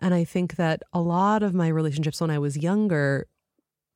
And 0.00 0.14
I 0.14 0.24
think 0.24 0.56
that 0.56 0.82
a 0.92 1.00
lot 1.00 1.42
of 1.42 1.54
my 1.54 1.68
relationships 1.68 2.20
when 2.20 2.30
I 2.30 2.38
was 2.38 2.56
younger, 2.56 3.26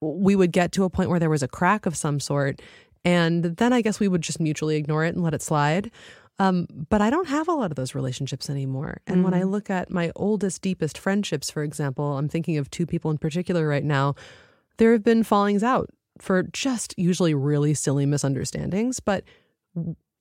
we 0.00 0.36
would 0.36 0.52
get 0.52 0.70
to 0.72 0.84
a 0.84 0.90
point 0.90 1.08
where 1.08 1.18
there 1.18 1.30
was 1.30 1.42
a 1.42 1.48
crack 1.48 1.86
of 1.86 1.96
some 1.96 2.20
sort. 2.20 2.60
And 3.04 3.44
then 3.56 3.72
I 3.72 3.80
guess 3.80 3.98
we 3.98 4.08
would 4.08 4.22
just 4.22 4.38
mutually 4.38 4.76
ignore 4.76 5.04
it 5.04 5.14
and 5.14 5.24
let 5.24 5.34
it 5.34 5.42
slide. 5.42 5.90
Um, 6.38 6.66
but 6.88 7.00
I 7.00 7.10
don't 7.10 7.28
have 7.28 7.46
a 7.46 7.52
lot 7.52 7.70
of 7.70 7.76
those 7.76 7.94
relationships 7.94 8.50
anymore. 8.50 9.00
And 9.06 9.18
mm. 9.18 9.24
when 9.24 9.34
I 9.34 9.42
mm. 9.42 9.50
look 9.50 9.70
at 9.70 9.90
my 9.90 10.10
oldest, 10.16 10.62
deepest 10.62 10.98
friendships, 10.98 11.50
for 11.50 11.62
example, 11.62 12.18
I'm 12.18 12.28
thinking 12.28 12.56
of 12.58 12.70
two 12.70 12.86
people 12.86 13.10
in 13.10 13.18
particular 13.18 13.68
right 13.68 13.84
now, 13.84 14.14
there 14.78 14.92
have 14.92 15.04
been 15.04 15.22
fallings 15.22 15.62
out 15.62 15.90
for 16.18 16.42
just 16.42 16.94
usually 16.96 17.34
really 17.34 17.74
silly 17.74 18.06
misunderstandings. 18.06 18.98
But 19.00 19.24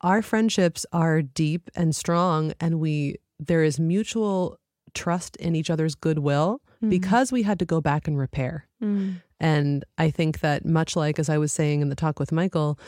our 0.01 0.21
friendships 0.21 0.85
are 0.91 1.21
deep 1.21 1.69
and 1.75 1.95
strong, 1.95 2.53
and 2.59 2.79
we 2.79 3.17
there 3.39 3.63
is 3.63 3.79
mutual 3.79 4.59
trust 4.93 5.35
in 5.37 5.55
each 5.55 5.69
other's 5.69 5.95
goodwill 5.95 6.61
mm. 6.83 6.89
because 6.89 7.31
we 7.31 7.43
had 7.43 7.59
to 7.59 7.65
go 7.65 7.81
back 7.81 8.07
and 8.07 8.17
repair. 8.17 8.67
Mm. 8.81 9.21
And 9.39 9.83
I 9.97 10.11
think 10.11 10.41
that 10.41 10.65
much 10.65 10.95
like 10.95 11.19
as 11.19 11.29
I 11.29 11.37
was 11.37 11.51
saying 11.51 11.81
in 11.81 11.89
the 11.89 11.95
talk 11.95 12.19
with 12.19 12.31
Michael, 12.31 12.79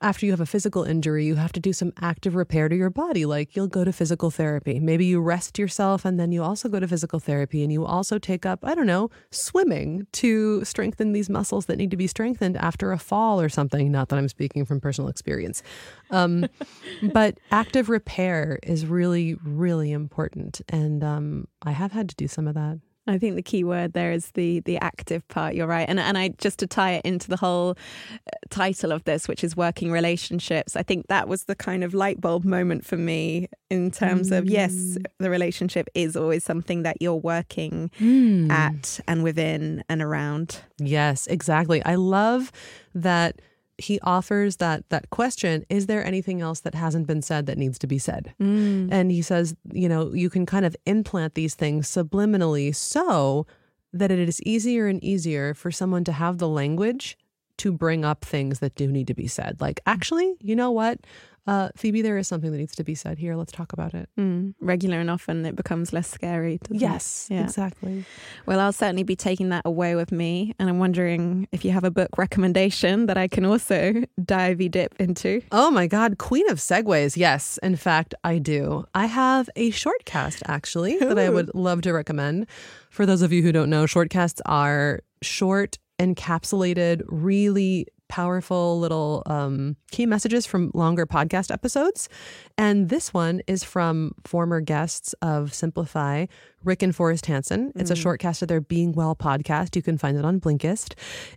after 0.00 0.26
you 0.26 0.32
have 0.32 0.40
a 0.40 0.46
physical 0.46 0.84
injury, 0.84 1.24
you 1.26 1.34
have 1.36 1.52
to 1.52 1.60
do 1.60 1.72
some 1.72 1.92
active 2.00 2.34
repair 2.34 2.68
to 2.68 2.76
your 2.76 2.90
body. 2.90 3.26
Like 3.26 3.56
you'll 3.56 3.66
go 3.66 3.84
to 3.84 3.92
physical 3.92 4.30
therapy. 4.30 4.78
Maybe 4.80 5.04
you 5.04 5.20
rest 5.20 5.58
yourself 5.58 6.04
and 6.04 6.18
then 6.18 6.32
you 6.32 6.42
also 6.42 6.68
go 6.68 6.80
to 6.80 6.88
physical 6.88 7.18
therapy 7.18 7.62
and 7.62 7.72
you 7.72 7.84
also 7.84 8.18
take 8.18 8.46
up, 8.46 8.60
I 8.62 8.74
don't 8.74 8.86
know, 8.86 9.10
swimming 9.30 10.06
to 10.12 10.64
strengthen 10.64 11.12
these 11.12 11.28
muscles 11.28 11.66
that 11.66 11.76
need 11.76 11.90
to 11.90 11.96
be 11.96 12.06
strengthened 12.06 12.56
after 12.56 12.92
a 12.92 12.98
fall 12.98 13.40
or 13.40 13.48
something. 13.48 13.90
Not 13.90 14.08
that 14.08 14.18
I'm 14.18 14.28
speaking 14.28 14.64
from 14.64 14.80
personal 14.80 15.08
experience. 15.08 15.62
Um, 16.10 16.46
but 17.12 17.38
active 17.50 17.88
repair 17.88 18.58
is 18.62 18.86
really, 18.86 19.34
really 19.44 19.92
important. 19.92 20.60
And 20.68 21.02
um, 21.02 21.48
I 21.62 21.72
have 21.72 21.92
had 21.92 22.08
to 22.10 22.16
do 22.16 22.28
some 22.28 22.46
of 22.46 22.54
that. 22.54 22.78
I 23.08 23.18
think 23.18 23.36
the 23.36 23.42
key 23.42 23.64
word 23.64 23.94
there 23.94 24.12
is 24.12 24.30
the 24.32 24.60
the 24.60 24.78
active 24.78 25.26
part. 25.28 25.54
You're 25.54 25.66
right, 25.66 25.88
and 25.88 25.98
and 25.98 26.18
I 26.18 26.28
just 26.38 26.58
to 26.60 26.66
tie 26.66 26.92
it 26.92 27.04
into 27.04 27.28
the 27.28 27.36
whole 27.36 27.70
uh, 27.70 28.30
title 28.50 28.92
of 28.92 29.04
this, 29.04 29.26
which 29.26 29.42
is 29.42 29.56
working 29.56 29.90
relationships. 29.90 30.76
I 30.76 30.82
think 30.82 31.08
that 31.08 31.28
was 31.28 31.44
the 31.44 31.56
kind 31.56 31.82
of 31.82 31.94
light 31.94 32.20
bulb 32.20 32.44
moment 32.44 32.84
for 32.84 32.96
me 32.96 33.48
in 33.70 33.90
terms 33.90 34.30
mm. 34.30 34.38
of 34.38 34.48
yes, 34.48 34.72
mm. 34.72 35.04
the 35.18 35.30
relationship 35.30 35.88
is 35.94 36.16
always 36.16 36.44
something 36.44 36.82
that 36.82 37.00
you're 37.00 37.14
working 37.14 37.90
mm. 37.98 38.50
at 38.50 39.00
and 39.08 39.22
within 39.22 39.82
and 39.88 40.02
around. 40.02 40.60
Yes, 40.78 41.26
exactly. 41.26 41.82
I 41.84 41.94
love 41.94 42.52
that 42.94 43.40
he 43.78 44.00
offers 44.00 44.56
that 44.56 44.88
that 44.90 45.10
question 45.10 45.64
is 45.68 45.86
there 45.86 46.04
anything 46.04 46.40
else 46.40 46.60
that 46.60 46.74
hasn't 46.74 47.06
been 47.06 47.22
said 47.22 47.46
that 47.46 47.58
needs 47.58 47.78
to 47.78 47.86
be 47.86 47.98
said? 47.98 48.34
Mm. 48.40 48.88
and 48.90 49.10
he 49.10 49.22
says 49.22 49.54
you 49.72 49.88
know 49.88 50.12
you 50.12 50.28
can 50.28 50.46
kind 50.46 50.66
of 50.66 50.76
implant 50.86 51.34
these 51.34 51.54
things 51.54 51.88
subliminally 51.88 52.74
so 52.74 53.46
that 53.92 54.10
it 54.10 54.18
is 54.18 54.42
easier 54.42 54.86
and 54.86 55.02
easier 55.02 55.54
for 55.54 55.70
someone 55.70 56.04
to 56.04 56.12
have 56.12 56.38
the 56.38 56.48
language 56.48 57.16
to 57.56 57.72
bring 57.72 58.04
up 58.04 58.24
things 58.24 58.60
that 58.60 58.74
do 58.76 58.86
need 58.86 59.08
to 59.08 59.14
be 59.14 59.26
said. 59.26 59.60
Like 59.60 59.80
actually 59.86 60.36
you 60.40 60.56
know 60.56 60.70
what 60.70 61.00
uh, 61.46 61.70
Phoebe, 61.76 62.02
there 62.02 62.18
is 62.18 62.28
something 62.28 62.50
that 62.52 62.58
needs 62.58 62.74
to 62.76 62.84
be 62.84 62.94
said 62.94 63.18
here. 63.18 63.34
Let's 63.36 63.52
talk 63.52 63.72
about 63.72 63.94
it. 63.94 64.08
Mm, 64.18 64.54
regular 64.60 65.00
and 65.00 65.10
often, 65.10 65.46
it 65.46 65.56
becomes 65.56 65.92
less 65.92 66.08
scary. 66.08 66.60
Yes, 66.70 67.28
yeah. 67.30 67.44
exactly. 67.44 68.04
Well, 68.46 68.60
I'll 68.60 68.72
certainly 68.72 69.02
be 69.02 69.16
taking 69.16 69.48
that 69.50 69.62
away 69.64 69.94
with 69.94 70.12
me. 70.12 70.54
And 70.58 70.68
I'm 70.68 70.78
wondering 70.78 71.48
if 71.52 71.64
you 71.64 71.70
have 71.70 71.84
a 71.84 71.90
book 71.90 72.18
recommendation 72.18 73.06
that 73.06 73.16
I 73.16 73.28
can 73.28 73.44
also 73.44 74.04
divey 74.20 74.70
dip 74.70 74.94
into. 74.98 75.42
Oh 75.52 75.70
my 75.70 75.86
God, 75.86 76.18
Queen 76.18 76.48
of 76.50 76.58
segues. 76.58 77.16
Yes, 77.16 77.58
in 77.62 77.76
fact, 77.76 78.14
I 78.24 78.38
do. 78.38 78.84
I 78.94 79.06
have 79.06 79.48
a 79.56 79.70
shortcast 79.70 80.42
actually 80.46 80.96
Ooh. 80.96 81.08
that 81.08 81.18
I 81.18 81.30
would 81.30 81.54
love 81.54 81.82
to 81.82 81.92
recommend. 81.92 82.46
For 82.90 83.06
those 83.06 83.22
of 83.22 83.32
you 83.32 83.42
who 83.42 83.52
don't 83.52 83.70
know, 83.70 83.84
shortcasts 83.84 84.40
are 84.46 85.00
short, 85.22 85.78
encapsulated, 85.98 87.02
really 87.06 87.86
powerful 88.08 88.78
little 88.78 89.22
um, 89.26 89.76
key 89.90 90.06
messages 90.06 90.46
from 90.46 90.70
longer 90.74 91.06
podcast 91.06 91.50
episodes. 91.52 92.08
And 92.56 92.88
this 92.88 93.12
one 93.14 93.42
is 93.46 93.64
from 93.64 94.12
former 94.26 94.60
guests 94.60 95.14
of 95.22 95.52
Simplify, 95.54 96.26
Rick 96.64 96.82
and 96.82 96.94
Forrest 96.94 97.26
Hanson. 97.26 97.72
It's 97.76 97.90
a 97.90 97.96
short 97.96 98.20
cast 98.20 98.42
of 98.42 98.48
their 98.48 98.60
Being 98.60 98.92
Well 98.92 99.14
podcast. 99.14 99.76
You 99.76 99.82
can 99.82 99.98
find 99.98 100.16
it 100.16 100.24
on 100.24 100.40
Blinkist. 100.40 100.94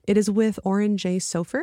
It 0.08 0.18
is 0.18 0.30
with 0.30 0.60
Oren 0.64 0.98
J. 0.98 1.18
Sofer, 1.18 1.62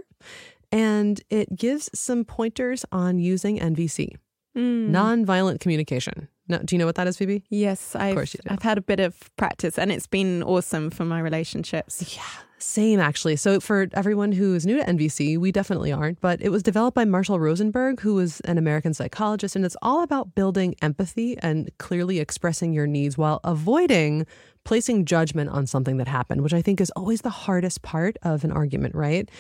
and 0.70 1.20
it 1.30 1.56
gives 1.56 1.90
some 1.94 2.24
pointers 2.24 2.84
on 2.92 3.18
using 3.18 3.59
NVC, 3.59 4.16
nonviolent 4.56 5.61
communication. 5.61 6.28
Now, 6.48 6.59
do 6.59 6.74
you 6.74 6.78
know 6.78 6.86
what 6.86 6.94
that 6.94 7.06
is, 7.06 7.16
Phoebe? 7.18 7.44
Yes, 7.50 7.94
I've, 7.94 8.14
course 8.14 8.34
you 8.34 8.40
do. 8.42 8.50
I've 8.52 8.62
had 8.62 8.78
a 8.78 8.80
bit 8.82 9.00
of 9.00 9.14
practice 9.36 9.78
and 9.78 9.92
it's 9.92 10.06
been 10.06 10.42
awesome 10.42 10.90
for 10.90 11.04
my 11.04 11.20
relationships. 11.20 12.16
Yeah, 12.16 12.22
same 12.59 13.00
actually. 13.00 13.36
So 13.36 13.61
for 13.61 13.88
everyone 13.92 14.32
who 14.32 14.54
is 14.54 14.66
new 14.66 14.76
to 14.76 14.84
NVC, 14.84 15.38
we 15.38 15.52
definitely 15.52 15.92
aren't, 15.92 16.20
but 16.20 16.40
it 16.42 16.50
was 16.50 16.62
developed 16.62 16.94
by 16.94 17.04
Marshall 17.04 17.40
Rosenberg, 17.40 18.00
who 18.00 18.14
was 18.14 18.40
an 18.40 18.59
American 18.59 18.94
psychologist, 18.94 19.56
and 19.56 19.64
it's 19.64 19.76
all 19.82 20.02
about 20.02 20.34
building 20.34 20.74
empathy 20.82 21.38
and 21.38 21.70
clearly 21.78 22.18
expressing 22.18 22.72
your 22.72 22.86
needs 22.86 23.16
while 23.16 23.40
avoiding 23.44 24.26
placing 24.64 25.04
judgment 25.04 25.48
on 25.50 25.66
something 25.66 25.96
that 25.96 26.09
happened, 26.09 26.42
which 26.42 26.52
I 26.52 26.61
think 26.61 26.80
is 26.80 26.90
always 26.90 27.22
the 27.22 27.30
hardest 27.30 27.82
part 27.82 28.16
of 28.22 28.44
an 28.44 28.52
argument, 28.52 28.94
right? 28.94 29.30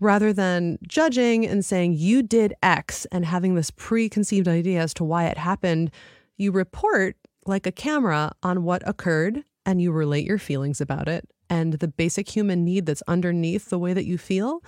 Rather 0.00 0.32
than 0.32 0.78
judging 0.88 1.46
and 1.46 1.64
saying 1.64 1.92
you 1.92 2.22
did 2.22 2.54
X 2.62 3.06
and 3.12 3.24
having 3.24 3.54
this 3.54 3.70
preconceived 3.70 4.48
idea 4.48 4.80
as 4.80 4.92
to 4.94 5.04
why 5.04 5.26
it 5.26 5.38
happened, 5.38 5.92
you 6.36 6.50
report 6.50 7.16
like 7.46 7.66
a 7.66 7.72
camera 7.72 8.32
on 8.42 8.64
what 8.64 8.82
occurred 8.88 9.44
and 9.64 9.80
you 9.80 9.92
relate 9.92 10.26
your 10.26 10.38
feelings 10.38 10.80
about 10.80 11.08
it 11.08 11.28
and 11.54 11.74
the 11.74 11.86
basic 11.86 12.28
human 12.28 12.64
need 12.64 12.84
that's 12.84 13.02
underneath 13.06 13.70
the 13.70 13.78
way 13.78 13.92
that 13.92 14.06
you 14.06 14.18
feel 14.18 14.60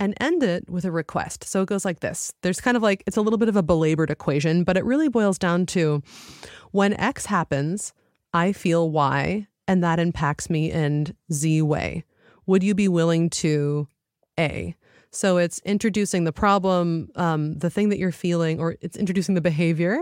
and 0.00 0.12
end 0.20 0.42
it 0.42 0.68
with 0.68 0.84
a 0.84 0.90
request. 0.90 1.44
So 1.44 1.62
it 1.62 1.68
goes 1.68 1.84
like 1.84 2.00
this. 2.00 2.34
There's 2.42 2.60
kind 2.60 2.76
of 2.76 2.82
like 2.82 3.04
it's 3.06 3.16
a 3.16 3.22
little 3.22 3.38
bit 3.38 3.48
of 3.48 3.54
a 3.54 3.62
belabored 3.62 4.10
equation, 4.10 4.64
but 4.64 4.76
it 4.76 4.84
really 4.84 5.08
boils 5.08 5.38
down 5.38 5.66
to 5.66 6.02
when 6.72 6.94
X 6.94 7.26
happens, 7.26 7.92
I 8.34 8.52
feel 8.52 8.90
Y 8.90 9.46
and 9.68 9.84
that 9.84 10.00
impacts 10.00 10.50
me 10.50 10.72
in 10.72 11.14
Z 11.32 11.62
way. 11.62 12.04
Would 12.46 12.64
you 12.64 12.74
be 12.74 12.88
willing 12.88 13.30
to 13.30 13.86
A? 14.36 14.74
So 15.12 15.36
it's 15.36 15.60
introducing 15.60 16.24
the 16.24 16.32
problem, 16.32 17.10
um, 17.14 17.54
the 17.58 17.70
thing 17.70 17.88
that 17.90 17.98
you're 17.98 18.10
feeling, 18.10 18.58
or 18.58 18.74
it's 18.80 18.96
introducing 18.96 19.36
the 19.36 19.40
behavior. 19.40 20.00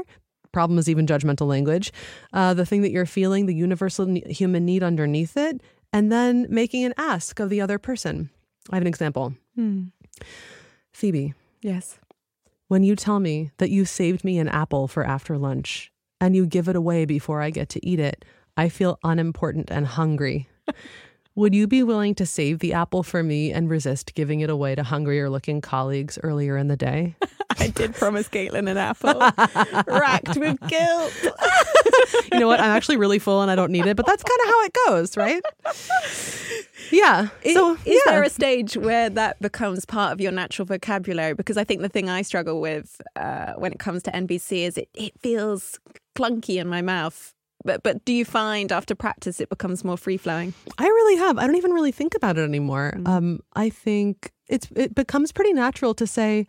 Problem 0.52 0.78
is 0.78 0.88
even 0.88 1.06
judgmental 1.06 1.46
language. 1.46 1.92
Uh, 2.32 2.54
the 2.54 2.64
thing 2.64 2.80
that 2.80 2.92
you're 2.92 3.04
feeling, 3.04 3.44
the 3.44 3.54
universal 3.54 4.06
human 4.26 4.64
need 4.64 4.82
underneath 4.82 5.36
it, 5.36 5.60
and 5.92 6.10
then 6.12 6.46
making 6.48 6.84
an 6.84 6.94
ask 6.96 7.40
of 7.40 7.50
the 7.50 7.60
other 7.60 7.78
person. 7.78 8.30
I 8.70 8.76
have 8.76 8.82
an 8.82 8.86
example. 8.88 9.34
Hmm. 9.54 9.84
Phoebe, 10.92 11.34
Yes. 11.62 11.98
when 12.68 12.82
you 12.82 12.94
tell 12.96 13.20
me 13.20 13.50
that 13.58 13.70
you 13.70 13.84
saved 13.84 14.24
me 14.24 14.38
an 14.38 14.48
apple 14.48 14.86
for 14.88 15.04
after 15.04 15.36
lunch 15.38 15.92
and 16.20 16.36
you 16.36 16.46
give 16.46 16.68
it 16.68 16.76
away 16.76 17.04
before 17.04 17.40
I 17.40 17.50
get 17.50 17.68
to 17.70 17.86
eat 17.86 18.00
it, 18.00 18.24
I 18.56 18.68
feel 18.68 18.98
unimportant 19.02 19.70
and 19.70 19.86
hungry. 19.86 20.48
Would 21.36 21.54
you 21.54 21.66
be 21.66 21.82
willing 21.82 22.14
to 22.16 22.26
save 22.26 22.58
the 22.58 22.72
apple 22.72 23.02
for 23.02 23.22
me 23.22 23.52
and 23.52 23.70
resist 23.70 24.14
giving 24.14 24.40
it 24.40 24.50
away 24.50 24.74
to 24.74 24.82
hungrier 24.82 25.30
looking 25.30 25.60
colleagues 25.60 26.18
earlier 26.22 26.56
in 26.56 26.68
the 26.68 26.76
day? 26.76 27.14
I 27.58 27.68
did 27.68 27.94
promise 27.94 28.28
Caitlin 28.28 28.70
an 28.70 28.76
apple. 28.76 29.20
Racked 29.86 30.36
with 30.36 30.58
guilt. 30.68 31.12
you 32.32 32.38
know 32.38 32.48
what? 32.48 32.60
I'm 32.60 32.70
actually 32.70 32.96
really 32.96 33.18
full 33.18 33.42
and 33.42 33.50
I 33.50 33.54
don't 33.54 33.70
need 33.70 33.86
it, 33.86 33.96
but 33.96 34.06
that's 34.06 34.22
kind 34.22 34.40
of 34.42 34.48
how 34.48 34.64
it 34.64 34.72
goes, 34.86 35.16
right? 35.16 35.42
Yeah. 36.90 37.28
So, 37.52 37.74
is 37.74 37.80
yeah. 37.86 38.00
there 38.06 38.22
a 38.22 38.30
stage 38.30 38.76
where 38.76 39.10
that 39.10 39.40
becomes 39.40 39.84
part 39.84 40.12
of 40.12 40.20
your 40.20 40.32
natural 40.32 40.66
vocabulary? 40.66 41.34
Because 41.34 41.56
I 41.56 41.64
think 41.64 41.82
the 41.82 41.88
thing 41.88 42.08
I 42.08 42.22
struggle 42.22 42.60
with 42.60 43.00
uh, 43.16 43.54
when 43.54 43.72
it 43.72 43.78
comes 43.78 44.02
to 44.04 44.10
NVC 44.10 44.66
is 44.66 44.76
it, 44.78 44.88
it 44.94 45.12
feels 45.20 45.78
clunky 46.16 46.60
in 46.60 46.68
my 46.68 46.82
mouth. 46.82 47.34
But 47.64 47.82
but 47.82 48.04
do 48.04 48.12
you 48.12 48.24
find 48.24 48.72
after 48.72 48.94
practice 48.94 49.40
it 49.40 49.48
becomes 49.48 49.84
more 49.84 49.96
free 49.96 50.16
flowing? 50.16 50.54
I 50.78 50.86
really 50.86 51.16
have. 51.16 51.38
I 51.38 51.46
don't 51.46 51.56
even 51.56 51.72
really 51.72 51.92
think 51.92 52.14
about 52.14 52.38
it 52.38 52.42
anymore. 52.42 52.98
Um, 53.06 53.40
I 53.54 53.68
think 53.70 54.32
it's 54.48 54.68
it 54.74 54.94
becomes 54.94 55.32
pretty 55.32 55.52
natural 55.52 55.94
to 55.94 56.06
say, 56.06 56.46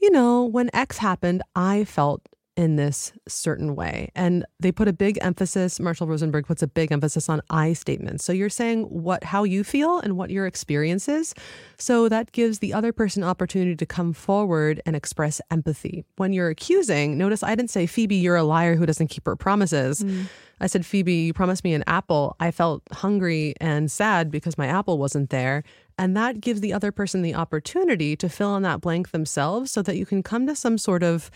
you 0.00 0.10
know, 0.10 0.44
when 0.44 0.70
X 0.74 0.98
happened, 0.98 1.42
I 1.54 1.84
felt 1.84 2.22
in 2.58 2.74
this 2.74 3.12
certain 3.28 3.76
way. 3.76 4.10
And 4.16 4.44
they 4.58 4.72
put 4.72 4.88
a 4.88 4.92
big 4.92 5.16
emphasis, 5.22 5.78
Marshall 5.78 6.08
Rosenberg 6.08 6.44
puts 6.44 6.60
a 6.60 6.66
big 6.66 6.90
emphasis 6.90 7.28
on 7.28 7.40
I 7.50 7.72
statements. 7.72 8.24
So 8.24 8.32
you're 8.32 8.50
saying 8.50 8.82
what 8.82 9.22
how 9.22 9.44
you 9.44 9.62
feel 9.62 10.00
and 10.00 10.16
what 10.16 10.30
your 10.30 10.44
experience 10.44 11.08
is. 11.08 11.36
So 11.78 12.08
that 12.08 12.32
gives 12.32 12.58
the 12.58 12.74
other 12.74 12.92
person 12.92 13.22
opportunity 13.22 13.76
to 13.76 13.86
come 13.86 14.12
forward 14.12 14.82
and 14.84 14.96
express 14.96 15.40
empathy. 15.52 16.04
When 16.16 16.32
you're 16.32 16.48
accusing, 16.48 17.16
notice 17.16 17.44
I 17.44 17.54
didn't 17.54 17.70
say 17.70 17.86
Phoebe, 17.86 18.16
you're 18.16 18.34
a 18.34 18.42
liar 18.42 18.74
who 18.74 18.86
doesn't 18.86 19.06
keep 19.06 19.26
her 19.26 19.36
promises. 19.36 20.02
Mm. 20.02 20.26
I 20.60 20.66
said, 20.66 20.84
Phoebe, 20.84 21.12
you 21.12 21.32
promised 21.32 21.62
me 21.62 21.74
an 21.74 21.84
apple. 21.86 22.34
I 22.40 22.50
felt 22.50 22.82
hungry 22.90 23.54
and 23.60 23.88
sad 23.88 24.32
because 24.32 24.58
my 24.58 24.66
apple 24.66 24.98
wasn't 24.98 25.30
there. 25.30 25.62
And 25.96 26.16
that 26.16 26.40
gives 26.40 26.60
the 26.60 26.72
other 26.72 26.90
person 26.90 27.22
the 27.22 27.34
opportunity 27.34 28.16
to 28.16 28.28
fill 28.28 28.56
in 28.56 28.64
that 28.64 28.80
blank 28.80 29.10
themselves 29.10 29.70
so 29.70 29.82
that 29.82 29.96
you 29.96 30.06
can 30.06 30.22
come 30.22 30.46
to 30.46 30.56
some 30.56 30.78
sort 30.78 31.04
of 31.04 31.30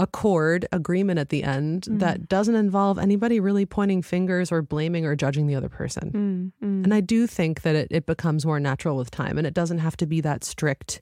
accord, 0.00 0.66
agreement 0.72 1.18
at 1.18 1.28
the 1.28 1.44
end 1.44 1.82
mm. 1.82 1.98
that 2.00 2.28
doesn't 2.28 2.54
involve 2.54 2.98
anybody 2.98 3.38
really 3.38 3.66
pointing 3.66 4.00
fingers 4.02 4.50
or 4.50 4.62
blaming 4.62 5.04
or 5.04 5.14
judging 5.14 5.46
the 5.46 5.54
other 5.54 5.68
person. 5.68 6.52
Mm, 6.62 6.66
mm. 6.66 6.84
And 6.84 6.94
I 6.94 7.00
do 7.00 7.26
think 7.26 7.62
that 7.62 7.76
it, 7.76 7.88
it 7.90 8.06
becomes 8.06 8.46
more 8.46 8.58
natural 8.58 8.96
with 8.96 9.10
time 9.10 9.36
and 9.36 9.46
it 9.46 9.54
doesn't 9.54 9.78
have 9.78 9.96
to 9.98 10.06
be 10.06 10.20
that 10.22 10.42
strict 10.42 11.00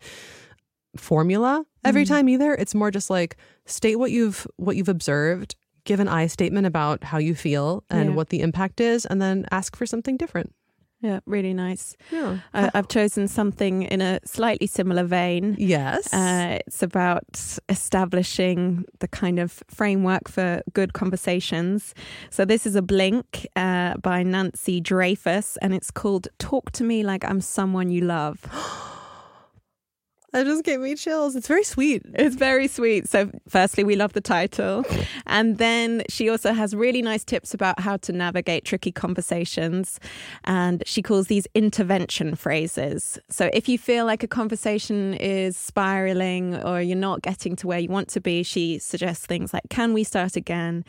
formula 0.97 1.65
every 1.85 2.05
time 2.05 2.29
either. 2.29 2.55
It's 2.55 2.75
more 2.75 2.91
just 2.91 3.09
like 3.09 3.37
state 3.67 3.97
what 3.97 4.11
you've 4.11 4.47
what 4.57 4.75
you've 4.77 4.89
observed, 4.89 5.55
give 5.85 6.01
an 6.01 6.09
I 6.09 6.27
statement 6.27 6.67
about 6.67 7.05
how 7.05 7.19
you 7.19 7.35
feel 7.35 7.85
and 7.89 8.11
Yeah. 8.11 8.15
what 8.17 8.31
the 8.31 8.41
impact 8.41 8.81
is, 8.81 9.07
and 9.07 9.23
then 9.23 9.47
ask 9.51 9.77
for 9.77 9.87
something 9.87 10.17
different. 10.17 10.53
Yeah, 11.01 11.21
really 11.27 11.55
nice. 11.55 11.97
Yeah. 12.11 12.39
I, 12.53 12.71
I've 12.75 12.89
chosen 12.89 13.29
something 13.29 13.83
in 13.85 14.01
a 14.01 14.19
slightly 14.25 14.67
similar 14.67 15.05
vein. 15.05 15.55
Yes. 15.57 16.13
Uh, 16.13 16.59
it's 16.67 16.83
about 16.83 17.59
establishing 17.69 18.85
the 18.99 19.07
kind 19.07 19.39
of 19.39 19.63
framework 19.69 20.29
for 20.29 20.61
good 20.73 20.95
conversations. 20.95 21.95
So, 22.31 22.45
this 22.45 22.67
is 22.67 22.75
a 22.75 22.83
blink 22.83 23.47
uh, 23.55 23.97
by 23.99 24.25
Nancy 24.25 24.81
Dreyfus, 24.81 25.57
and 25.63 25.73
it's 25.73 25.93
called 25.93 26.29
Talk 26.39 26.73
to 26.73 26.85
Me 26.85 27.05
Like 27.05 27.25
I'm 27.25 27.41
Someone 27.41 27.91
You 27.91 28.01
Love. 28.01 28.45
that 30.33 30.45
just 30.45 30.63
gave 30.65 30.81
me 30.81 30.95
chills. 30.95 31.35
It's 31.37 31.49
very 31.49 31.65
sweet. 31.65 32.03
It's 32.15 32.37
very 32.37 32.69
sweet. 32.69 33.09
So, 33.09 33.31
firstly, 33.49 33.83
we 33.83 33.97
love 33.97 34.13
the 34.13 34.21
title. 34.21 34.85
And 35.27 35.59
then 35.59 36.03
she 36.09 36.29
also 36.29 36.53
has 36.53 36.75
really 36.75 37.03
nice 37.03 37.25
tips 37.25 37.55
about 37.55 37.81
how 37.81 37.97
to 37.99 38.13
navigate 38.13 38.65
tricky 38.65 38.93
conversations. 38.93 39.99
And 40.45 40.83
she 40.87 41.03
calls 41.03 41.29
these 41.29 41.47
intervention 41.55 42.35
phrases. 42.35 43.19
So, 43.31 43.49
if 43.53 43.69
you 43.69 43.79
feel 43.79 44.05
like 44.05 44.23
a 44.23 44.29
conversation 44.29 45.15
is 45.15 45.57
spiraling 45.57 46.57
or 46.57 46.81
you're 46.81 46.97
not 46.97 47.23
getting 47.23 47.57
to 47.57 47.67
where 47.67 47.79
you 47.79 47.89
want 47.89 48.09
to 48.09 48.21
be, 48.21 48.43
she 48.43 48.79
suggests 48.79 49.25
things 49.25 49.53
like 49.53 49.65
Can 49.71 49.95
we 49.95 50.05
start 50.05 50.37
again? 50.37 50.85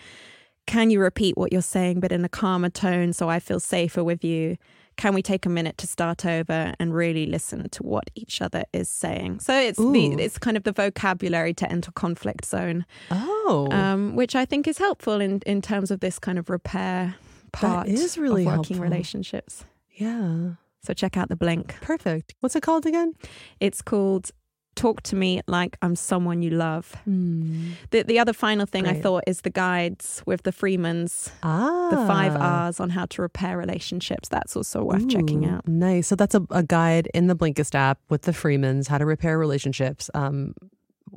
Can 0.68 0.90
you 0.92 1.00
repeat 1.00 1.38
what 1.38 1.52
you're 1.52 1.62
saying, 1.62 2.00
but 2.00 2.12
in 2.12 2.24
a 2.24 2.30
calmer 2.30 2.70
tone 2.70 3.14
so 3.14 3.30
I 3.30 3.40
feel 3.40 3.60
safer 3.60 4.04
with 4.04 4.24
you? 4.24 4.58
Can 5.00 5.14
we 5.14 5.22
take 5.22 5.45
a 5.45 5.50
minute 5.50 5.78
to 5.78 5.88
start 5.88 6.26
over 6.26 6.74
and 6.78 6.93
really 6.93 7.26
listen 7.26 7.70
to 7.70 7.84
what 7.84 8.10
each 8.16 8.41
other 8.41 8.64
is 8.74 8.89
saying? 8.89 9.39
So 9.39 9.54
it's 9.58 9.78
the, 9.80 10.16
it's 10.20 10.38
kind 10.38 10.58
of 10.58 10.64
the 10.64 10.74
vocabulary 10.74 11.54
to 11.54 11.72
enter 11.72 11.91
conflict 11.93 12.43
zone, 12.45 12.86
Oh. 13.10 13.70
um, 13.72 14.18
which 14.18 14.36
I 14.36 14.43
think 14.43 14.68
is 14.68 14.78
helpful 14.78 15.22
in 15.22 15.41
in 15.45 15.62
terms 15.62 15.89
of 15.89 16.02
this 16.02 16.20
kind 16.20 16.38
of 16.38 16.50
repair 16.50 17.16
part 17.54 17.88
is 17.88 18.18
really 18.18 18.41
of 18.41 18.47
working 18.58 18.76
helpful. 18.78 18.84
relationships. 18.84 19.64
yeah. 19.95 20.56
So 20.82 20.93
check 20.93 21.18
out 21.18 21.28
the 21.30 21.36
blink. 21.36 21.76
Perfect. 21.82 22.36
What's 22.41 22.56
it 22.56 22.64
called 22.64 22.86
again? 22.86 23.14
It's 23.60 23.82
called 23.82 24.32
"Talk 24.76 25.02
to 25.04 25.16
Me 25.16 25.42
Like 25.48 25.78
I'm 25.82 25.96
Someone 25.96 26.42
You 26.42 26.52
Love." 26.52 26.94
Hmm. 27.06 27.72
The 27.92 28.04
the 28.04 28.20
other 28.20 28.34
final 28.34 28.66
thing 28.66 28.88
I 28.88 28.94
thought 28.94 29.24
is 29.28 29.42
the 29.42 29.50
guides 29.50 30.24
with 30.26 30.44
the 30.44 30.52
Freemans, 30.52 31.32
Ah. 31.44 31.90
the 31.92 31.98
five 32.08 32.36
R's 32.36 32.80
on 32.80 32.90
how 32.92 33.06
to 33.08 33.22
repair 33.22 33.58
relationships. 33.58 34.30
That's 34.30 34.56
also 34.56 34.84
worth 34.84 35.08
checking 35.10 35.46
out. 35.46 35.68
Nice. 35.68 36.08
So 36.08 36.16
that's 36.16 36.36
a, 36.36 36.46
a 36.52 36.64
guide 36.64 37.10
in 37.14 37.28
the 37.28 37.36
Blinkist 37.36 37.76
app 37.76 38.00
with 38.10 38.22
the 38.24 38.34
Freemans, 38.34 38.88
how 38.88 38.98
to 38.98 39.06
repair 39.06 39.38
relationships. 39.38 40.10
Um, 40.14 40.54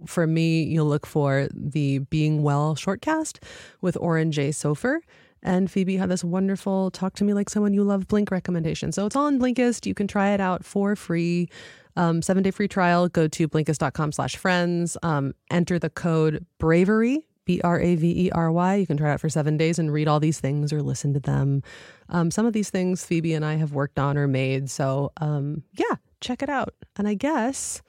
for 0.07 0.27
me, 0.27 0.63
you'll 0.63 0.87
look 0.89 1.07
for 1.07 1.49
the 1.55 1.99
Being 1.99 2.43
Well 2.43 2.75
shortcast 2.75 3.39
with 3.81 3.97
Oren 4.01 4.33
J. 4.33 4.49
Sofer. 4.51 4.99
And 5.43 5.71
Phoebe 5.71 5.97
had 5.97 6.09
this 6.09 6.23
wonderful 6.23 6.91
talk 6.91 7.15
to 7.15 7.25
me 7.25 7.35
like 7.35 7.51
someone 7.51 7.75
you 7.75 7.83
love 7.83 8.07
Blink 8.09 8.31
recommendation. 8.31 8.93
So 8.93 9.07
it's 9.07 9.17
all 9.17 9.27
on 9.27 9.39
Blinkist. 9.39 9.87
You 9.87 9.95
can 9.95 10.07
try 10.07 10.31
it 10.31 10.41
out 10.41 10.65
for 10.65 10.95
free. 10.97 11.49
Um, 11.97 12.23
seven 12.23 12.43
day 12.43 12.51
free 12.51 12.69
trial. 12.69 13.09
Go 13.09 13.29
to 13.29 13.49
blinkist.com 13.49 14.13
slash 14.13 14.37
friends. 14.37 14.97
Um, 15.03 15.35
enter 15.51 15.79
the 15.79 15.91
code 15.91 16.47
bravery, 16.59 17.27
B 17.45 17.61
R 17.63 17.81
A 17.81 17.97
V 17.97 18.27
E 18.27 18.31
R 18.31 18.51
Y. 18.51 18.75
You 18.77 18.87
can 18.87 18.97
try 18.97 19.11
it 19.11 19.15
out 19.15 19.21
for 19.21 19.29
seven 19.29 19.57
days 19.57 19.79
and 19.79 19.93
read 19.93 20.09
all 20.09 20.21
these 20.21 20.41
things 20.41 20.73
or 20.73 20.83
listen 20.83 21.13
to 21.15 21.21
them. 21.21 21.63
Um, 22.09 22.31
some 22.31 22.47
of 22.47 22.53
these 22.53 22.71
things 22.71 23.05
Phoebe 23.05 23.35
and 23.35 23.45
I 23.45 23.57
have 23.57 23.73
worked 23.73 23.99
on 23.99 24.17
or 24.17 24.27
made. 24.27 24.71
So 24.71 25.13
um, 25.21 25.63
yeah, 25.73 25.97
check 26.21 26.43
it 26.43 26.49
out. 26.49 26.75
And 26.97 27.07
I 27.07 27.15
guess, 27.15 27.83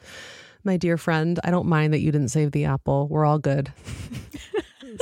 my 0.63 0.75
dear 0.75 0.97
friend, 0.97 1.39
I 1.43 1.51
don't 1.51 1.67
mind 1.67 1.93
that 1.93 1.99
you 1.99 2.11
didn't 2.11 2.29
save 2.29 2.51
the 2.51 2.65
apple. 2.65 3.07
We're 3.07 3.25
all 3.25 3.39
good. 3.39 3.71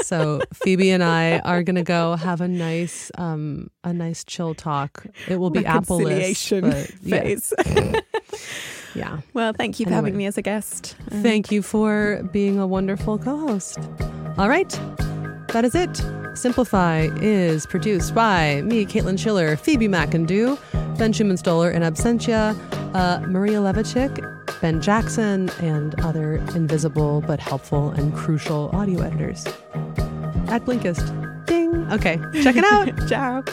so 0.01 0.41
Phoebe 0.53 0.91
and 0.91 1.03
I 1.03 1.39
are 1.39 1.63
gonna 1.63 1.83
go 1.83 2.15
have 2.15 2.41
a 2.41 2.47
nice, 2.47 3.11
um, 3.17 3.69
a 3.83 3.93
nice 3.93 4.23
chill 4.23 4.53
talk. 4.55 5.05
It 5.27 5.37
will 5.37 5.49
be 5.49 5.65
apple 5.65 5.99
phase. 5.99 6.51
Yeah. 6.51 7.35
yeah. 8.95 9.19
Well, 9.33 9.53
thank 9.53 9.79
you 9.79 9.85
for 9.85 9.91
Anyway. 9.91 9.95
having 9.95 10.17
me 10.17 10.25
as 10.25 10.37
a 10.37 10.41
guest. 10.41 10.95
Um, 11.11 11.21
Thank 11.23 11.51
you 11.51 11.61
for 11.61 12.23
being 12.31 12.59
a 12.59 12.67
wonderful 12.67 13.17
co-host. 13.17 13.79
All 14.37 14.49
right, 14.49 14.69
that 15.49 15.63
is 15.65 15.75
it. 15.75 16.01
Simplify 16.35 17.09
is 17.21 17.65
produced 17.65 18.15
by 18.15 18.61
me, 18.61 18.85
Caitlin 18.85 19.19
Schiller, 19.19 19.57
Phoebe 19.57 19.87
McIndoe, 19.89 20.57
Ben 20.97 21.11
Schuman-Stoler 21.11 21.71
in 21.73 21.81
absentia, 21.81 22.55
uh, 22.95 23.19
Maria 23.27 23.59
Levacic, 23.59 24.17
Ben 24.59 24.81
Jackson, 24.81 25.49
and 25.61 25.99
other 26.01 26.35
invisible 26.55 27.21
but 27.21 27.39
helpful 27.39 27.91
and 27.91 28.13
crucial 28.15 28.69
audio 28.73 29.01
editors. 29.01 29.45
At 30.47 30.65
Blinkist. 30.65 31.17
Ding. 31.45 31.91
Okay, 31.91 32.19
check 32.41 32.55
it 32.55 32.63
out. 32.63 32.89
Ciao. 33.09 33.43